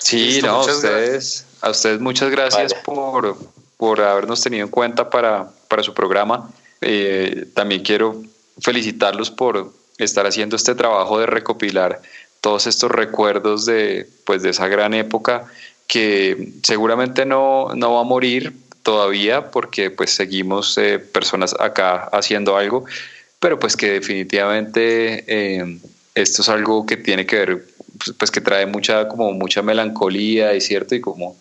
[0.00, 3.36] Sí, no, a ustedes, a ustedes muchas gracias por,
[3.76, 6.50] por habernos tenido en cuenta para, para su programa.
[6.80, 8.22] Eh, también quiero
[8.60, 12.00] felicitarlos por estar haciendo este trabajo de recopilar
[12.40, 15.46] todos estos recuerdos de, pues, de esa gran época
[15.86, 18.52] que seguramente no, no va a morir
[18.82, 22.84] todavía porque pues seguimos eh, personas acá haciendo algo,
[23.40, 25.78] pero pues que definitivamente eh,
[26.14, 27.66] esto es algo que tiene que ver
[28.18, 31.36] pues, que trae mucha, como mucha melancolía y cierto, y como,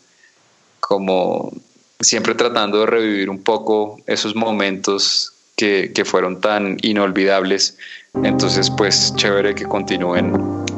[0.80, 1.52] como
[2.00, 7.78] siempre tratando de revivir un poco esos momentos que, que fueron tan inolvidables.
[8.24, 10.34] Entonces, pues chévere que continúen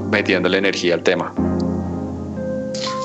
[0.10, 1.34] metiéndole energía al tema.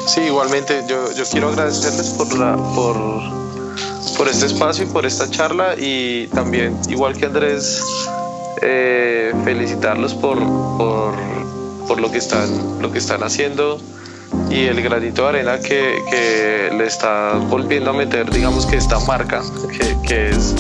[0.07, 2.97] Sí, igualmente yo, yo quiero agradecerles por, la, por,
[4.17, 7.83] por este espacio y por esta charla y también, igual que Andrés,
[8.63, 10.39] eh, felicitarlos por,
[10.77, 11.15] por
[11.87, 13.81] por lo que están, lo que están haciendo
[14.51, 18.99] y el granito de arena que, que le está volviendo a meter, digamos que esta
[19.01, 20.55] marca, que, que es,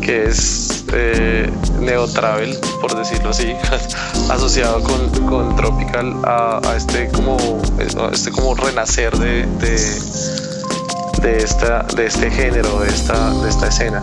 [0.00, 1.50] que es eh,
[1.80, 3.54] Neo Travel, por decirlo así,
[4.30, 7.36] asociado con, con Tropical a, a, este como
[8.12, 9.78] este como renacer de, de,
[11.22, 14.02] de, esta, de este género, de esta, de esta escena.